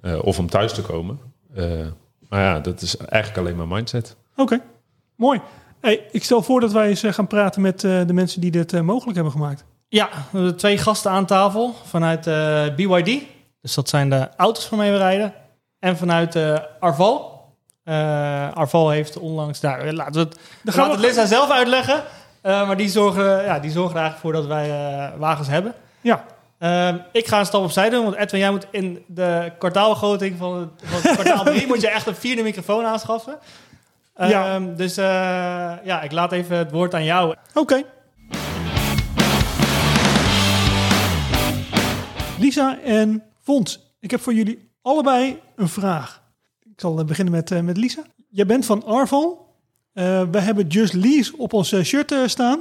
Eh, 0.00 0.24
of 0.24 0.38
om 0.38 0.50
thuis 0.50 0.72
te 0.72 0.82
komen. 0.82 1.20
Eh, 1.54 1.64
maar 2.28 2.40
ja, 2.40 2.60
dat 2.60 2.82
is 2.82 2.96
eigenlijk 2.96 3.38
alleen 3.38 3.56
maar 3.56 3.76
mindset. 3.76 4.16
Oké, 4.36 4.60
mooi. 5.16 5.40
Hey, 5.80 6.06
ik 6.10 6.24
stel 6.24 6.42
voor 6.42 6.60
dat 6.60 6.72
wij 6.72 6.88
eens 6.88 7.02
gaan 7.06 7.26
praten 7.26 7.62
met 7.62 7.84
eh, 7.84 8.00
de 8.06 8.12
mensen 8.12 8.40
die 8.40 8.50
dit 8.50 8.82
mogelijk 8.82 9.14
hebben 9.14 9.32
gemaakt. 9.32 9.64
Ja, 9.88 10.08
we 10.30 10.38
hebben 10.38 10.56
twee 10.56 10.78
gasten 10.78 11.10
aan 11.10 11.26
tafel 11.26 11.74
vanuit 11.84 12.26
eh, 12.26 12.64
BYD. 12.76 13.22
Dus 13.60 13.74
dat 13.74 13.88
zijn 13.88 14.10
de 14.10 14.28
auto's 14.36 14.68
waarmee 14.68 14.90
we 14.90 14.96
rijden. 14.96 15.34
En 15.78 15.96
vanuit 15.96 16.34
eh, 16.34 16.58
Arval. 16.80 17.35
Eh, 17.86 18.52
Arval 18.52 18.90
heeft 18.90 19.18
onlangs... 19.18 19.60
Nou, 19.60 19.92
laten 19.92 20.12
we 20.12 20.18
het, 20.18 20.38
Dan 20.62 20.74
gaan 20.74 20.86
laten 20.88 21.00
we- 21.00 21.06
Lisa 21.06 21.26
zelf 21.26 21.50
uitleggen. 21.50 22.02
Eh, 22.40 22.66
maar 22.66 22.76
die 22.76 22.88
zorgen, 22.88 23.44
ja, 23.44 23.58
die 23.58 23.70
zorgen 23.70 23.94
er 23.96 24.00
eigenlijk 24.02 24.20
voor 24.20 24.32
dat 24.32 24.46
wij 24.46 24.70
eh, 24.70 25.18
wagens 25.18 25.48
hebben. 25.48 25.74
Ja, 26.00 26.24
ik 27.12 27.26
ga 27.28 27.38
een 27.38 27.46
stap 27.46 27.62
opzij 27.62 27.90
doen, 27.90 28.04
want 28.04 28.16
Edwin, 28.16 28.40
jij 28.40 28.50
moet 28.50 28.66
in 28.70 29.04
de 29.06 29.52
kwartaalbegroting 29.58 30.38
van 30.38 30.56
het, 30.60 30.68
van 30.84 31.00
het 31.02 31.12
kwartaal 31.20 31.44
3 31.54 31.66
moet 31.66 31.80
je 31.80 31.88
echt 31.90 32.06
een 32.06 32.14
vierde 32.14 32.42
microfoon 32.42 32.84
aanschaffen. 32.84 33.38
Ja. 34.16 34.54
Ehm, 34.54 34.74
Dus 34.76 34.96
eh, 34.96 35.04
ja, 35.84 36.02
ik 36.02 36.12
laat 36.12 36.32
even 36.32 36.56
het 36.56 36.70
woord 36.70 36.94
aan 36.94 37.04
jou. 37.04 37.34
oké. 37.54 37.82
Lisa 42.38 42.78
en 42.84 43.22
Fons, 43.42 43.80
ik 44.00 44.10
heb 44.10 44.20
voor 44.20 44.34
jullie 44.34 44.70
allebei 44.82 45.40
een 45.56 45.68
vraag. 45.68 46.22
Ik 46.76 46.82
zal 46.82 46.98
eh, 46.98 47.04
beginnen 47.04 47.34
met, 47.34 47.50
eh, 47.50 47.60
met 47.60 47.76
Lisa. 47.76 48.02
Jij 48.28 48.46
bent 48.46 48.66
van 48.66 48.84
Arval. 48.84 49.54
Eh, 49.92 50.22
we 50.30 50.40
hebben 50.40 50.66
Just 50.66 50.92
Lease 50.92 51.32
op 51.36 51.52
ons 51.52 51.74
shirt 51.82 52.14
staan. 52.26 52.60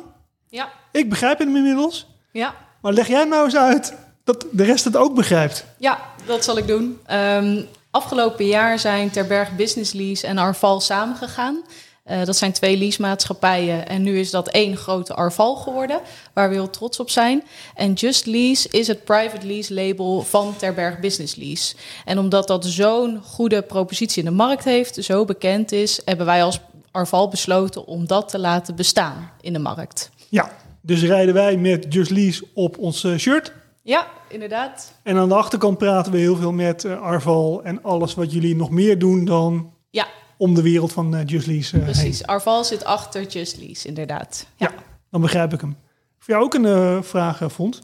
Ja, 0.50 0.70
Ik 0.92 1.10
begrijp 1.10 1.40
hem 1.40 1.56
inmiddels. 1.56 2.08
ja, 2.32 2.56
Maar 2.82 2.94
leg 2.94 3.08
jij 3.08 3.24
nou 3.24 3.46
eens 3.46 3.56
uit 3.56 3.94
dat 4.24 4.46
de 4.52 4.64
rest 4.64 4.84
het 4.84 4.98
ook 4.98 5.16
begrijpt. 5.16 5.66
ja, 5.78 6.00
dat 6.26 6.44
zal 6.44 6.58
ik 6.58 6.68
doen. 6.68 7.00
Ehm, 7.06 7.62
afgelopen 7.92 8.46
jaar 8.46 8.80
zijn 8.80 9.10
Terberg 9.10 9.56
Business 9.56 9.94
Lease 9.94 10.28
en 10.28 10.38
Arval 10.38 10.82
samengegaan. 10.82 11.62
Eh, 12.06 12.26
dat 12.26 12.38
zijn 12.38 12.52
twee 12.52 12.78
leasemaatschappijen 12.78 13.88
en 13.88 14.04
nu 14.04 14.20
is 14.20 14.32
dat 14.32 14.48
één 14.48 14.78
grote 14.78 15.14
Arval 15.14 15.56
geworden, 15.56 16.00
waar 16.34 16.50
we 16.50 16.56
heel 16.56 16.70
trots 16.70 17.00
op 17.00 17.10
zijn. 17.10 17.44
En 17.76 17.94
Just 17.94 18.26
Lease 18.26 18.70
is 18.70 18.88
het 18.88 19.04
private 19.04 19.48
lease 19.48 19.74
label 19.74 20.22
van 20.22 20.56
Terberg 20.58 21.00
Business 21.00 21.36
Lease. 21.36 21.76
En 22.06 22.20
omdat 22.20 22.48
dat 22.48 22.66
zo'n 22.66 23.22
goede 23.24 23.62
propositie 23.62 24.24
in 24.24 24.30
de 24.30 24.36
markt 24.36 24.64
heeft, 24.64 25.04
zo 25.04 25.26
bekend 25.26 25.72
is, 25.72 26.02
hebben 26.06 26.26
wij 26.26 26.44
als 26.44 26.60
Arval 26.92 27.28
besloten 27.28 27.86
om 27.86 28.08
dat 28.08 28.30
te 28.30 28.40
laten 28.40 28.76
bestaan 28.76 29.32
in 29.42 29.54
de 29.54 29.60
markt. 29.60 30.10
Ja, 30.30 30.52
dus 30.82 31.04
rijden 31.04 31.34
wij 31.34 31.58
met 31.58 31.86
Just 31.90 32.12
Lease 32.12 32.48
op 32.54 32.78
ons 32.78 33.04
eh, 33.04 33.16
shirt. 33.16 33.54
Ja, 33.82 34.08
inderdaad. 34.30 34.94
En 35.04 35.18
aan 35.18 35.30
de 35.30 35.36
achterkant 35.36 35.78
praten 35.78 36.12
we 36.12 36.18
heel 36.18 36.36
veel 36.36 36.52
met 36.52 36.84
eh, 36.84 37.02
Arval 37.02 37.64
en 37.64 37.84
alles 37.84 38.14
wat 38.14 38.32
jullie 38.32 38.56
nog 38.56 38.70
meer 38.70 39.00
doen 39.00 39.26
dan 39.26 39.74
Ja, 39.90 40.08
om 40.38 40.54
de 40.54 40.62
wereld 40.62 40.94
van 40.94 41.16
eh, 41.16 41.26
Just 41.26 41.48
Lease 41.48 41.78
eh, 41.78 41.84
heen. 41.84 41.92
precies. 41.92 42.26
Arval 42.26 42.64
zit 42.64 42.84
achter 42.84 43.24
Just 43.24 43.58
Lease, 43.58 43.88
inderdaad. 43.88 44.48
Ja, 44.56 44.72
dan 45.12 45.22
begrijp 45.22 45.54
ik 45.54 45.62
hem. 45.62 45.78
Voor 46.20 46.34
jou 46.34 46.44
ook 46.46 46.54
een 46.54 46.66
eh, 46.66 47.02
vraag, 47.02 47.52
Fons. 47.52 47.82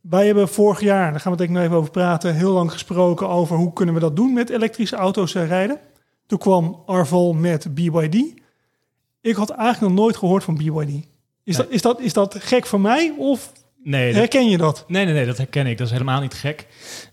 Wij 0.00 0.26
hebben 0.26 0.48
vorig 0.48 0.80
jaar, 0.80 1.10
daar 1.10 1.20
gaan 1.20 1.32
we 1.32 1.38
het 1.38 1.38
denk 1.38 1.50
ik 1.50 1.56
nog 1.56 1.64
even 1.64 1.76
over 1.76 1.90
praten, 1.90 2.34
heel 2.34 2.52
lang 2.52 2.72
gesproken 2.72 3.28
over 3.28 3.56
hoe 3.56 3.72
kunnen 3.72 3.94
we 3.94 4.00
dat 4.00 4.16
doen 4.16 4.32
met 4.32 4.50
elektrische 4.50 4.96
auto's 4.96 5.34
rijden. 5.34 5.80
Toen 6.26 6.38
kwam 6.38 6.82
Arval 6.86 7.32
met 7.32 7.74
BYD. 7.74 8.34
Ik 9.20 9.36
had 9.36 9.50
eigenlijk 9.50 9.92
nog 9.92 10.02
nooit 10.04 10.16
gehoord 10.16 10.44
van 10.44 10.56
BYD. 10.56 11.06
Is, 11.44 11.56
dat, 11.56 11.70
is, 11.70 11.82
dat, 11.82 12.00
is 12.00 12.12
dat 12.12 12.36
gek 12.38 12.66
voor 12.66 12.80
mij 12.80 13.14
of 13.18 13.52
Nee, 13.84 14.06
dat- 14.08 14.16
herken 14.20 14.48
je 14.50 14.56
dat? 14.56 14.84
Nee, 14.88 15.04
nee, 15.04 15.14
nee, 15.14 15.26
dat 15.26 15.36
herken 15.36 15.66
ik. 15.66 15.78
Dat 15.78 15.86
is 15.86 15.92
helemaal 15.92 16.20
niet 16.20 16.34
gek. 16.34 16.66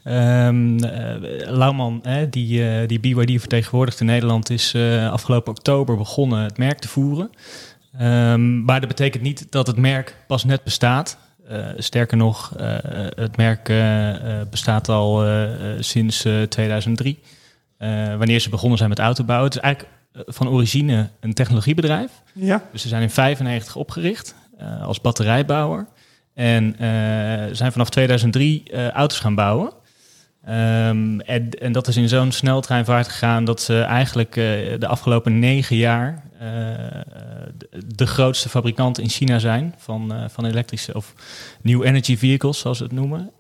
Ehm 0.04 0.78
eh, 0.84 1.16
Lauwman, 1.52 2.00
hè, 2.04 2.30
die, 2.30 2.70
eh, 2.70 2.88
die 2.88 3.00
BYD 3.00 3.40
vertegenwoordigt 3.40 4.00
in 4.00 4.06
Nederland, 4.06 4.50
is 4.50 4.74
eh, 4.74 5.12
afgelopen 5.12 5.52
oktober 5.52 5.98
begonnen 5.98 6.44
het 6.44 6.58
merk 6.58 6.80
te 6.80 6.88
voeren. 6.88 7.30
Ehm, 7.98 8.64
maar 8.64 8.80
dat 8.80 8.90
betekent 8.90 9.24
niet 9.24 9.52
dat 9.52 9.68
het 9.68 9.78
merk 9.78 10.16
pas 10.28 10.44
net 10.44 10.64
bestaat. 10.64 11.18
Sterker 11.78 12.18
nog, 12.18 12.54
het 13.16 13.38
merk 13.38 13.72
bestaat 14.50 14.90
al 14.90 15.26
sinds 15.80 16.26
eh, 16.26 16.42
2003. 16.42 17.20
eh, 17.78 18.16
wanneer 18.18 18.40
ze 18.40 18.50
begonnen 18.50 18.78
zijn 18.78 18.90
met 18.90 19.00
autobouwen. 19.00 19.48
Het 19.48 19.56
is 19.58 19.62
eigenlijk 19.64 19.94
van 20.28 20.50
origine 20.50 21.10
een 21.20 21.34
technologiebedrijf. 21.34 22.12
Ja, 22.34 22.64
Dus 22.72 22.82
ze 22.82 22.88
zijn 22.88 23.02
in 23.02 23.10
95 23.10 23.76
opgericht 23.76 24.36
als 24.82 25.02
batterijbouwer. 25.02 25.88
En 26.40 26.76
eh, 26.78 27.56
zijn 27.56 27.72
vanaf 27.72 27.90
2003 27.90 28.64
eh, 28.64 28.90
auto's 28.90 29.20
gaan 29.20 29.36
bouwen. 29.36 29.72
Ehm, 30.46 31.20
en, 31.20 31.72
dat 31.72 31.88
is 31.88 31.98
in 31.98 32.10
zo'n 32.10 32.32
sneltreinvaart 32.32 33.08
gegaan 33.08 33.46
dat 33.46 33.62
ze 33.62 33.82
eigenlijk 33.82 34.36
eh, 34.36 34.44
de 34.80 34.88
afgelopen 34.88 35.40
negen 35.40 35.76
jaar 35.76 36.24
de, 37.96 38.06
grootste 38.06 38.50
fabrikant 38.50 39.00
in 39.00 39.10
China 39.10 39.40
zijn 39.40 39.76
van, 39.78 40.14
van 40.30 40.46
elektrische 40.46 40.94
of 40.94 41.14
new 41.62 41.86
energy 41.86 42.18
vehicles, 42.18 42.60
zoals 42.60 42.78
ze 42.78 42.84
het 42.84 42.92
noemen. 42.92 43.32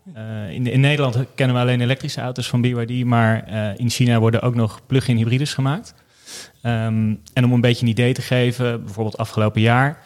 In, 0.49 0.67
in 0.67 0.79
Nederland 0.79 1.17
kennen 1.35 1.55
we 1.55 1.61
alleen 1.61 1.81
elektrische 1.81 2.21
auto's 2.21 2.49
van 2.49 2.61
BYD, 2.61 3.05
maar 3.05 3.47
in 3.77 3.89
China 3.89 4.19
worden 4.19 4.41
ook 4.41 4.55
nog 4.55 4.81
plug-in 4.87 5.17
hybrides 5.17 5.53
gemaakt. 5.53 5.93
Ehm, 6.61 7.15
en 7.33 7.45
om 7.45 7.51
een 7.51 7.61
beetje 7.61 7.85
een 7.85 7.91
idee 7.91 8.13
te 8.13 8.21
geven, 8.21 8.83
bijvoorbeeld 8.83 9.17
afgelopen 9.17 9.61
jaar 9.61 10.01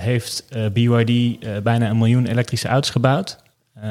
heeft 0.00 0.44
eh, 0.50 0.66
BYD 0.72 1.10
eh, 1.44 1.50
bijna 1.62 1.88
een 1.90 1.98
miljoen 1.98 2.26
elektrische 2.26 2.68
auto's 2.68 2.90
gebouwd. 2.90 3.38
eh, 3.74 3.82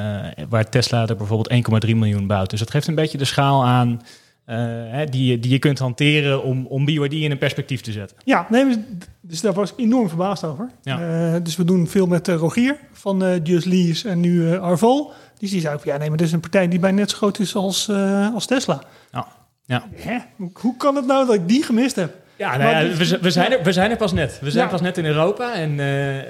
waar 0.50 0.70
Tesla 0.70 1.08
er 1.08 1.16
bijvoorbeeld 1.16 1.84
1,3 1.86 1.96
miljoen 1.96 2.28
bouwt. 2.28 2.50
Dus 2.50 2.60
dat 2.60 2.72
geeft 2.72 2.88
een 2.88 2.96
beetje 2.96 3.18
de 3.18 3.26
schaal 3.26 3.66
aan 3.66 4.02
eh, 4.46 5.00
die, 5.10 5.26
je- 5.32 5.40
die 5.40 5.52
je 5.52 5.60
kunt 5.60 5.80
hanteren 5.80 6.44
om, 6.44 6.66
om 6.66 6.86
BYD 6.86 7.14
in 7.14 7.32
een 7.32 7.38
perspectief 7.38 7.82
te 7.82 7.92
zetten. 7.92 8.18
ja 8.24 8.46
nee, 8.50 8.86
dus- 9.22 9.42
daar 9.42 9.54
was 9.54 9.72
ik 9.72 9.80
enorm 9.80 10.08
verbaasd 10.08 10.44
over. 10.44 10.70
Ja. 10.82 11.00
Eh, 11.34 11.44
dus 11.44 11.56
we 11.56 11.64
doen 11.66 11.88
veel 11.88 12.06
met 12.08 12.28
eh, 12.28 12.36
Rogier 12.36 12.78
van 12.92 13.24
eh 13.24 13.40
Just 13.44 13.66
Lease 13.66 14.10
en 14.10 14.20
nu 14.20 14.52
eh, 14.52 14.62
Arval. 14.62 15.12
Dus 15.40 15.50
die 15.50 15.62
zei 15.62 15.76
ook, 15.76 15.84
ja 15.84 15.98
nee, 15.98 16.08
maar 16.10 16.18
dit 16.18 16.28
is 16.28 16.34
een 16.34 16.40
partij 16.40 16.68
die 16.68 16.80
bijna 16.80 16.98
net 16.98 17.10
zo 17.10 17.18
groot 17.18 17.40
is 17.40 17.56
als, 17.56 17.88
eh, 17.88 18.34
als 18.34 18.46
Tesla. 18.46 18.82
Ja. 19.12 19.28
Ja. 19.66 19.84
Hè? 19.96 20.18
Hoe 20.54 20.78
kan 20.78 20.96
het 20.96 21.06
nou 21.06 21.26
dat 21.26 21.36
ik 21.36 21.48
die 21.48 21.64
gemist 21.64 21.96
heb? 21.96 22.16
Ja, 22.38 22.58
nou 22.58 22.88
ja, 22.88 22.96
we, 23.22 23.32
zijn 23.32 23.52
er, 23.52 23.64
we 23.64 23.72
zijn 23.74 23.92
er 23.92 23.98
pas 23.98 24.14
net. 24.14 24.40
We 24.42 24.52
zijn 24.52 24.64
Ja. 24.66 24.70
pas 24.72 24.82
net 24.82 24.98
in 24.98 25.06
Europa. 25.06 25.54
En 25.56 25.80
eh, 25.80 26.20
eh, 26.20 26.26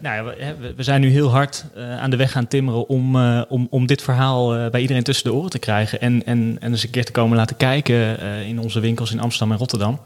nou 0.00 0.16
ja, 0.16 0.24
we, 0.58 0.74
we- 0.76 0.82
zijn 0.82 1.00
nu 1.00 1.08
heel 1.10 1.30
hard 1.30 1.64
eh, 1.76 1.98
aan 2.00 2.10
de 2.10 2.16
weg 2.16 2.32
gaan 2.32 2.46
timmeren 2.48 2.88
om, 2.88 3.16
om, 3.48 3.66
om 3.70 3.86
dit 3.86 4.02
verhaal 4.02 4.70
bij 4.70 4.80
iedereen 4.80 5.02
tussen 5.02 5.24
de 5.30 5.36
oren 5.36 5.50
te 5.50 5.58
krijgen. 5.58 6.00
En, 6.00 6.22
en, 6.24 6.56
en 6.60 6.70
eens 6.70 6.82
een 6.84 6.90
keer 6.90 7.04
te 7.04 7.12
komen 7.12 7.36
laten 7.36 7.56
kijken 7.56 8.18
in 8.46 8.58
onze 8.60 8.80
winkels 8.80 9.12
in 9.12 9.20
Amsterdam 9.20 9.52
en 9.52 9.58
Rotterdam. 9.58 10.00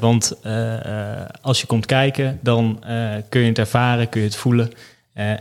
Want 0.00 0.36
als 1.40 1.60
je 1.60 1.66
komt 1.66 1.86
kijken, 1.86 2.38
dan 2.42 2.82
kun 3.28 3.40
je 3.40 3.48
het 3.48 3.58
ervaren, 3.58 4.08
kun 4.08 4.20
je 4.20 4.26
het 4.26 4.36
voelen. 4.36 4.70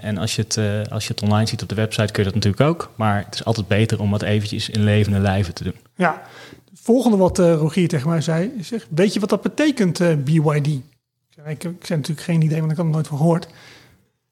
En 0.02 0.18
als 0.18 0.36
je, 0.36 0.42
het, 0.42 0.60
als 0.92 1.04
je 1.08 1.14
het 1.14 1.22
online 1.24 1.48
ziet 1.48 1.62
op 1.62 1.70
de 1.70 1.76
website, 1.76 2.12
kun 2.12 2.24
je 2.24 2.30
dat 2.32 2.44
natuurlijk 2.44 2.70
ook. 2.70 2.92
Maar 2.96 3.24
het 3.26 3.34
is 3.34 3.46
altijd 3.46 3.68
beter 3.68 4.00
om 4.00 4.12
wat 4.12 4.22
eventjes 4.22 4.70
in 4.70 4.84
levende 4.84 5.20
lijven 5.20 5.54
te 5.54 5.64
doen. 5.64 5.76
Ja, 5.96 6.22
volgende 6.86 7.18
wat 7.18 7.40
eh, 7.40 7.54
Rogier 7.54 7.88
tegen 7.88 8.10
mij 8.10 8.22
zei, 8.22 8.52
is 8.58 8.68
zeg, 8.68 8.88
weet 8.90 9.14
je 9.14 9.20
wat 9.20 9.30
dat 9.30 9.42
betekent, 9.42 10.00
eh, 10.00 10.16
BYD? 10.16 10.68
Ik 10.68 10.82
zei, 11.30 11.48
ik, 11.50 11.64
ik 11.64 11.86
zei 11.86 12.00
natuurlijk 12.00 12.28
geen 12.28 12.42
idee, 12.42 12.60
want 12.60 12.72
ik 12.72 12.78
had 12.78 12.86
er 12.86 12.92
nooit 12.92 13.08
van 13.08 13.18
gehoord. 13.18 13.48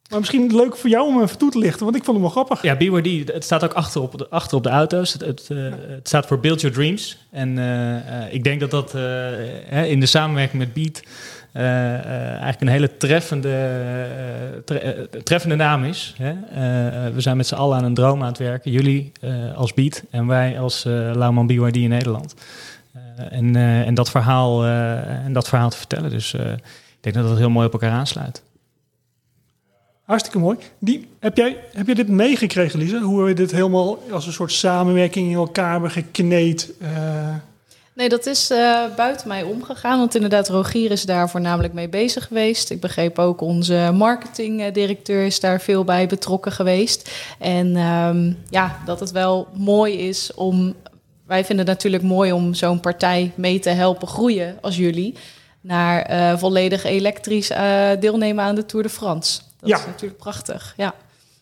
Maar 0.09 0.19
misschien 0.19 0.55
leuk 0.55 0.75
voor 0.75 0.89
jou 0.89 1.07
om 1.07 1.21
even 1.21 1.37
toe 1.37 1.51
te 1.51 1.57
lichten, 1.57 1.83
want 1.83 1.95
ik 1.95 2.03
vond 2.03 2.17
hem 2.17 2.25
wel 2.25 2.35
grappig. 2.35 2.61
Ja, 2.61 2.75
BYD, 2.75 3.27
het 3.33 3.43
staat 3.43 3.63
ook 3.63 3.73
achter 3.73 4.01
op 4.01 4.17
de, 4.17 4.29
achter 4.29 4.57
op 4.57 4.63
de 4.63 4.69
auto's. 4.69 5.13
Het, 5.13 5.21
het, 5.21 5.49
eh, 5.49 5.57
het 5.87 6.07
staat 6.07 6.25
voor 6.25 6.39
Build 6.39 6.61
Your 6.61 6.75
Dreams. 6.75 7.17
En 7.31 7.57
ik 8.31 8.43
denk 8.43 8.59
dat 8.59 8.71
dat 8.71 8.93
in 9.85 9.99
de 9.99 10.05
samenwerking 10.05 10.61
met 10.61 10.73
Beat 10.73 11.01
eh, 11.53 11.63
eigenlijk 12.29 12.61
een 12.61 12.67
hele 12.67 12.97
treffende, 12.97 13.49
eh, 13.49 14.59
tre- 14.65 15.07
treffende 15.23 15.55
naam 15.55 15.83
is. 15.83 16.15
Hè? 16.17 16.33
We 17.13 17.21
zijn 17.21 17.37
met 17.37 17.47
z'n 17.47 17.55
allen 17.55 17.77
aan 17.77 17.83
een 17.83 17.93
droom 17.93 18.21
aan 18.21 18.27
het 18.27 18.37
werken. 18.37 18.71
Jullie 18.71 19.11
als 19.55 19.73
Beat 19.73 20.03
en 20.09 20.27
wij 20.27 20.59
als 20.59 20.83
Lauwman 20.83 21.47
BYD 21.47 21.75
in 21.75 21.89
Nederland. 21.89 22.35
En, 23.29 23.55
en, 23.55 23.93
dat 23.93 24.09
verhaal, 24.09 24.65
en 24.65 25.33
dat 25.33 25.47
verhaal 25.47 25.69
te 25.69 25.77
vertellen. 25.77 26.09
Dus 26.09 26.33
ik 26.33 26.99
denk 27.01 27.15
dat 27.15 27.27
dat 27.27 27.37
heel 27.37 27.49
mooi 27.49 27.67
op 27.67 27.73
elkaar 27.73 27.91
aansluit. 27.91 28.43
Hartstikke 30.03 30.39
mooi. 30.39 30.57
Die, 30.79 31.07
heb, 31.19 31.37
jij, 31.37 31.57
heb 31.73 31.87
je 31.87 31.95
dit 31.95 32.07
meegekregen, 32.07 32.79
Lisa? 32.79 32.99
Hoe 32.99 33.23
we 33.23 33.33
dit 33.33 33.51
helemaal 33.51 33.99
als 34.11 34.25
een 34.25 34.33
soort 34.33 34.51
samenwerking 34.51 35.29
in 35.29 35.35
elkaar 35.35 35.71
hebben 35.71 35.91
gekneed? 35.91 36.73
Nee, 37.95 38.09
dat 38.09 38.25
is 38.25 38.49
eh, 38.49 38.83
buiten 38.95 39.27
mij 39.27 39.43
omgegaan. 39.43 39.99
Want 39.99 40.15
inderdaad, 40.15 40.49
Rogier 40.49 40.91
is 40.91 41.03
daar 41.05 41.29
voornamelijk 41.29 41.73
mee 41.73 41.89
bezig 41.89 42.27
geweest. 42.27 42.69
Ik 42.69 42.79
begreep 42.79 43.19
ook 43.19 43.41
onze 43.41 43.91
marketingdirecteur 43.93 45.25
is 45.25 45.39
daar 45.39 45.61
veel 45.61 45.83
bij 45.83 46.07
betrokken 46.07 46.51
geweest. 46.51 47.11
En 47.39 47.75
ehm, 47.75 48.33
ja, 48.49 48.77
dat 48.85 48.99
het 48.99 49.11
wel 49.11 49.47
mooi 49.57 49.93
is 50.07 50.33
om... 50.33 50.73
Wij 51.27 51.45
vinden 51.45 51.65
het 51.65 51.75
natuurlijk 51.75 52.03
mooi 52.03 52.31
om 52.31 52.53
zo'n 52.53 52.79
partij 52.79 53.31
mee 53.35 53.59
te 53.59 53.69
helpen 53.69 54.07
groeien 54.07 54.57
als 54.61 54.75
jullie... 54.77 55.15
naar 55.61 56.01
eh, 56.01 56.37
volledig 56.37 56.83
elektrisch 56.83 57.49
eh, 57.49 57.89
deelnemen 57.99 58.43
aan 58.43 58.55
de 58.55 58.65
Tour 58.65 58.85
de 58.85 58.91
France. 58.91 59.41
Dat 59.59 59.69
Ja. 59.69 59.77
is 59.77 59.85
natuurlijk 59.85 60.19
prachtig, 60.19 60.73
ja. 60.77 60.93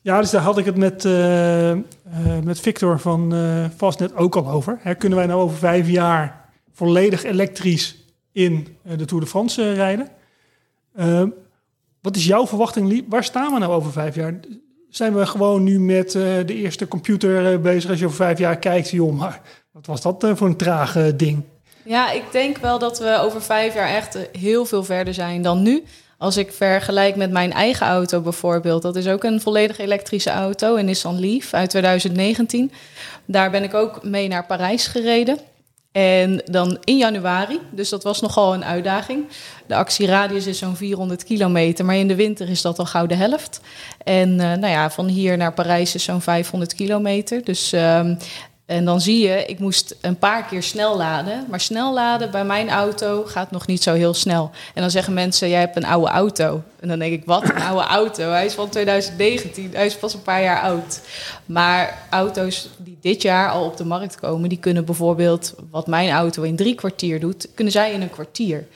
ja, 0.01 0.19
dus 0.21 0.29
daar 0.29 0.41
had 0.41 0.57
ik 0.57 0.65
het 0.65 0.75
met, 0.75 1.03
met 2.43 2.59
Victor 2.59 2.99
van 2.99 3.33
eh 3.33 3.65
Fastnet 3.77 4.15
ook 4.15 4.35
al 4.35 4.49
over. 4.49 4.77
Hè, 4.81 4.95
kunnen 4.95 5.17
wij 5.17 5.27
nou 5.27 5.41
over 5.41 5.57
vijf 5.57 5.87
jaar 5.87 6.40
volledig 6.71 7.23
elektrisch 7.23 8.05
in 8.31 8.77
eh, 8.83 8.97
de 8.97 9.05
Tour 9.05 9.23
de 9.23 9.29
France 9.29 9.61
eh, 9.61 9.75
rijden? 9.75 10.07
Eh, 10.93 11.23
wat 12.01 12.15
is 12.15 12.25
jouw 12.25 12.47
verwachting? 12.47 13.05
Waar 13.09 13.23
staan 13.23 13.53
we 13.53 13.59
nou 13.59 13.71
over 13.71 13.91
vijf 13.91 14.15
jaar? 14.15 14.39
Zijn 14.89 15.15
we 15.15 15.25
gewoon 15.25 15.63
nu 15.63 15.79
met 15.79 16.15
eh, 16.15 16.21
de 16.45 16.53
eerste 16.53 16.87
computer 16.87 17.61
bezig? 17.61 17.89
Als 17.89 17.99
je 17.99 18.05
over 18.05 18.17
vijf 18.17 18.37
jaar 18.37 18.57
kijkt, 18.57 18.89
joh, 18.89 19.17
maar 19.17 19.41
wat 19.71 19.85
was 19.85 20.01
dat 20.01 20.25
voor 20.33 20.47
een 20.47 20.55
traag 20.55 20.95
eh, 20.95 21.05
ding? 21.15 21.43
Ja, 21.83 22.11
ik 22.11 22.23
denk 22.31 22.57
wel 22.57 22.79
dat 22.79 22.99
we 22.99 23.17
over 23.21 23.41
vijf 23.41 23.73
jaar 23.73 23.95
echt 23.95 24.17
heel 24.31 24.65
veel 24.65 24.83
verder 24.83 25.13
zijn 25.13 25.41
dan 25.41 25.61
nu. 25.61 25.83
Als 26.17 26.37
ik 26.37 26.51
vergelijk 26.51 27.15
met 27.15 27.31
mijn 27.31 27.51
eigen 27.51 27.87
auto 27.87 28.21
bijvoorbeeld. 28.21 28.81
Dat 28.81 28.95
is 28.95 29.07
ook 29.07 29.23
een 29.23 29.41
volledig 29.41 29.77
elektrische 29.77 30.29
auto, 30.29 30.75
een 30.75 30.85
Nissan 30.85 31.19
Leaf 31.19 31.53
uit 31.53 31.69
2019. 31.69 32.71
Daar 33.25 33.51
ben 33.51 33.63
ik 33.63 33.73
ook 33.73 34.03
mee 34.03 34.27
naar 34.27 34.45
Parijs 34.45 34.87
gereden. 34.87 35.37
En 35.91 36.41
dan 36.45 36.77
in 36.83 36.97
januari, 36.97 37.59
dus 37.71 37.89
dat 37.89 38.03
was 38.03 38.21
nogal 38.21 38.53
een 38.53 38.65
uitdaging. 38.65 39.25
De 39.65 39.75
actieradius 39.75 40.47
is 40.47 40.57
zo'n 40.57 40.75
400 40.75 41.23
kilometer, 41.23 41.85
maar 41.85 41.95
in 41.95 42.07
de 42.07 42.15
winter 42.15 42.49
is 42.49 42.61
dat 42.61 42.79
al 42.79 42.85
gauw 42.85 43.05
de 43.05 43.15
helft. 43.15 43.61
En 44.03 44.39
eh, 44.39 44.47
nou 44.47 44.67
ja, 44.67 44.91
van 44.91 45.07
hier 45.07 45.37
naar 45.37 45.53
Parijs 45.53 45.95
is 45.95 46.03
zo'n 46.03 46.21
500 46.21 46.73
kilometer. 46.73 47.43
Dus 47.43 47.73
ehm, 47.73 48.15
en 48.71 48.85
dan 48.85 49.01
zie 49.01 49.27
je, 49.27 49.45
ik 49.45 49.59
moest 49.59 49.95
een 50.01 50.17
paar 50.17 50.45
keer 50.45 50.63
snel 50.63 50.97
laden. 50.97 51.45
Maar 51.49 51.59
snel 51.59 51.93
laden 51.93 52.31
bij 52.31 52.45
mijn 52.45 52.69
auto 52.69 53.23
gaat 53.25 53.51
nog 53.51 53.67
niet 53.67 53.83
zo 53.83 53.93
heel 53.93 54.13
snel. 54.13 54.51
En 54.73 54.81
dan 54.81 54.91
zeggen 54.91 55.13
mensen, 55.13 55.49
jij 55.49 55.59
hebt 55.59 55.75
een 55.75 55.85
oude 55.85 56.11
auto. 56.11 56.63
En 56.79 56.87
dan 56.87 56.99
denk 56.99 57.13
ik, 57.13 57.25
wat, 57.25 57.43
een 57.43 57.61
oude 57.61 57.83
auto? 57.83 58.29
Hij 58.29 58.45
is 58.45 58.53
van 58.53 58.69
2019, 58.69 59.69
hij 59.73 59.85
is 59.85 59.95
pas 59.95 60.13
een 60.13 60.21
paar 60.21 60.41
jaar 60.41 60.61
oud. 60.61 61.01
Maar 61.45 62.07
auto's 62.09 62.69
die 62.77 62.97
dit 63.01 63.21
jaar 63.21 63.49
al 63.49 63.65
op 63.65 63.77
de 63.77 63.85
markt 63.85 64.19
komen... 64.19 64.49
die 64.49 64.59
kunnen 64.59 64.85
bijvoorbeeld, 64.85 65.53
wat 65.71 65.87
mijn 65.87 66.09
auto 66.09 66.41
in 66.41 66.55
drie 66.55 66.75
kwartier 66.75 67.19
doet... 67.19 67.47
kunnen 67.53 67.73
zij 67.73 67.91
in 67.93 68.01
een 68.01 68.09
kwartier. 68.09 68.67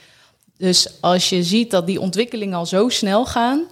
Dus 0.58 0.88
als 1.00 1.28
je 1.28 1.42
ziet 1.42 1.70
dat 1.70 1.86
die 1.86 2.00
ontwikkelingen 2.00 2.58
al 2.58 2.66
zo 2.66 2.88
snel 2.88 3.26
gaan... 3.26 3.64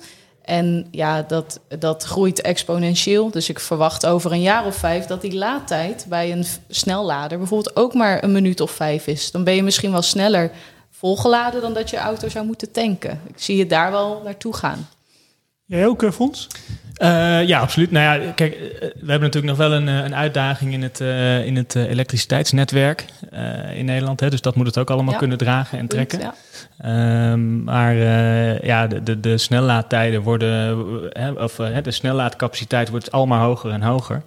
En 0.45 0.87
ja, 0.91 1.23
dat, 1.23 1.61
dat 1.79 2.03
groeit 2.03 2.41
exponentieel. 2.41 3.31
Dus 3.31 3.49
ik 3.49 3.61
verwacht 3.61 4.07
over 4.07 4.33
een 4.33 4.43
jaar 4.43 4.67
of 4.67 4.77
vijf 4.77 5.07
dat 5.07 5.21
die 5.21 5.35
laadtijd 5.35 6.07
bij 6.09 6.33
een 6.33 6.45
snellader 6.69 7.39
bijvoorbeeld 7.39 7.77
ook 7.77 7.95
maar 7.95 8.25
een 8.25 8.33
minuut 8.33 8.61
of 8.61 8.71
vijf 8.71 9.07
is. 9.07 9.31
Dan 9.31 9.45
ben 9.45 9.55
je 9.55 9.63
misschien 9.63 9.93
wel 9.93 10.03
sneller 10.03 10.51
volgeladen 10.91 11.61
dan 11.61 11.73
dat 11.73 11.91
je 11.91 11.97
auto 11.97 12.29
zou 12.29 12.47
moeten 12.47 12.73
tanken. 12.73 13.21
Ik 13.27 13.35
zie 13.37 13.59
het 13.59 13.71
daar 13.71 13.91
wel 13.91 14.21
naartoe 14.25 14.55
gaan. 14.55 14.89
Jij 15.65 15.87
ook, 15.87 16.03
eh, 16.03 16.11
Fons? 16.11 16.49
Eh, 16.95 17.47
ja, 17.47 17.61
absoluut. 17.61 17.91
Nou 17.91 18.21
ja, 18.23 18.33
kijk, 18.33 18.55
eh, 18.55 18.61
we 18.81 19.11
hebben 19.11 19.21
natuurlijk 19.21 19.47
nog 19.47 19.57
wel 19.57 19.73
een, 19.73 19.89
eh, 19.89 20.05
een 20.05 20.15
uitdaging 20.15 20.73
in 20.73 20.83
het, 20.83 21.01
in 21.47 21.57
het 21.57 21.75
elektriciteitsnetwerk 21.75 23.05
in 23.75 23.85
Nederland. 23.85 24.21
Hè, 24.21 24.31
dus 24.31 24.41
dat 24.41 24.55
moet 24.55 24.67
het 24.67 24.79
ook 24.79 24.91
allemaal 24.91 25.13
Ja. 25.13 25.19
kunnen 25.19 25.39
dragen 25.39 25.79
en 25.79 25.87
trekken. 25.87 26.21
Ja. 26.21 26.35
Ehm, 26.79 27.65
maar 27.65 27.95
ja, 28.65 28.87
de, 28.87 29.03
de, 29.03 29.21
de 29.21 29.39
snellaadtijden 29.39 30.23
worden, 30.23 30.79
of 31.39 31.55
de 31.83 31.91
snellaadcapaciteit 31.91 32.89
wordt 32.89 33.11
allemaal 33.13 33.47
hoger 33.47 33.71
en 33.71 33.83
hoger. 33.83 34.23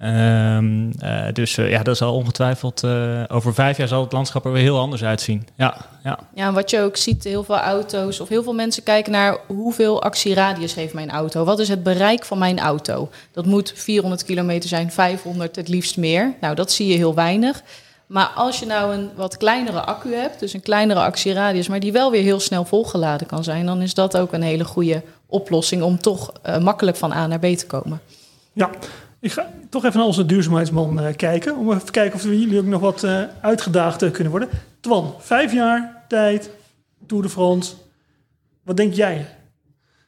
Ehm, 0.00 0.90
eh, 0.98 1.32
dus 1.32 1.56
eh, 1.58 1.70
ja, 1.70 1.82
dat 1.82 1.96
zal 1.96 2.14
ongetwijfeld 2.14 2.82
eh, 2.84 3.22
over 3.28 3.54
vijf 3.54 3.76
jaar 3.76 3.88
zal 3.88 4.02
het 4.02 4.12
landschap 4.12 4.44
er 4.44 4.52
weer 4.52 4.62
heel 4.62 4.78
anders 4.78 5.04
uitzien. 5.04 5.46
Ja, 5.54 5.76
ja. 6.04 6.18
Ja, 6.34 6.46
en 6.46 6.54
wat 6.54 6.70
je 6.70 6.80
ook 6.80 6.96
ziet, 6.96 7.24
heel 7.24 7.44
veel 7.44 7.58
auto's 7.58 8.20
of 8.20 8.28
heel 8.28 8.42
veel 8.42 8.52
mensen 8.52 8.82
kijken 8.82 9.12
naar 9.12 9.38
hoeveel 9.46 10.02
actieradius 10.02 10.74
heeft 10.74 10.94
mijn 10.94 11.10
auto. 11.10 11.44
Wat 11.44 11.58
is 11.58 11.68
het 11.68 11.82
bereik 11.82 12.24
van 12.24 12.38
mijn 12.38 12.58
auto? 12.58 13.08
Dat 13.32 13.46
moet 13.46 13.72
400 13.76 14.24
kilometer 14.24 14.68
zijn, 14.68 14.90
500 14.90 15.56
het 15.56 15.68
liefst 15.68 15.96
meer. 15.96 16.34
Nou, 16.40 16.54
dat 16.54 16.72
zie 16.72 16.86
je 16.86 16.96
heel 16.96 17.14
weinig. 17.14 17.62
Maar 18.06 18.30
als 18.34 18.58
je 18.58 18.66
nou 18.66 18.94
een 18.94 19.10
wat 19.14 19.36
kleinere 19.36 19.80
accu 19.80 20.14
hebt, 20.14 20.40
dus 20.40 20.52
een 20.52 20.62
kleinere 20.62 21.00
actieradius, 21.00 21.68
maar 21.68 21.80
die 21.80 21.92
wel 21.92 22.10
weer 22.10 22.22
heel 22.22 22.40
snel 22.40 22.64
volgeladen 22.64 23.26
kan 23.26 23.44
zijn, 23.44 23.66
dan 23.66 23.82
is 23.82 23.94
dat 23.94 24.16
ook 24.16 24.32
een 24.32 24.42
hele 24.42 24.64
goede 24.64 25.02
oplossing 25.26 25.82
om 25.82 26.00
toch 26.00 26.32
makkelijk 26.60 26.96
van 26.96 27.12
A 27.12 27.26
naar 27.26 27.38
B 27.38 27.46
te 27.46 27.66
komen. 27.66 28.00
Ja, 28.52 28.70
ik 29.20 29.32
ga 29.32 29.50
toch 29.68 29.84
even 29.84 29.98
naar 29.98 30.06
onze 30.06 30.26
duurzaamheidsman 30.26 31.00
eh, 31.00 31.16
kijken. 31.16 31.56
Om 31.56 31.72
even 31.72 31.84
te 31.84 31.92
kijken 31.92 32.14
of 32.14 32.22
we 32.22 32.40
jullie 32.40 32.58
ook 32.58 32.64
nog 32.64 32.80
wat 32.80 33.02
eh, 33.02 33.22
uitgedaagd 33.40 34.02
eh, 34.02 34.10
kunnen 34.10 34.30
worden. 34.30 34.48
Twan, 34.80 35.14
vijf 35.18 35.52
jaar 35.52 36.04
tijd, 36.08 36.50
Tour 37.06 37.22
de 37.22 37.28
France. 37.28 37.72
Wat 38.64 38.76
denk 38.76 38.94
jij? 38.94 39.26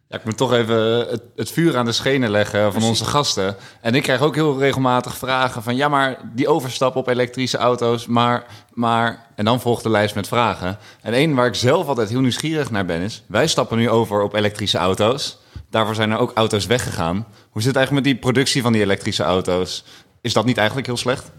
Ja, 0.09 0.19
ik 0.19 0.25
moet 0.25 0.37
toch 0.37 0.53
even 0.53 1.09
het, 1.09 1.23
het 1.37 1.51
vuur 1.51 1.77
aan 1.77 1.85
de 1.85 1.93
schenen 1.93 2.31
leggen 2.31 2.73
van 2.73 2.83
onze 2.83 3.05
gasten. 3.05 3.57
En 3.81 3.95
ik 3.95 4.03
krijg 4.03 4.21
ook 4.21 4.35
heel 4.35 4.59
regelmatig 4.59 5.17
vragen 5.17 5.63
van... 5.63 5.77
ja, 5.77 5.89
maar 5.89 6.19
die 6.35 6.49
overstap 6.49 6.97
op 6.97 7.09
elektrische 7.09 7.59
auto's, 7.59 8.07
maar... 8.07 8.47
maar 8.73 9.27
en 9.35 9.45
dan 9.45 9.61
volgt 9.61 9.83
de 9.83 9.91
lijst 9.91 10.15
met 10.15 10.29
vragen. 10.29 10.79
En 11.01 11.13
één 11.13 11.35
waar 11.35 11.47
ik 11.47 11.55
zelf 11.55 11.87
altijd 11.87 12.09
heel 12.09 12.21
nieuwsgierig 12.21 12.71
naar 12.71 12.85
ben 12.85 13.01
is... 13.01 13.23
wij 13.27 13.47
stappen 13.47 13.79
nu 13.79 13.91
over 13.91 14.23
op 14.23 14.35
elektrische 14.35 14.79
auto's. 14.79 15.39
Daarvoor 15.73 15.95
zijn 15.95 16.11
er 16.11 16.19
ook 16.19 16.33
auto's 16.35 16.67
weggegaan. 16.67 17.27
Hoe 17.51 17.63
zit 17.63 17.75
het 17.75 17.77
eigenlijk 17.77 18.07
met 18.07 18.15
die 18.15 18.23
productie 18.23 18.63
van 18.63 18.73
die 18.73 18.83
elektrische 18.83 19.23
auto's? 19.23 19.85
Is 20.21 20.33
dat 20.33 20.45
niet 20.45 20.57
eigenlijk 20.57 20.87
heel 20.87 20.97
slecht? 20.97 21.33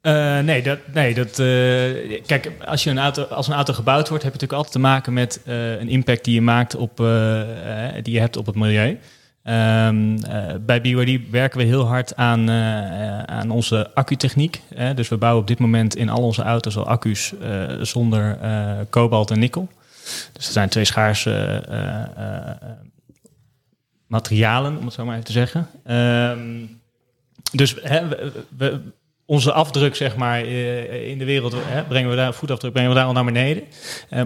Eh, 0.00 0.38
nee, 0.38 0.62
dat, 0.62 0.78
nee 0.92 1.14
dat, 1.14 1.38
eh, 1.38 2.22
kijk, 2.26 2.52
als, 2.64 2.84
je 2.84 2.90
een 2.90 2.98
auto, 2.98 3.22
als 3.22 3.48
een 3.48 3.54
auto 3.54 3.72
gebouwd 3.72 4.08
wordt, 4.08 4.24
heb 4.24 4.32
je 4.32 4.40
natuurlijk 4.40 4.52
altijd 4.52 4.72
te 4.72 4.78
maken 4.78 5.12
met 5.12 5.40
eh, 5.44 5.80
een 5.80 5.88
impact 5.88 6.24
die 6.24 6.34
je 6.34 6.40
maakt 6.40 6.76
op, 6.76 6.96
die 8.02 8.14
je 8.14 8.20
hebt 8.20 8.36
op 8.36 8.46
het 8.46 8.54
milieu. 8.54 8.98
Ehm, 9.42 10.16
eh, 10.16 10.54
bij 10.60 10.80
BYD 10.80 11.30
werken 11.30 11.58
we 11.58 11.64
heel 11.64 11.86
hard 11.86 12.16
aan, 12.16 12.50
aan 13.30 13.50
onze 13.50 13.90
accutechniek. 13.94 14.62
dus 14.94 15.08
we 15.08 15.16
bouwen 15.16 15.42
op 15.42 15.48
dit 15.48 15.58
moment 15.58 15.96
in 15.96 16.08
al 16.08 16.22
onze 16.22 16.42
auto's 16.42 16.76
al 16.76 16.86
accu's 16.86 17.32
zonder 17.80 18.38
kobalt 18.90 19.30
en 19.30 19.38
nikkel. 19.38 19.68
Dus 20.32 20.46
er 20.46 20.52
zijn 20.52 20.68
twee 20.68 20.84
schaarse 20.84 21.64
eh, 21.68 22.02
eh, 22.02 22.50
eh, 22.50 22.56
materialen, 24.06 24.76
om 24.76 24.84
het 24.84 24.94
zo 24.94 25.04
maar 25.04 25.12
even 25.12 25.26
te 25.26 25.32
zeggen. 25.32 25.66
Ehm, 25.84 26.64
dus 27.52 27.76
hè, 27.82 28.02
onze 29.24 29.52
afdruk, 29.52 29.96
zeg 29.96 30.16
maar, 30.16 30.44
in 30.44 31.18
de 31.18 31.24
wereld, 31.24 31.54
hè, 31.56 31.82
brengen 31.82 32.10
we 32.10 32.16
daar, 32.16 32.34
voetafdruk 32.34 32.72
brengen 32.72 32.90
we 32.90 32.96
daar 32.96 33.06
al 33.06 33.12
naar 33.12 33.24
beneden. 33.24 33.64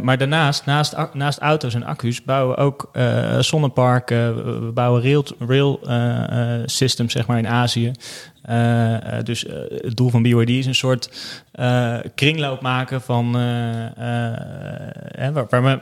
Maar 0.03 0.18
daarnaast, 0.18 0.64
naast, 0.64 0.95
naast 1.12 1.39
auto's 1.39 1.74
en 1.74 1.82
accu's, 1.82 2.22
bouwen 2.22 2.57
we 2.57 2.62
ook 2.62 2.91
zonneparken. 3.45 4.45
We 4.45 4.59
we 4.61 4.72
bouwen 4.72 5.03
rail, 5.03 5.24
rail 5.39 5.80
systems, 6.66 7.12
zeg 7.12 7.26
maar, 7.26 7.39
in 7.39 7.49
Azië. 7.49 7.93
Eh, 8.45 9.19
eh, 9.19 9.25
dus 9.25 9.47
eh, 9.47 9.57
het 9.69 9.97
doel 9.97 10.09
van 10.09 10.23
BYD 10.23 10.49
is 10.49 10.67
een 10.67 10.75
soort 10.75 11.11
kringloop 12.15 12.61
maken 12.61 13.01
van, 13.01 13.33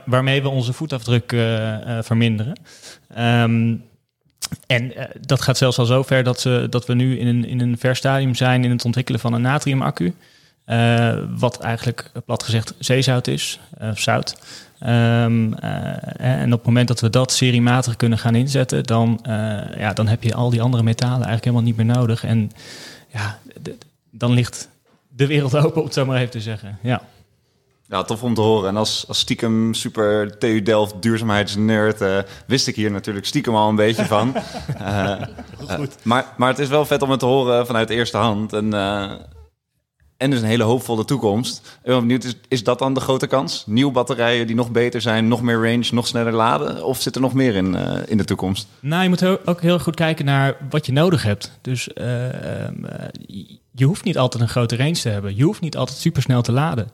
waarmee, 0.05 0.41
we 0.41 0.49
onze 0.49 0.73
voetafdruk 0.73 1.29
verminderen. 2.01 2.59
Ehm, 3.15 3.75
en 4.67 4.93
dat 5.21 5.41
gaat 5.41 5.57
zelfs 5.57 5.79
al 5.79 5.85
zo 5.85 6.03
ver 6.03 6.23
dat, 6.23 6.39
ze, 6.39 6.67
dat 6.69 6.85
we 6.85 6.93
nu 6.93 7.17
in 7.17 7.27
een, 7.27 7.45
in 7.45 7.59
een 7.59 7.77
ver 7.77 7.95
stadium 7.95 8.35
zijn 8.35 8.63
in 8.63 8.71
het 8.71 8.85
ontwikkelen 8.85 9.19
van 9.19 9.33
een 9.33 9.41
natriumaccu. 9.41 10.13
Wat 11.37 11.59
eigenlijk, 11.59 12.11
plat 12.25 12.43
gezegd, 12.43 12.73
zeezout 12.79 13.27
is, 13.27 13.59
zout. 13.93 14.37
Ehm, 14.83 15.53
eh, 15.53 16.41
en 16.41 16.45
op 16.45 16.57
het 16.57 16.67
moment 16.67 16.87
dat 16.87 16.99
we 16.99 17.09
dat 17.09 17.31
seriematig 17.31 17.95
kunnen 17.95 18.17
gaan 18.17 18.35
inzetten, 18.35 18.83
dan, 18.83 19.19
eh, 19.23 19.77
ja, 19.77 19.93
dan 19.93 20.07
heb 20.07 20.23
je 20.23 20.33
al 20.33 20.49
die 20.49 20.61
andere 20.61 20.83
metalen 20.83 21.13
eigenlijk 21.13 21.43
helemaal 21.43 21.65
niet 21.65 21.77
meer 21.77 21.95
nodig. 21.95 22.23
En 22.23 22.51
ja, 23.13 23.39
dan 24.09 24.31
ligt 24.31 24.69
de 25.07 25.27
wereld 25.27 25.55
open, 25.65 25.75
om 25.75 25.85
het 25.85 25.93
zo 25.93 26.05
maar 26.05 26.17
even 26.17 26.31
te 26.31 26.41
zeggen. 26.41 26.77
Ja. 26.81 27.01
Ja, 27.87 28.03
tof 28.03 28.23
om 28.23 28.33
te 28.33 28.41
horen. 28.41 28.69
En 28.69 28.77
als, 28.77 29.05
als 29.07 29.19
stiekem 29.19 29.73
super 29.73 30.37
TU 30.37 30.61
Delft 30.61 31.01
duurzaamheidsnerd 31.01 32.01
eh, 32.01 32.17
wist 32.45 32.67
ik 32.67 32.75
hier 32.75 32.91
natuurlijk 32.91 33.25
stiekem 33.25 33.55
al 33.55 33.69
een 33.69 33.75
beetje 33.75 34.05
van. 34.05 34.35
Eh, 34.77 35.21
eh, 35.67 35.79
maar, 36.03 36.25
maar 36.37 36.49
het 36.49 36.59
is 36.59 36.67
wel 36.67 36.85
vet 36.85 37.01
om 37.01 37.09
het 37.09 37.19
te 37.19 37.25
horen 37.25 37.65
vanuit 37.65 37.87
de 37.87 37.93
eerste 37.93 38.17
hand. 38.17 38.53
En, 38.53 38.73
eh, 38.73 39.11
en 40.23 40.29
dus 40.29 40.39
een 40.39 40.45
hele 40.45 40.63
hoopvolle 40.63 41.05
toekomst. 41.05 41.57
Ik 41.57 41.89
ben 41.89 41.99
benieuwd, 41.99 42.23
is, 42.23 42.35
is 42.47 42.63
dat 42.63 42.79
dan 42.79 42.93
de 42.93 42.99
grote 42.99 43.27
kans? 43.27 43.63
Nieuwe 43.67 43.91
batterijen 43.91 44.47
die 44.47 44.55
nog 44.55 44.71
beter 44.71 45.01
zijn, 45.01 45.27
nog 45.27 45.41
meer 45.41 45.55
range, 45.69 45.85
nog 45.91 46.07
sneller 46.07 46.33
laden? 46.33 46.85
Of 46.85 47.01
zit 47.01 47.15
er 47.15 47.21
nog 47.21 47.33
meer 47.33 47.55
in, 47.55 47.75
eh, 47.75 47.97
in 48.05 48.17
de 48.17 48.23
toekomst? 48.23 48.67
Nou, 48.79 49.03
je 49.03 49.09
moet 49.09 49.25
ook- 49.45 49.61
heel 49.61 49.79
goed 49.79 49.95
kijken 49.95 50.25
naar 50.25 50.55
wat 50.69 50.85
je 50.85 50.91
nodig 50.91 51.23
hebt. 51.23 51.51
Dus 51.61 51.93
eh, 51.93 52.63
ehm, 52.65 52.85
eh, 52.85 53.07
je- 53.71 53.85
hoeft 53.85 54.03
niet 54.03 54.17
altijd 54.17 54.43
een 54.43 54.49
grote 54.49 54.75
range 54.75 54.91
te 54.93 55.09
hebben. 55.09 55.35
Je 55.35 55.43
hoeft 55.43 55.61
niet 55.61 55.77
altijd 55.77 55.97
supersnel 55.97 56.41
te 56.41 56.51
laden. 56.51 56.87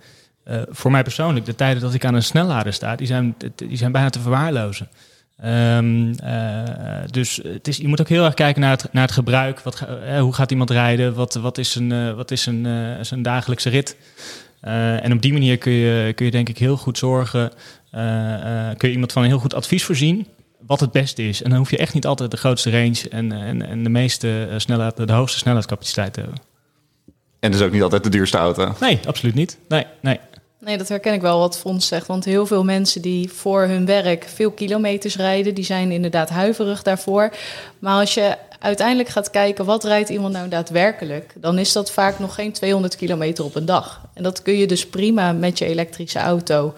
Voor 0.70 0.92
mij 0.92 1.04
persoonlijk, 1.04 1.46
de 1.46 1.56
tijden 1.56 1.82
dat 1.82 1.94
ik 1.94 2.06
aan 2.06 2.14
een 2.14 2.24
snellader 2.24 2.74
sta, 2.74 2.96
die 2.96 3.08
zijn, 3.08 3.36
die 3.56 3.78
zijn 3.78 3.92
bijna 3.92 4.10
te 4.10 4.20
verwaarlozen. 4.20 4.90
Ehm, 5.42 6.12
eh, 6.14 6.64
dus 7.12 7.40
het 7.44 7.68
is, 7.68 7.78
je 7.78 7.88
moet 7.88 8.02
ook 8.02 8.08
heel 8.10 8.26
erg 8.26 8.34
kijken 8.34 8.62
naar 8.62 8.72
het, 8.72 8.94
naar 8.94 9.04
het 9.04 9.12
gebruik. 9.12 9.60
Wat, 9.60 9.76
ga- 9.76 9.86
eh, 9.98 10.20
hoe 10.22 10.34
gaat 10.34 10.52
iemand 10.52 10.70
rijden? 10.70 11.14
Wat, 11.14 11.34
wat 11.34 11.58
is 11.58 11.76
een, 11.76 11.92
eh, 11.92 12.14
wat 12.14 12.32
is 12.32 12.46
een, 12.46 12.66
eh, 12.66 13.04
zijn 13.04 13.22
dagelijkse 13.22 13.70
rit? 13.70 13.96
En 14.62 15.12
op 15.14 15.22
die 15.22 15.34
manier 15.34 15.58
kun 15.58 15.72
je, 15.72 16.14
kun 16.14 16.26
je 16.26 16.32
denk 16.32 16.50
ik 16.50 16.58
heel 16.58 16.78
goed 16.78 16.98
zorgen. 16.98 17.52
kun 18.78 18.88
je 18.88 18.92
iemand 18.92 19.12
van 19.12 19.22
een 19.24 19.28
heel 19.30 19.40
goed 19.40 19.54
advies 19.54 19.84
voorzien 19.84 20.28
wat 20.66 20.80
het 20.80 20.92
beste 20.92 21.28
is. 21.28 21.42
En 21.44 21.50
dan 21.50 21.60
hoef 21.60 21.70
je 21.72 21.78
echt 21.78 21.94
niet 21.94 22.06
altijd 22.06 22.32
de 22.32 22.38
grootste 22.38 22.70
range 22.72 23.10
en, 23.10 23.32
en, 23.32 23.62
en 23.68 23.84
de 23.84 23.90
meeste 23.90 24.48
snelheid, 24.58 25.08
de 25.08 25.14
hoogste 25.14 25.38
snelheidscapaciteit 25.38 26.14
te 26.14 26.20
hebben. 26.20 26.40
En 27.40 27.52
dus 27.52 27.62
ook 27.62 27.72
niet 27.72 27.82
altijd 27.82 28.04
de 28.04 28.10
duurste 28.10 28.38
auto. 28.38 28.76
Nee, 28.80 29.00
absoluut 29.08 29.36
niet. 29.36 29.58
Nee, 29.68 29.86
nee. 30.02 30.20
Nee, 30.70 30.78
dat 30.78 30.90
herken 30.90 31.14
ik 31.14 31.22
wel 31.22 31.40
wat 31.40 31.60
Fons 31.60 31.88
zegt. 31.88 32.08
Want 32.08 32.26
heel 32.26 32.46
veel 32.46 32.64
mensen 32.64 33.02
die 33.02 33.32
voor 33.32 33.62
hun 33.62 33.86
werk 33.86 34.24
veel 34.24 34.52
kilometers 34.52 35.16
rijden, 35.16 35.56
die 35.56 35.64
zijn 35.64 35.92
inderdaad 35.92 36.30
huiverig 36.30 36.84
daarvoor. 36.84 37.34
Maar 37.80 38.00
als 38.00 38.14
je 38.14 38.38
uiteindelijk 38.60 39.10
gaat 39.10 39.30
kijken, 39.30 39.66
wat 39.66 39.84
rijdt 39.84 40.10
iemand 40.10 40.34
nou 40.34 40.50
daadwerkelijk? 40.50 41.34
Dan 41.36 41.58
is 41.58 41.72
dat 41.72 41.92
vaak 41.92 42.20
nog 42.20 42.36
geen 42.36 42.52
200 42.52 42.96
kilometer 42.96 43.44
op 43.44 43.56
een 43.56 43.66
dag. 43.66 44.08
En 44.14 44.24
dat 44.24 44.42
kun 44.42 44.54
je 44.54 44.68
dus 44.68 44.88
prima 44.88 45.32
met 45.32 45.58
je 45.58 45.66
elektrische 45.66 46.20
auto 46.20 46.74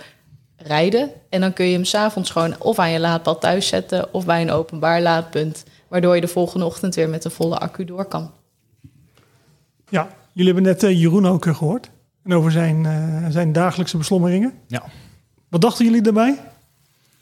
rijden. 0.58 1.12
En 1.30 1.42
dan 1.42 1.54
kun 1.54 1.66
je 1.66 1.74
hem 1.74 1.86
s'avonds 1.86 2.30
gewoon 2.30 2.56
of 2.60 2.80
aan 2.80 2.92
je 2.92 3.00
laadpad 3.00 3.42
thuis 3.42 3.68
zetten 3.68 4.14
of 4.14 4.26
bij 4.26 4.42
een 4.42 4.52
openbaar 4.52 5.02
laadpunt. 5.02 5.64
Waardoor 5.88 6.16
je 6.16 6.22
de 6.22 6.28
volgende 6.28 6.66
ochtend 6.66 6.96
weer 6.96 7.10
met 7.10 7.26
een 7.26 7.32
volle 7.32 7.58
accu 7.58 7.86
door 7.86 8.06
kan. 8.06 8.32
Ja, 9.90 10.08
jullie 10.32 10.54
hebben 10.54 10.72
net 10.72 10.84
eh, 10.84 11.02
Jeroen 11.02 11.28
ook 11.28 11.46
eh, 11.46 11.56
gehoord. 11.56 11.90
En 12.24 12.34
over 12.34 12.52
zijn, 12.52 12.86
eh, 12.86 13.26
zijn 13.30 13.52
dagelijkse 13.52 13.98
beslommeringen. 13.98 14.54
Ja. 14.68 14.84
Wat 15.50 15.62
dachten 15.62 15.86
jullie 15.86 16.02
daarbij? 16.02 16.40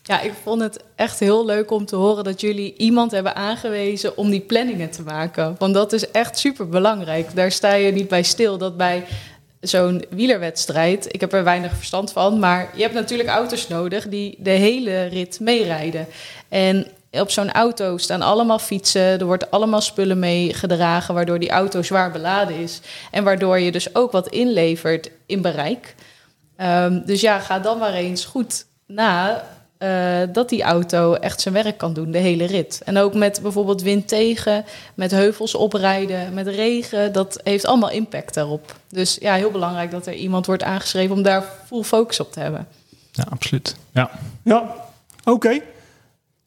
Ja, 0.03 0.21
ik 0.21 0.33
vond 0.43 0.61
het 0.61 0.83
echt 0.95 1.19
heel 1.19 1.45
leuk 1.45 1.71
om 1.71 1.85
te 1.85 1.95
horen 1.95 2.23
dat 2.23 2.41
jullie 2.41 2.75
iemand 2.77 3.11
hebben 3.11 3.35
aangewezen 3.35 4.17
om 4.17 4.29
die 4.29 4.39
planningen 4.39 4.89
te 4.89 5.01
maken. 5.01 5.55
Want 5.57 5.73
dat 5.73 5.93
is 5.93 6.11
echt 6.11 6.37
super 6.37 6.69
belangrijk. 6.69 7.35
Daar 7.35 7.51
sta 7.51 7.73
je 7.73 7.91
niet 7.91 8.07
bij 8.07 8.23
stil 8.23 8.57
dat 8.57 8.77
bij 8.77 9.05
zo'n 9.59 10.05
wielerwedstrijd, 10.09 11.13
ik 11.13 11.21
heb 11.21 11.33
er 11.33 11.43
weinig 11.43 11.75
verstand 11.75 12.11
van, 12.11 12.39
maar 12.39 12.69
je 12.75 12.81
hebt 12.81 12.93
natuurlijk 12.93 13.29
auto's 13.29 13.67
nodig 13.67 14.07
die 14.07 14.35
de 14.39 14.49
hele 14.49 15.03
rit 15.03 15.39
meerijden. 15.39 16.07
En 16.47 16.87
op 17.11 17.31
zo'n 17.31 17.51
auto 17.51 17.97
staan 17.97 18.21
allemaal 18.21 18.59
fietsen, 18.59 19.01
er 19.01 19.25
wordt 19.25 19.51
allemaal 19.51 19.81
spullen 19.81 20.19
mee 20.19 20.53
gedragen, 20.53 21.13
waardoor 21.13 21.39
die 21.39 21.49
auto 21.49 21.81
zwaar 21.81 22.11
beladen 22.11 22.55
is. 22.55 22.81
En 23.11 23.23
waardoor 23.23 23.59
je 23.59 23.71
dus 23.71 23.95
ook 23.95 24.11
wat 24.11 24.27
inlevert 24.27 25.11
in 25.25 25.41
bereik. 25.41 25.95
Ehm, 26.55 27.05
dus 27.05 27.21
ja, 27.21 27.39
ga 27.39 27.59
dan 27.59 27.77
maar 27.77 27.93
eens 27.93 28.25
goed 28.25 28.65
na 28.85 29.43
eh, 29.77 30.21
dat 30.31 30.49
die 30.49 30.63
auto 30.63 31.13
echt 31.13 31.41
zijn 31.41 31.53
werk 31.53 31.77
kan 31.77 31.93
doen, 31.93 32.11
de 32.11 32.17
hele 32.17 32.45
rit. 32.45 32.81
En 32.85 32.97
ook 32.97 33.13
met 33.13 33.39
bijvoorbeeld 33.41 33.81
wind 33.81 34.07
tegen, 34.07 34.65
met 34.93 35.11
heuvels 35.11 35.55
oprijden, 35.55 36.33
met 36.33 36.47
regen. 36.47 37.11
Dat 37.13 37.39
heeft 37.43 37.65
allemaal 37.65 37.89
impact 37.89 38.33
daarop. 38.33 38.75
Dus 38.89 39.17
ja, 39.19 39.33
heel 39.33 39.51
belangrijk 39.51 39.91
dat 39.91 40.05
er 40.07 40.13
iemand 40.13 40.45
wordt 40.45 40.63
aangeschreven 40.63 41.15
om 41.15 41.21
daar 41.21 41.43
full 41.65 41.83
focus 41.83 42.19
op 42.19 42.31
te 42.31 42.39
hebben. 42.39 42.67
ja, 43.11 43.25
absoluut. 43.29 43.75
Ja. 43.91 44.09
Ja, 44.43 44.75
oké. 45.23 45.59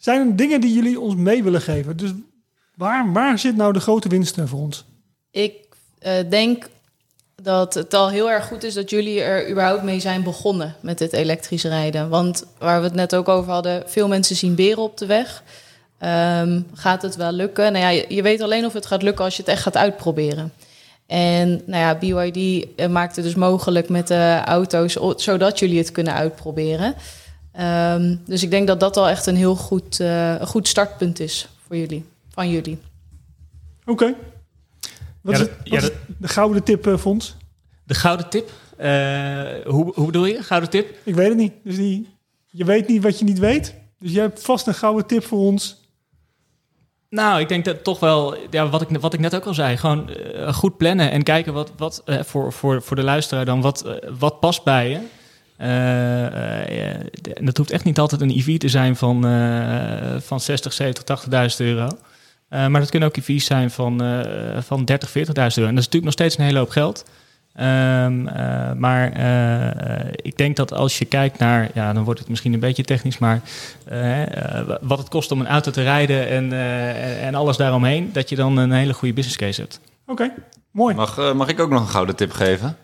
Zijn 0.03 0.29
er 0.29 0.37
dingen 0.37 0.61
die 0.61 0.73
jullie 0.73 1.01
ons 1.01 1.15
mee 1.15 1.43
willen 1.43 1.61
geven? 1.61 1.97
Dus 1.97 2.11
waar, 2.75 3.13
waar 3.13 3.39
zit 3.39 3.57
nou 3.57 3.73
de 3.73 3.81
grote 3.81 4.09
winst 4.09 4.37
voor 4.45 4.61
ons? 4.61 4.85
Ik 5.31 5.55
eh, 5.99 6.13
denk 6.31 6.69
dat 7.43 7.75
het 7.75 7.95
al 7.95 8.11
heel 8.11 8.31
erg 8.31 8.47
goed 8.47 8.63
is 8.63 8.75
dat 8.75 8.91
jullie 8.91 9.21
er 9.21 9.51
überhaupt 9.51 9.83
mee 9.83 10.01
zijn 10.01 10.23
begonnen 10.23 10.75
met 10.81 10.99
dit 10.99 11.13
elektrisch 11.13 11.65
rijden. 11.65 12.09
Want 12.09 12.45
waar 12.59 12.79
we 12.81 12.87
het 12.87 12.95
net 12.95 13.15
ook 13.15 13.29
over 13.29 13.53
hadden, 13.53 13.83
veel 13.87 14.09
mensen 14.09 14.37
zien 14.37 14.55
beren 14.55 14.83
op 14.83 14.97
de 14.97 15.07
weg. 15.07 15.43
Ehm, 15.99 16.61
gaat 16.75 17.03
het 17.03 17.17
wel 17.17 17.33
lukken? 17.33 17.73
Nou 17.73 17.95
ja, 17.95 18.05
je, 18.09 18.23
weet 18.23 18.41
alleen 18.41 18.65
of 18.65 18.73
het 18.73 18.87
gaat 18.87 19.03
lukken 19.03 19.25
als 19.25 19.37
je 19.37 19.43
het 19.43 19.51
echt 19.51 19.63
gaat 19.63 19.77
uitproberen. 19.77 20.53
En 21.07 21.63
nou 21.67 21.83
ja, 21.83 21.95
BYD 21.95 22.67
eh, 22.77 22.89
maakt 22.89 23.17
het 23.17 23.25
dus 23.25 23.35
mogelijk 23.35 23.89
met 23.89 24.09
de 24.09 24.41
auto's, 24.45 24.97
zodat 25.17 25.59
jullie 25.59 25.79
het 25.79 25.93
kunnen 25.93 26.15
uitproberen. 26.15 26.95
Ehm, 27.53 28.17
dus 28.27 28.43
ik 28.43 28.51
denk 28.51 28.67
dat 28.67 28.81
dat 28.81 28.97
al 28.97 29.09
echt 29.09 29.27
een 29.27 29.37
heel 29.37 29.57
goed, 29.57 30.01
eh, 30.01 30.41
een 30.41 30.47
goed 30.47 30.69
startpunt 30.69 31.21
is 31.21 31.49
voor 31.67 31.77
jullie, 31.77 32.05
van 32.29 32.51
jullie. 32.51 32.79
Oké. 33.85 34.15
Wat 35.21 35.37
Ja, 35.37 35.43
is, 35.43 35.49
het, 35.49 35.51
ja, 35.65 35.79
is 35.79 35.91
de 36.19 36.29
gouden 36.29 36.63
tip, 36.63 36.97
Fons? 36.99 37.37
De 37.85 37.95
gouden 37.95 38.29
tip. 38.29 38.51
Eh, 38.77 38.91
hoe, 39.67 39.93
hoe 39.95 40.07
bedoel 40.07 40.25
je? 40.25 40.43
Gouden 40.43 40.71
tip? 40.71 40.97
Ik 41.05 41.15
weet 41.15 41.29
het 41.29 41.37
niet. 41.37 41.53
Dus 41.65 41.77
die, 41.77 42.09
je 42.51 42.65
weet 42.65 42.89
niet 42.89 43.03
wat 43.03 43.19
je 43.19 43.25
niet 43.25 43.39
weet. 43.39 43.75
Dus 43.99 44.13
jij 44.13 44.23
hebt 44.23 44.43
vast 44.43 44.67
een 44.67 44.75
gouden 44.75 45.07
tip 45.07 45.25
voor 45.25 45.39
ons. 45.39 45.81
Nou, 47.09 47.41
ik 47.41 47.49
denk 47.49 47.65
dat 47.65 47.85
toch 47.85 48.01
wel, 48.01 48.37
ja, 48.51 48.69
wat, 48.69 48.81
ik, 48.81 48.89
wat 49.01 49.15
ik 49.15 49.21
net 49.21 49.35
ook 49.35 49.47
al 49.47 49.55
zei, 49.55 49.77
gewoon 49.77 50.11
goed 50.53 50.77
plannen 50.77 51.11
en 51.11 51.23
kijken 51.23 51.53
wat, 51.53 51.73
wat 51.77 52.03
voor, 52.07 52.53
voor, 52.53 52.83
voor 52.83 52.97
de 52.97 53.03
luisteraar 53.03 53.45
dan, 53.45 53.61
wat, 53.61 53.99
wat 54.19 54.41
past 54.41 54.65
bij 54.65 54.91
je. 54.91 55.01
Eh, 55.57 56.27
eh, 56.27 57.01
en 57.35 57.45
dat 57.45 57.57
hoeft 57.57 57.71
echt 57.71 57.85
niet 57.85 57.99
altijd 57.99 58.21
een 58.21 58.31
EV 58.31 58.59
te 58.59 58.69
zijn 58.69 58.97
van, 58.97 59.27
eh, 59.27 60.21
van 60.21 60.41
60, 60.41 60.73
70, 60.73 61.05
80.000 61.05 61.61
euro. 61.61 61.89
Eh, 62.53 62.67
maar 62.67 62.81
dat 62.81 62.91
kunnen 62.91 63.09
ook 63.09 63.17
EV's 63.17 63.45
zijn 63.45 63.71
van, 63.71 64.03
eh 64.03 64.63
van 64.63 64.85
30, 64.85 65.11
40.000 65.11 65.59
euro. 65.59 65.69
En 65.69 65.75
dat 65.75 65.85
is 65.85 65.91
natuurlijk 65.91 66.05
nog 66.05 66.13
steeds 66.13 66.39
een 66.39 66.45
hele 66.45 66.59
hoop 66.59 66.71
geld. 66.71 67.05
Ehm, 67.55 68.27
eh, 68.27 68.73
maar 68.73 69.07
ik 70.17 70.37
denk 70.37 70.57
dat 70.57 70.73
als 70.73 70.99
je 70.99 71.05
kijkt 71.05 71.39
naar, 71.39 71.71
ja, 71.75 71.93
dan 71.93 72.05
wordt 72.05 72.21
het 72.21 72.29
misschien 72.29 72.53
een 72.53 72.61
beetje 72.61 72.83
technisch, 72.83 73.19
maar 73.19 73.41
wat 74.81 74.99
het 74.99 75.09
kost 75.09 75.31
om 75.31 75.41
een 75.41 75.47
auto 75.47 75.71
te 75.71 75.83
rijden 75.83 76.29
en, 76.29 76.53
eh, 76.53 77.27
en 77.27 77.35
alles 77.35 77.57
daaromheen, 77.57 78.11
dat 78.13 78.29
je 78.29 78.37
dan 78.37 78.57
een 78.57 78.73
hele 78.73 78.95
goede 78.95 79.15
business 79.15 79.39
case 79.39 79.61
hebt. 79.61 79.81
Oké, 80.07 80.33
mooi. 80.71 80.95
Mag, 80.95 81.35
mag 81.35 81.49
ik 81.49 81.61
ook 81.61 81.71
nog 81.71 81.81
een 81.81 81.89
gouden 81.89 82.17
tip 82.17 82.33
geven? 82.33 82.77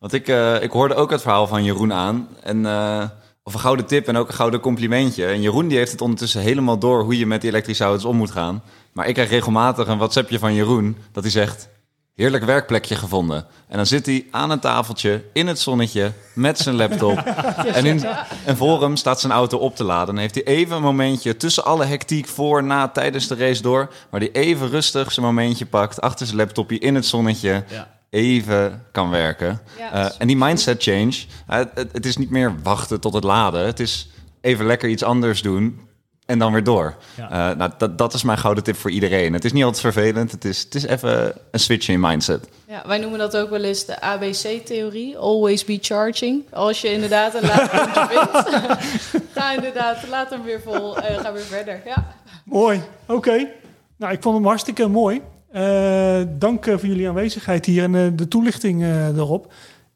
Want 0.00 0.12
ik, 0.12 0.28
eh, 0.28 0.62
ik 0.62 0.70
hoorde 0.70 0.94
ook 0.94 1.10
het 1.10 1.22
verhaal 1.22 1.46
van 1.46 1.64
Jeroen 1.64 1.92
aan. 1.92 2.28
En, 2.42 2.66
eh, 2.66 3.04
of 3.42 3.54
een 3.54 3.60
gouden 3.60 3.86
tip 3.86 4.08
en 4.08 4.16
ook 4.16 4.28
een 4.28 4.34
gouden 4.34 4.60
complimentje. 4.60 5.26
En 5.26 5.40
Jeroen 5.40 5.68
die 5.68 5.78
heeft 5.78 5.92
het 5.92 6.00
ondertussen 6.00 6.40
helemaal 6.40 6.78
door 6.78 7.02
hoe 7.02 7.18
je 7.18 7.26
met 7.26 7.40
die 7.40 7.50
elektrische 7.50 7.84
auto's 7.84 8.04
om 8.04 8.16
moet 8.16 8.30
gaan. 8.30 8.62
Maar 8.92 9.06
ik 9.06 9.14
krijg 9.14 9.30
regelmatig 9.30 9.86
een 9.86 9.98
WhatsAppje 9.98 10.38
van 10.38 10.54
Jeroen 10.54 10.96
dat 11.12 11.22
hij 11.22 11.32
zegt... 11.32 11.68
Heerlijk 12.14 12.44
werkplekje 12.44 12.94
gevonden. 12.94 13.46
En 13.68 13.76
dan 13.76 13.86
zit 13.86 14.06
hij 14.06 14.26
aan 14.30 14.50
een 14.50 14.58
tafeltje 14.58 15.24
in 15.32 15.46
het 15.46 15.58
zonnetje 15.58 16.12
met 16.34 16.58
zijn 16.58 16.74
laptop. 16.76 17.18
en, 17.78 17.84
in, 17.84 18.04
en 18.44 18.56
voor 18.56 18.82
hem 18.82 18.96
staat 18.96 19.20
zijn 19.20 19.32
auto 19.32 19.58
op 19.58 19.76
te 19.76 19.84
laden. 19.84 20.06
Dan 20.06 20.16
heeft 20.16 20.34
hij 20.34 20.44
even 20.44 20.76
een 20.76 20.82
momentje 20.82 21.36
tussen 21.36 21.64
alle 21.64 21.84
hectiek 21.84 22.26
voor, 22.26 22.64
na, 22.64 22.88
tijdens 22.88 23.26
de 23.26 23.34
race 23.34 23.62
door. 23.62 23.92
Waar 24.10 24.20
hij 24.20 24.32
even 24.32 24.68
rustig 24.68 25.12
zijn 25.12 25.26
momentje 25.26 25.66
pakt 25.66 26.00
achter 26.00 26.26
zijn 26.26 26.38
laptopje 26.38 26.78
in 26.78 26.94
het 26.94 27.06
zonnetje. 27.06 27.64
Ja. 27.68 27.99
Even 28.10 28.86
kan 28.92 29.10
werken. 29.10 29.60
Ja. 29.78 29.92
Eh, 29.92 30.14
en 30.18 30.26
die 30.26 30.36
mindset 30.36 30.82
change, 30.82 31.14
eh, 31.46 31.58
het, 31.74 31.92
het 31.92 32.06
is 32.06 32.16
niet 32.16 32.30
meer 32.30 32.54
wachten 32.62 33.00
tot 33.00 33.12
het 33.12 33.24
laden. 33.24 33.66
Het 33.66 33.80
is 33.80 34.10
even 34.40 34.66
lekker 34.66 34.88
iets 34.88 35.02
anders 35.02 35.42
doen 35.42 35.88
en 36.30 36.38
dan 36.38 36.52
weer 36.52 36.64
door. 36.64 36.96
Ja. 37.16 37.30
Eh, 37.30 37.56
nou, 37.56 37.70
dat, 37.78 37.98
dat 37.98 38.14
is 38.14 38.22
mijn 38.22 38.38
gouden 38.38 38.64
tip 38.64 38.76
voor 38.76 38.90
iedereen. 38.90 39.32
Het 39.32 39.44
is 39.44 39.52
niet 39.52 39.64
altijd 39.64 39.82
vervelend. 39.82 40.30
Het 40.30 40.44
is, 40.44 40.62
het 40.62 40.74
is 40.74 40.86
even 40.86 41.32
een 41.50 41.60
switch 41.60 41.88
in 41.88 42.00
mindset. 42.00 42.48
Ja, 42.66 42.82
wij 42.86 42.98
noemen 42.98 43.18
dat 43.18 43.36
ook 43.36 43.50
wel 43.50 43.64
eens 43.64 43.84
de 43.84 44.00
ABC-theorie. 44.00 45.18
Always 45.18 45.64
be 45.64 45.78
charging. 45.80 46.44
Als 46.52 46.80
je 46.80 46.92
inderdaad 46.92 47.34
een 47.34 47.46
laadpuntje 47.46 48.06
vindt, 48.10 49.26
ga 49.34 49.52
inderdaad, 49.52 50.08
laat 50.08 50.30
hem 50.30 50.42
weer 50.42 50.60
vol 50.60 50.98
en 50.98 51.20
ga 51.20 51.32
weer 51.32 51.42
verder. 51.42 51.80
Ja. 51.84 52.14
Mooi. 52.44 52.82
Oké. 53.06 53.48
Nou, 53.96 54.12
ik 54.12 54.22
vond 54.22 54.36
hem 54.36 54.46
hartstikke 54.46 54.88
mooi. 54.88 55.22
Eh, 55.50 56.20
dank 56.28 56.66
eh, 56.66 56.78
voor 56.78 56.88
jullie 56.88 57.08
aanwezigheid 57.08 57.66
hier 57.66 57.82
en 57.82 57.94
eh, 57.94 58.06
de 58.14 58.28
toelichting 58.28 58.82
erop. 59.16 59.52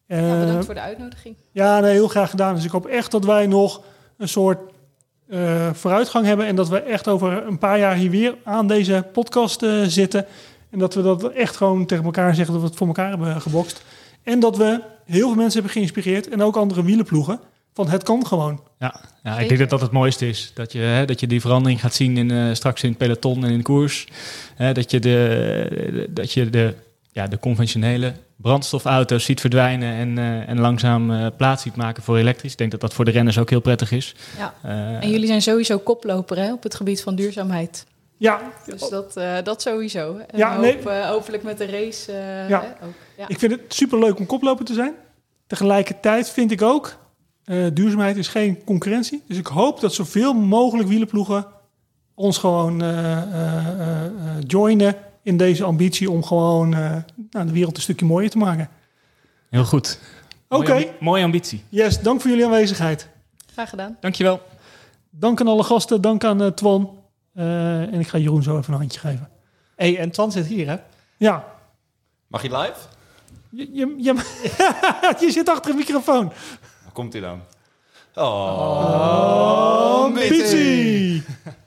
Ja, 0.07 0.39
bedankt 0.41 0.65
voor 0.65 0.75
de 0.75 0.81
uitnodiging. 0.81 1.37
Ja, 1.51 1.81
nee, 1.81 1.93
heel 1.93 2.09
graag 2.09 2.31
gedaan. 2.31 2.55
Dus 2.55 2.65
ik 2.65 2.71
hoop 2.71 2.87
echt 2.87 3.11
dat 3.11 3.25
wij 3.25 3.47
nog 3.47 3.83
een 4.19 4.29
soort 4.29 4.73
vooruitgang 5.73 6.27
hebben. 6.27 6.47
En 6.47 6.57
dat 6.57 6.69
we 6.69 6.81
echt 6.81 7.09
over 7.09 7.47
een 7.47 7.59
paar 7.59 7.79
jaar 7.79 7.95
hier 7.95 8.11
weer 8.11 8.35
aan 8.45 8.67
deze 8.67 9.07
podcast 9.13 9.67
zitten. 9.87 10.27
En 10.71 10.79
dat 10.79 10.95
we 10.95 11.03
dat 11.03 11.33
echt 11.33 11.57
gewoon 11.57 11.87
tegen 11.87 12.05
elkaar 12.05 12.35
zeggen 12.35 12.53
dat 12.53 12.63
we 12.63 12.69
het 12.69 12.79
voor 12.79 12.87
elkaar 12.87 13.09
hebben 13.09 13.41
gebokst. 13.41 13.85
En 14.23 14.41
dat 14.41 14.57
we 14.57 14.81
heel 15.05 15.27
veel 15.27 15.35
mensen 15.35 15.53
hebben 15.53 15.71
geïnspireerd. 15.71 16.29
En 16.29 16.43
ook 16.43 16.57
andere 16.57 16.85
wielenploegen. 16.85 17.41
Van 17.75 17.89
het 17.89 18.03
kan 18.03 18.27
gewoon. 18.27 18.61
Ja, 18.79 19.01
ja 19.23 19.39
ik 19.39 19.49
denk 19.49 19.61
dat 19.61 19.71
dat 19.71 19.81
het 19.81 19.91
mooiste 19.91 20.29
is. 20.29 20.51
Dat 20.55 20.73
je, 20.73 20.79
hè, 20.79 21.05
dat 21.05 21.21
je 21.21 21.27
die 21.27 21.41
verandering 21.41 21.81
gaat 21.81 21.95
zien 21.95 22.17
in, 22.17 22.31
eh, 22.31 22.55
straks 22.55 22.83
in 22.83 22.89
het 22.89 22.99
peloton 22.99 23.45
en 23.45 23.51
in 23.51 23.57
de 23.57 23.63
koers. 23.63 24.07
Hè, 24.55 24.73
dat 24.73 24.91
je 24.91 24.99
de, 25.01 26.07
dat 26.11 26.33
je 26.33 26.51
de, 26.51 26.75
ja, 27.13 27.27
de 27.27 27.39
conventionele 27.39 28.13
brandstofauto's 28.37 29.25
ziet 29.25 29.41
verdwijnen 29.41 29.95
en, 29.95 30.19
eh, 30.19 30.49
en 30.49 30.61
langzaam 30.61 31.11
eh, 31.11 31.27
plaats 31.37 31.63
ziet 31.63 31.77
maken 31.77 32.03
voor 32.03 32.17
elektrisch. 32.17 32.53
Ik 32.53 32.59
denk 32.59 32.71
dat 32.71 32.81
dat 32.81 32.95
voor 32.95 33.05
de 33.05 33.11
renners 33.11 33.39
ook 33.39 33.51
heel 33.51 33.61
prettig 33.61 33.93
is. 33.93 34.15
Ja. 34.39 34.55
En 35.01 35.11
jullie 35.11 35.27
zijn 35.27 35.43
sowieso 35.43 35.79
koploper 35.79 36.37
hè, 36.39 36.53
op 36.53 36.63
het 36.63 36.75
gebied 36.75 37.03
van 37.03 37.15
duurzaamheid. 37.15 37.87
Ja, 38.17 38.41
Dus 38.67 38.89
dat, 38.89 39.17
eh, 39.17 39.37
dat 39.45 39.63
sowieso. 39.63 40.17
En 40.17 40.39
Ja, 40.39 40.57
hoop, 40.57 40.85
nee. 40.85 41.03
hopelijk 41.05 41.43
met 41.43 41.59
de 41.59 41.67
race 41.67 42.13
Ja. 42.49 42.61
hè, 42.61 42.87
ook. 42.87 42.95
Ja. 43.17 43.29
ik 43.29 43.39
vind 43.39 43.53
het 43.53 43.61
superleuk 43.69 44.19
om 44.19 44.27
koploper 44.27 44.65
te 44.65 44.75
zijn. 44.75 44.95
Tegelijkertijd 45.47 46.31
vind 46.31 46.51
ik 46.51 46.63
ook, 46.63 46.97
eh, 47.45 47.67
duurzaamheid 47.73 48.17
is 48.17 48.29
geen 48.29 48.65
concurrentie. 48.65 49.23
Dus 49.29 49.37
ik 49.39 49.47
hoop 49.47 49.81
dat 49.81 49.95
zoveel 49.95 50.33
mogelijk 50.35 50.89
wielenploegen 50.89 51.47
ons 52.15 52.39
gewoon 52.39 52.83
eh, 52.83 53.23
eh, 53.23 54.11
joinen 54.47 54.97
in 55.23 55.37
deze 55.37 55.65
ambitie 55.65 56.11
om 56.11 56.25
gewoon 56.25 56.75
eh, 56.75 56.97
nou, 57.31 57.47
de 57.47 57.53
wereld 57.53 57.77
een 57.77 57.83
stukje 57.83 58.07
mooier 58.07 58.31
te 58.31 58.39
maken. 58.39 58.69
heel 59.51 59.65
goed. 59.65 59.99
Oké, 60.49 60.69
Mooie, 60.71 60.87
ambi- 60.87 60.97
mooie 61.05 61.25
ambitie. 61.25 61.65
yes, 61.69 62.01
dank 62.01 62.21
voor 62.21 62.31
jullie 62.31 62.45
aanwezigheid. 62.45 63.09
Graag 63.53 63.69
gedaan. 63.69 63.97
Dankjewel. 64.01 64.41
Dank 65.11 65.41
aan 65.41 65.49
alle 65.49 65.63
gasten, 65.65 66.01
dank 66.01 66.25
aan 66.25 66.43
eh, 66.43 66.49
Twan. 66.49 66.99
Eh, 67.35 67.81
en 67.81 68.01
ik 68.01 68.09
ga 68.09 68.19
Jeroen 68.19 68.43
zo 68.43 68.59
even 68.59 68.73
een 68.73 68.79
handje 68.79 69.01
geven. 69.01 69.29
hey, 69.77 69.99
en 69.99 70.11
Twan 70.11 70.33
zit 70.33 70.47
hier, 70.47 70.67
hè? 70.69 70.77
Ja, 71.17 71.45
Mag 72.27 72.43
je 72.43 72.57
live? 72.57 72.75
je, 73.51 73.69
je, 73.73 73.95
je, 73.99 74.15
je 75.27 75.31
zit 75.31 75.49
achter 75.49 75.71
een 75.71 75.77
microfoon 75.77 76.33
komt 76.95 77.13
hij 77.13 77.23
dan? 77.23 77.41
Oh, 78.15 78.25
oh, 78.25 80.05
oh 80.05 80.15